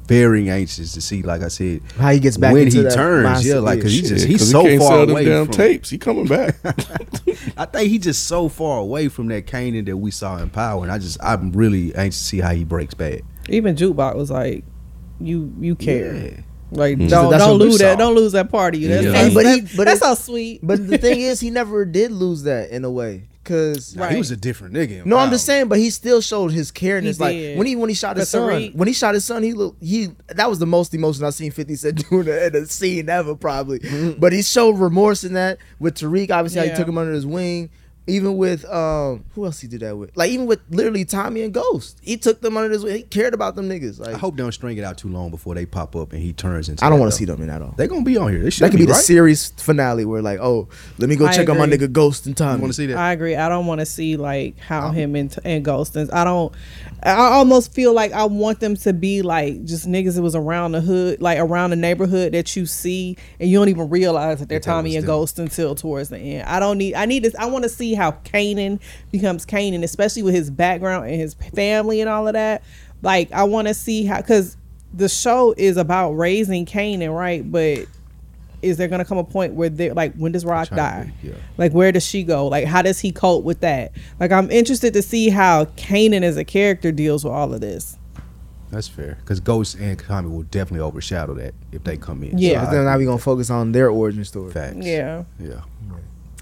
very 0.07 0.51
anxious 0.51 0.93
to 0.93 1.01
see, 1.01 1.23
like 1.23 1.43
I 1.43 1.49
said, 1.49 1.81
How 1.97 2.11
he 2.11 2.21
gets 2.21 2.37
back 2.37 2.53
when 2.53 2.65
into 2.65 2.79
he 2.79 2.83
that 2.85 2.95
turns. 2.95 3.47
Yeah, 3.47 3.57
like 3.57 3.79
because 3.79 3.93
he 3.93 4.01
Yeah. 4.03 4.09
just 4.09 4.27
he's 4.27 4.51
so 4.51 4.65
he 4.65 4.79
far 4.79 4.89
sell 4.89 5.01
them 5.01 5.11
away 5.11 5.25
damn 5.25 5.47
from. 5.47 5.55
tapes. 5.55 5.91
He 5.91 5.99
coming 5.99 6.27
back. 6.27 6.57
I 7.57 7.65
think 7.65 7.91
he's 7.91 8.03
just 8.03 8.27
so 8.27 8.49
far 8.49 8.79
away 8.79 9.09
from 9.09 9.29
that 9.29 9.47
Kanan 9.47 9.87
that 9.87 9.97
we 9.97 10.11
saw 10.11 10.37
in 10.39 10.51
Power, 10.51 10.83
and 10.83 10.93
I 10.93 10.99
just 10.99 11.23
I'm 11.23 11.53
really 11.53 11.95
anxious 11.95 12.21
to 12.21 12.27
see 12.27 12.41
how 12.41 12.53
he 12.53 12.65
breaks 12.65 12.95
back. 12.95 13.23
Even 13.49 13.77
jukebox 13.77 14.15
was 14.17 14.31
like, 14.31 14.65
you 15.21 15.53
you 15.61 15.75
care. 15.75 16.15
Yeah. 16.15 16.41
Like 16.77 16.99
Mhm. 16.99 17.09
don't 17.09 17.31
That's 17.31 17.45
don't 17.45 17.59
lose 17.59 17.79
that 17.79 17.99
don't 17.99 18.15
lose 18.15 18.33
that 18.33 18.51
part 18.51 18.75
of 18.75 18.81
you. 18.81 18.89
That's, 18.89 19.05
Yeah. 19.05 19.13
that's, 19.13 19.35
but 19.35 19.47
he- 19.47 19.61
that's, 19.61 19.77
but 19.77 19.85
that's 19.87 20.01
it- 20.01 20.05
so 20.05 20.15
sweet. 20.15 20.61
But 20.63 20.87
the 20.89 20.99
thing 20.99 21.21
is, 21.21 21.41
he 21.41 21.51
never 21.61 21.85
did 21.85 22.11
lose 22.13 22.43
that 22.45 22.71
in 22.71 22.85
a 22.85 22.91
way. 22.91 23.25
Cause 23.45 23.95
Nah, 23.95 24.07
He 24.09 24.17
was 24.17 24.31
a 24.31 24.39
different 24.39 24.73
nigga. 24.73 25.03
in 25.03 25.09
no, 25.11 25.19
I'm 25.19 25.29
just 25.31 25.45
saying, 25.45 25.69
but 25.69 25.79
he 25.79 25.91
still 25.91 26.23
showed 26.23 26.51
his 26.51 26.73
careness. 26.73 27.19
He 27.19 27.23
Like 27.53 27.59
when 27.59 27.67
he 27.67 27.77
when 27.77 27.91
he 27.91 27.95
shot 27.95 28.17
his 28.17 28.31
son, 28.31 28.51
Tariq. 28.51 28.75
when 28.75 28.89
he 28.89 28.95
shot 28.95 29.13
his 29.13 29.23
son, 29.27 29.43
he 29.43 29.53
looked 29.53 29.83
he 29.85 30.09
that 30.29 30.49
was 30.49 30.59
the 30.61 30.67
most 30.67 30.95
emotion 30.95 31.25
I've 31.25 31.35
seen 31.35 31.51
Fifty 31.51 31.77
Cent 31.77 32.09
do 32.09 32.21
in 32.21 32.29
a, 32.29 32.47
in 32.47 32.55
a 32.57 32.65
scene 32.67 33.09
ever, 33.11 33.35
probably. 33.35 33.81
But 34.19 34.33
he 34.33 34.41
showed 34.43 34.79
remorse 34.79 35.25
in 35.25 35.35
that 35.35 35.59
with 35.79 35.95
Tariq. 35.97 36.31
Obviously, 36.31 36.61
how 36.61 36.67
he 36.73 36.75
took 36.75 36.89
him 36.89 36.97
under 36.97 37.13
his 37.13 37.27
wing. 37.27 37.69
Even 38.07 38.37
with 38.37 38.67
um, 38.67 39.25
who 39.35 39.47
else 39.47 39.61
he 39.61 39.67
did 39.69 39.81
that 39.81 39.97
with? 39.97 40.15
Like 40.15 40.31
even 40.31 40.45
with 40.45 40.61
literally 40.69 41.07
Tommy 41.07 41.41
and 41.41 41.55
Ghost, 41.55 41.99
he 42.03 42.19
took 42.19 42.43
them 42.43 42.55
under 42.55 42.71
his 42.71 42.85
wing. 42.85 42.97
He 42.97 43.03
cared 43.03 43.33
about 43.33 43.55
them 43.57 43.67
niggas. 43.67 43.99
Like 43.99 44.15
I 44.15 44.19
hope 44.19 44.37
they 44.37 44.43
don't 44.43 44.53
string 44.53 44.77
it 44.77 44.85
out 44.85 44.99
too 44.99 45.09
long 45.09 45.31
before 45.31 45.55
they 45.55 45.65
pop 45.65 45.97
up 45.97 46.13
and 46.13 46.21
he 46.21 46.35
turns 46.35 46.69
into. 46.69 46.85
I 46.85 46.91
don't 46.91 47.01
want 47.01 47.13
to 47.13 47.17
see 47.17 47.25
them 47.25 47.41
in 47.41 47.49
that 47.49 47.63
all. 47.63 47.73
They're 47.79 47.87
gonna 47.87 48.03
be 48.05 48.19
on 48.19 48.31
here. 48.31 48.43
They 48.43 48.51
should 48.51 48.65
That 48.65 48.73
could 48.73 48.81
be, 48.81 48.85
the 48.85 48.93
right? 48.93 49.01
series 49.03 49.53
finale 49.57 50.05
where 50.05 50.21
like, 50.21 50.39
oh, 50.39 50.69
let 50.99 51.09
me 51.09 51.17
go 51.17 51.25
I 51.27 51.33
check 51.33 51.49
on 51.49 51.57
my 51.57 51.67
nigga 51.67 51.91
Ghost 51.91 52.27
and 52.27 52.37
Tommy. 52.37 52.61
want 52.61 52.75
to 52.75 52.77
see 52.77 52.87
that? 52.87 52.99
I 52.99 53.13
agree. 53.13 53.37
I 53.37 53.49
don't 53.49 53.65
want 53.65 53.79
to 53.81 53.87
see 53.87 54.19
like 54.19 54.59
how 54.59 54.91
him 54.91 55.17
and 55.17 55.35
and 55.43 55.65
Ghost 55.65 55.97
and 55.97 56.11
I 56.11 56.25
don't. 56.25 56.55
I 57.03 57.13
almost 57.15 57.73
feel 57.73 57.93
like 57.95 58.13
I 58.13 58.25
want 58.25 58.61
them 58.61 58.77
to 58.77 58.93
be 58.93 59.23
like 59.23 59.65
just 59.65 59.87
niggas 59.89 60.17
that 60.17 60.23
was 60.23 60.35
around 60.35 60.73
the 60.73 60.81
hood, 60.83 61.23
like 61.23 61.39
around 61.39 61.71
the 61.71 61.77
neighborhood 61.77 62.33
that 62.33 62.55
you 62.55 62.67
see, 62.67 63.17
and 63.41 63.49
you 63.49 63.59
don't 63.59 63.69
even 63.71 63.89
realize 63.89 64.41
that 64.41 64.49
they're 64.51 64.59
That 64.59 64.65
that 64.67 64.71
Tommy 64.71 64.97
and. 64.97 65.07
Ghost 65.07 65.39
until 65.39 65.75
towards 65.75 66.11
the 66.11 66.19
end. 66.19 66.47
I 66.49 66.61
don't 66.61 66.77
need. 66.77 66.95
I 66.95 67.07
need 67.07 67.23
this. 67.23 67.35
I 67.37 67.47
want 67.47 67.63
to 67.65 67.69
see 67.69 67.94
see 67.95 68.01
how 68.01 68.13
Kanan 68.25 68.81
becomes 69.11 69.47
Kanan, 69.47 69.83
especially 69.83 70.23
with 70.23 70.35
his 70.35 70.51
background 70.51 71.07
and 71.07 71.17
his 71.17 71.35
family 71.55 72.01
and 72.01 72.11
all 72.11 72.27
of 72.27 72.35
that. 72.35 72.63
Like 73.03 73.31
I 73.33 73.45
want 73.45 73.69
to 73.69 73.75
see 73.75 74.05
how 74.05 74.19
because 74.19 74.57
the 74.93 75.09
show 75.09 75.55
is 75.57 75.77
about 75.77 76.13
raising 76.13 76.67
Kanan, 76.67 77.15
right? 77.17 77.51
But 77.51 77.87
is 78.63 78.79
there 78.79 78.89
gonna 78.89 79.05
come 79.05 79.19
a 79.19 79.25
point 79.25 79.55
where 79.55 79.69
they're 79.69 79.95
like 79.95 80.15
when 80.15 80.33
does 80.33 80.45
Rock 80.45 80.69
Trying 80.69 80.79
die? 80.79 81.03
think, 81.05 81.35
yeah. 81.35 81.43
Like 81.59 81.73
where 81.73 81.93
does 81.93 82.05
she 82.05 82.23
go? 82.23 82.47
Like 82.47 82.65
how 82.65 82.83
does 82.83 82.99
he 83.01 83.13
cope 83.13 83.45
with 83.45 83.61
that? 83.61 83.93
Like 84.19 84.33
I'm 84.33 84.51
interested 84.51 84.95
to 84.95 85.03
see 85.03 85.29
how 85.29 85.67
Kanan 85.67 86.23
as 86.23 86.37
a 86.37 86.45
character 86.45 86.93
deals 86.93 87.25
with 87.25 87.33
all 87.33 87.53
of 87.53 87.61
this. 87.61 87.99
That's 88.71 88.89
fair. 88.89 89.19
Because 89.21 89.39
Ghost 89.39 89.77
and 89.77 89.97
Kami 89.97 90.29
will 90.29 90.43
definitely 90.45 90.81
overshadow 90.81 91.35
that 91.35 91.55
if 91.71 91.85
they 91.85 91.97
come 91.97 92.25
in. 92.25 92.39
Yeah. 92.39 92.65
But 92.65 92.71
then 92.73 92.85
now 92.87 92.99
we 92.99 93.05
gonna 93.05 93.19
focus 93.19 93.51
on 93.51 93.73
their 93.73 93.91
origin 93.91 94.25
story. 94.25 94.51
Facts. 94.51 94.79
Yeah. 94.81 95.25
Yeah. 95.39 95.61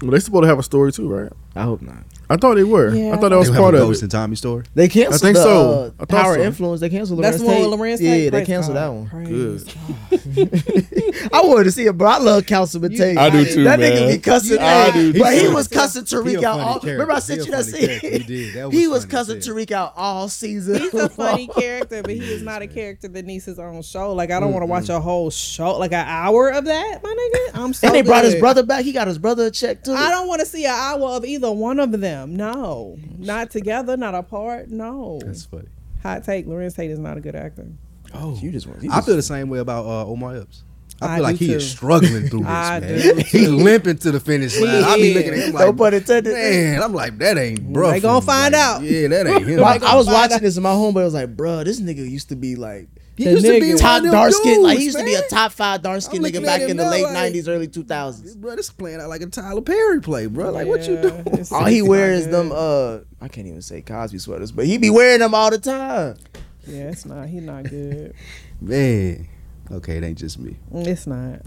Well, 0.03 0.11
they 0.11 0.19
supposed 0.19 0.43
to 0.43 0.47
have 0.49 0.59
a 0.59 0.63
story 0.63 0.91
too, 0.91 1.07
right? 1.07 1.31
I 1.55 1.61
hope 1.63 1.81
not. 1.81 2.03
I 2.29 2.37
thought 2.37 2.55
they 2.55 2.63
were. 2.63 2.93
Yeah. 2.95 3.13
I 3.13 3.17
thought 3.17 3.29
that 3.29 3.37
was 3.37 3.49
part 3.49 3.73
have 3.73 3.81
a 3.81 3.83
of 3.83 3.89
Ghost 3.89 3.99
it. 4.01 4.03
and 4.05 4.11
Tommy 4.11 4.35
story. 4.35 4.63
They 4.73 4.87
canceled 4.87 5.21
think 5.21 5.35
the, 5.35 5.43
so. 5.43 5.69
uh, 5.69 5.85
I 5.99 6.05
thought 6.05 6.09
Power 6.09 6.35
so. 6.35 6.41
Influence. 6.41 6.81
They 6.81 6.89
canceled 6.89 7.23
That's 7.23 7.37
Larenz 7.37 7.39
the 7.39 7.45
one 7.45 7.55
Tate. 7.55 7.69
with 7.69 7.79
Larenz 7.79 7.99
Yeah, 7.99 8.11
they 8.15 8.29
Praise 8.31 8.47
canceled 8.47 8.75
God. 8.75 8.81
that 8.81 8.93
one. 8.93 9.07
Praise 9.09 9.63
Good. 9.63 11.29
I 11.33 11.41
wanted 11.43 11.65
to 11.65 11.71
see 11.71 11.85
it, 11.85 11.97
but 11.97 12.05
I 12.05 12.17
love 12.19 12.45
Councilman 12.45 12.95
Tate. 12.95 13.17
I 13.17 13.29
do 13.29 13.45
too, 13.45 13.63
That 13.65 13.79
man. 13.79 13.91
nigga 13.91 14.07
be 14.13 14.17
cussing. 14.19 14.59
I 14.59 14.89
hey, 14.89 15.11
do 15.13 15.19
but 15.19 15.31
too. 15.31 15.39
he 15.39 15.47
was 15.53 15.67
cussing 15.67 16.03
Tariq 16.03 16.43
out. 16.43 16.59
All, 16.59 16.79
character. 16.79 16.91
remember 16.93 17.11
I 17.13 17.15
He 17.15 17.21
sent 17.21 17.45
you 17.45 17.51
that 17.51 17.65
funny 17.65 17.87
scene? 17.99 18.11
He 18.11 18.19
did. 18.19 18.53
That 18.55 18.71
He 18.73 18.87
was 18.87 19.03
was 19.03 19.05
cussing. 19.05 19.37
Tariq 19.37 19.71
out 19.71 19.93
all 19.95 20.27
season. 20.29 20.75
He's 20.81 20.93
a 20.93 21.09
funny 21.09 21.47
character, 21.57 22.01
but 22.01 22.11
he 22.11 22.19
is 22.33 22.41
not 22.41 22.61
a 22.61 22.67
character 22.67 23.07
that 23.09 23.25
needs 23.25 23.45
his 23.45 23.59
own 23.59 23.81
show. 23.81 24.13
Like 24.13 24.31
I 24.31 24.39
don't 24.39 24.51
want 24.53 24.63
to 24.63 24.67
watch 24.67 24.89
a 24.89 24.99
whole 24.99 25.29
show, 25.29 25.77
like 25.77 25.91
an 25.91 26.05
hour 26.07 26.49
of 26.49 26.65
that, 26.65 26.99
my 27.03 27.09
nigga. 27.09 27.59
I'm 27.59 27.73
so. 27.73 27.87
and 27.87 27.95
they 27.95 28.01
brought 28.01 28.23
his 28.23 28.35
brother 28.35 28.63
back. 28.63 28.83
He 28.85 28.91
got 28.91 29.07
his 29.07 29.17
brother 29.17 29.47
a 29.47 29.51
check 29.51 29.83
too. 29.83 29.93
I 29.93 30.09
don't 30.09 30.27
want 30.27 30.39
to 30.41 30.45
see 30.45 30.65
an 30.65 30.71
hour 30.71 31.09
of 31.09 31.25
either 31.25 31.51
one 31.51 31.79
of 31.79 31.91
them. 31.91 32.12
No, 32.27 32.97
not 33.17 33.49
together, 33.51 33.97
not 33.97 34.15
apart. 34.15 34.69
No. 34.69 35.19
That's 35.25 35.45
funny. 35.45 35.67
Hot 36.01 36.23
take: 36.23 36.45
Larenz 36.47 36.75
Tate 36.75 36.91
is 36.91 36.99
not 36.99 37.17
a 37.17 37.21
good 37.21 37.35
actor. 37.35 37.67
Oh, 38.13 38.37
You 38.41 38.51
just 38.51 38.67
want. 38.67 38.79
I 38.91 39.01
feel 39.01 39.15
the 39.15 39.21
same 39.21 39.49
way 39.49 39.59
about 39.59 39.85
uh, 39.85 40.05
Omar 40.05 40.37
Epps. 40.37 40.63
I 41.01 41.05
I 41.05 41.15
feel 41.15 41.23
like 41.23 41.37
do 41.39 41.45
he 41.45 41.53
is 41.53 41.69
struggling 41.71 42.27
through 42.29 42.39
this, 42.43 42.47
I 42.47 42.79
man. 42.79 42.99
do 42.99 43.15
He's 43.27 43.49
limping 43.49 43.97
to 43.97 44.11
the 44.11 44.19
finish 44.19 44.57
line. 44.59 44.83
I 44.83 44.95
be 44.97 45.13
looking 45.15 45.33
at 45.33 45.39
him 45.39 45.53
no 45.53 45.65
like, 45.69 45.77
pun 45.77 45.93
intended. 45.95 46.33
man, 46.33 46.81
I'm 46.83 46.93
like, 46.93 47.17
that 47.17 47.37
ain't 47.37 47.73
bro. 47.73 47.91
They 47.91 47.99
gonna 47.99 48.21
find 48.21 48.53
out. 48.53 48.83
Yeah, 48.83 49.07
that 49.07 49.27
ain't 49.27 49.47
him. 49.47 49.63
I, 49.63 49.79
I 49.83 49.95
was 49.95 50.05
watching 50.07 50.35
out. 50.35 50.41
this 50.41 50.55
in 50.55 50.63
my 50.63 50.71
home, 50.71 50.93
but 50.93 51.01
I 51.01 51.05
was 51.05 51.13
like, 51.15 51.35
bro, 51.35 51.63
this 51.63 51.81
nigga 51.81 52.07
used 52.09 52.29
to 52.29 52.35
be 52.35 52.55
like 52.55 52.87
he 53.15 53.25
the 53.25 53.31
used 53.31 53.45
to 53.45 53.51
be 53.59 53.59
nigga. 53.73 53.79
top 53.79 53.97
of 53.97 54.03
them 54.03 54.11
dark 54.11 54.31
skin. 54.33 54.63
Like 54.63 54.77
he 54.79 54.85
dudes, 54.85 54.95
used 54.95 54.97
to 54.97 55.03
be 55.05 55.13
a 55.13 55.27
top 55.27 55.51
five 55.51 55.81
dark 55.81 56.01
skin 56.01 56.21
nigga 56.21 56.43
back 56.43 56.61
in 56.61 56.77
the 56.77 56.83
now, 56.83 56.89
late 56.91 57.03
like- 57.03 57.13
nineties, 57.13 57.47
early 57.47 57.67
two 57.67 57.83
thousands. 57.83 58.35
Bro, 58.35 58.55
this 58.55 58.67
is 58.67 58.71
playing 58.73 58.99
out 59.01 59.09
like 59.09 59.21
a 59.21 59.27
Tyler 59.27 59.61
Perry 59.61 60.01
play, 60.01 60.25
bro. 60.25 60.51
Like, 60.51 60.67
what 60.67 60.81
you 60.87 60.97
doing? 61.01 61.19
it's- 61.27 61.51
All 61.51 61.65
he 61.65 61.81
wears 61.81 62.27
them 62.27 62.51
uh 62.53 62.99
I 63.21 63.27
can't 63.27 63.47
even 63.47 63.61
say 63.61 63.81
Cosby 63.81 64.17
sweaters, 64.19 64.51
but 64.51 64.65
he 64.65 64.77
be 64.77 64.89
wearing 64.89 65.19
them 65.19 65.33
all 65.35 65.49
the 65.51 65.59
time. 65.59 66.17
Yeah, 66.65 66.89
it's 66.89 67.05
not. 67.05 67.27
He's 67.27 67.41
not 67.43 67.63
good. 67.65 68.13
Man. 68.61 69.27
Okay, 69.71 69.97
it 69.97 70.03
ain't 70.03 70.17
just 70.17 70.39
me. 70.39 70.57
It's 70.73 71.07
not. 71.07 71.41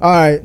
All 0.00 0.10
right. 0.10 0.40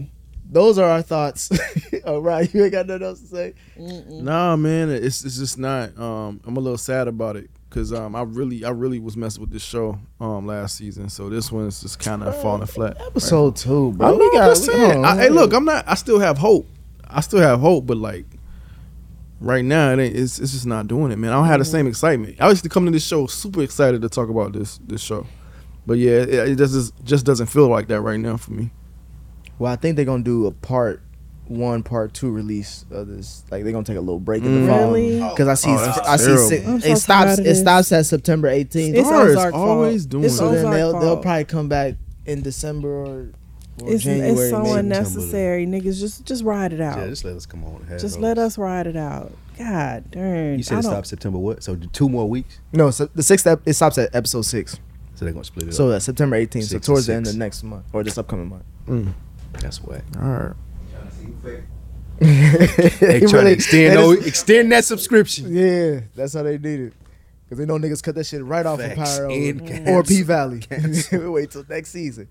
Those 0.49 0.77
are 0.77 0.89
our 0.89 1.01
thoughts. 1.01 1.49
all 2.05 2.21
right, 2.21 2.51
you 2.53 2.63
ain't 2.63 2.71
got 2.71 2.85
nothing 2.87 3.03
else 3.03 3.21
to 3.21 3.27
say. 3.27 3.53
Nah, 3.77 4.55
man, 4.55 4.89
it's 4.89 5.25
it's 5.25 5.37
just 5.37 5.57
not. 5.57 5.97
Um, 5.97 6.39
I'm 6.45 6.55
a 6.55 6.59
little 6.59 6.77
sad 6.77 7.07
about 7.07 7.35
it 7.35 7.49
because 7.75 7.91
um, 7.91 8.15
I 8.15 8.21
really 8.21 8.63
I 8.63 8.69
really 8.69 8.99
was 8.99 9.17
messing 9.17 9.41
with 9.41 9.51
this 9.51 9.61
show 9.61 9.99
um 10.21 10.47
last 10.47 10.77
season, 10.77 11.09
so 11.09 11.27
this 11.29 11.51
one's 11.51 11.81
just 11.81 11.99
kind 11.99 12.23
of 12.23 12.41
falling 12.41 12.65
flat. 12.67 12.95
Episode 13.01 13.57
two, 13.57 13.89
I 13.95 13.97
bro. 13.97 14.17
We 14.17 14.31
got- 14.31 14.43
I'm 14.43 14.49
just 14.51 14.65
saying. 14.65 15.03
I, 15.03 15.17
hey, 15.17 15.29
look, 15.29 15.53
I'm 15.53 15.65
not. 15.65 15.83
I 15.85 15.95
still 15.95 16.19
have 16.19 16.37
hope. 16.37 16.65
I 17.05 17.19
still 17.19 17.41
have 17.41 17.59
hope, 17.59 17.85
but 17.85 17.97
like 17.97 18.25
right 19.41 19.65
now, 19.65 19.91
it 19.91 19.99
ain't, 19.99 20.15
it's 20.15 20.39
it's 20.39 20.53
just 20.53 20.65
not 20.65 20.87
doing 20.87 21.11
it, 21.11 21.17
man. 21.17 21.31
I 21.31 21.35
don't 21.35 21.47
have 21.47 21.59
the 21.59 21.65
same 21.65 21.85
excitement. 21.85 22.37
I 22.39 22.47
used 22.47 22.63
to 22.63 22.69
come 22.69 22.85
to 22.85 22.91
this 22.91 23.05
show 23.05 23.27
super 23.27 23.61
excited 23.61 24.01
to 24.03 24.07
talk 24.09 24.29
about 24.29 24.53
this 24.53 24.77
this 24.87 25.01
show, 25.01 25.27
but 25.85 25.97
yeah, 25.97 26.21
it, 26.21 26.29
it 26.51 26.55
just 26.55 26.93
just 27.03 27.25
doesn't 27.25 27.47
feel 27.47 27.67
like 27.67 27.89
that 27.89 27.99
right 27.99 28.19
now 28.19 28.37
for 28.37 28.53
me. 28.53 28.71
Well, 29.59 29.73
I 29.73 29.75
think 29.75 29.97
they're 29.97 30.05
gonna 30.05 30.23
do 30.23 30.45
a 30.45 30.51
part 30.51 31.01
one, 31.47 31.83
part 31.83 32.13
two 32.13 32.31
release 32.31 32.85
of 32.91 33.07
this. 33.07 33.43
Like 33.51 33.63
they're 33.63 33.71
gonna 33.73 33.85
take 33.85 33.97
a 33.97 34.01
little 34.01 34.19
break 34.19 34.43
in 34.43 34.65
the 34.65 34.71
Mm. 34.71 34.75
fall. 34.79 34.91
Really? 34.93 35.19
Because 35.29 35.47
I 35.47 35.53
see, 35.53 35.69
Oh, 35.69 36.01
I 36.05 36.17
see, 36.17 36.25
terrible. 36.25 36.43
si- 36.49 36.63
I'm 36.63 36.81
so 36.81 36.87
it 36.89 36.97
stops. 36.97 37.05
tired 37.05 37.33
of 37.33 37.39
It 37.39 37.43
this. 37.49 37.59
stops 37.59 37.91
at 37.91 38.05
September 38.05 38.47
18th. 38.47 38.95
It's 38.95 39.07
Starz 39.07 39.29
Ozark 39.31 39.53
fault. 39.53 39.67
always 39.69 40.05
doing 40.05 40.23
It's 40.25 40.35
so 40.37 40.49
then 40.49 40.59
Ozark 40.65 40.73
they'll 40.75 40.91
they'll 40.93 41.01
fault. 41.13 41.21
probably 41.21 41.43
come 41.45 41.67
back 41.69 41.95
in 42.25 42.41
December 42.41 42.87
or, 42.89 43.05
or 43.05 43.27
It's, 43.93 44.03
January. 44.03 44.31
it's 44.31 44.49
so 44.49 44.63
maybe. 44.63 44.79
unnecessary, 44.79 45.67
niggas. 45.67 45.99
Just 45.99 46.25
just 46.25 46.43
ride 46.43 46.73
it 46.73 46.81
out. 46.81 46.97
Yeah, 46.97 47.07
just 47.07 47.23
let 47.25 47.35
us 47.35 47.45
come 47.45 47.63
on. 47.63 47.85
Have 47.89 47.99
just 48.01 48.15
those. 48.15 48.21
let 48.23 48.37
us 48.37 48.57
ride 48.57 48.87
it 48.87 48.95
out. 48.97 49.31
God 49.59 50.11
darn. 50.11 50.57
You 50.57 50.63
said 50.63 50.75
I 50.75 50.79
it 50.79 50.81
don't- 50.81 50.91
stops 50.91 51.09
September 51.09 51.37
what? 51.37 51.63
So 51.63 51.75
two 51.93 52.09
more 52.09 52.27
weeks. 52.27 52.59
No, 52.73 52.89
so 52.91 53.07
the 53.13 53.23
sixth 53.23 53.45
ep- 53.47 53.61
it 53.65 53.73
stops 53.73 53.97
at 53.97 54.13
episode 54.15 54.41
six. 54.43 54.77
So 55.15 55.23
they're 55.23 55.33
gonna 55.33 55.45
split 55.45 55.67
it 55.69 55.73
So 55.73 55.85
up. 55.85 55.91
that's 55.91 56.05
September 56.05 56.35
18th. 56.35 56.65
So 56.65 56.69
Six 56.75 56.87
towards 56.87 57.05
the 57.05 57.13
end 57.13 57.25
of 57.27 57.31
six. 57.33 57.37
next 57.39 57.63
month 57.63 57.85
or 57.93 58.03
this 58.03 58.17
upcoming 58.17 58.49
month. 58.49 58.63
Mm. 58.89 59.13
That's 59.61 59.81
whack. 59.81 60.03
All 60.21 60.27
right. 60.29 60.51
They 61.45 62.87
They 62.99 63.19
trying 63.21 63.31
really- 63.33 63.45
to 63.45 63.51
extend 63.51 63.91
they 63.91 63.95
those, 64.01 64.15
just- 64.17 64.27
extend 64.27 64.71
that 64.71 64.85
subscription. 64.85 65.53
Yeah, 65.55 66.01
that's 66.15 66.33
how 66.33 66.43
they 66.43 66.57
need 66.57 66.79
it. 66.79 66.93
Cause 67.49 67.59
they 67.59 67.65
know 67.65 67.77
niggas 67.77 68.01
cut 68.01 68.15
that 68.15 68.25
shit 68.25 68.43
right 68.43 68.65
off 68.65 68.79
of 68.79 68.93
Facts. 68.93 69.17
Pyro 69.19 69.29
or. 69.97 70.03
P 70.03 70.23
Valley. 70.23 70.63
Wait 71.11 71.51
till 71.51 71.63
next 71.69 71.91
season. 71.91 72.27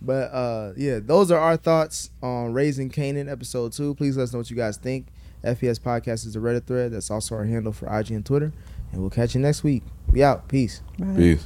But 0.00 0.32
uh, 0.32 0.72
yeah, 0.76 1.00
those 1.02 1.32
are 1.32 1.40
our 1.40 1.56
thoughts 1.56 2.10
on 2.22 2.52
Raising 2.52 2.88
Kanan 2.88 3.28
episode 3.30 3.72
two. 3.72 3.96
Please 3.96 4.16
let 4.16 4.24
us 4.24 4.32
know 4.32 4.38
what 4.38 4.48
you 4.50 4.56
guys 4.56 4.76
think. 4.76 5.06
FPS 5.42 5.80
Podcast 5.80 6.24
is 6.24 6.36
a 6.36 6.38
Reddit 6.38 6.66
thread. 6.66 6.92
That's 6.92 7.10
also 7.10 7.34
our 7.34 7.44
handle 7.46 7.72
for 7.72 7.86
IG 7.98 8.12
and 8.12 8.24
Twitter. 8.24 8.52
And 8.92 9.00
we'll 9.00 9.10
catch 9.10 9.34
you 9.34 9.40
next 9.40 9.64
week. 9.64 9.82
We 10.12 10.22
out. 10.22 10.46
Peace. 10.46 10.82
Bye. 10.98 11.14
Peace. 11.16 11.44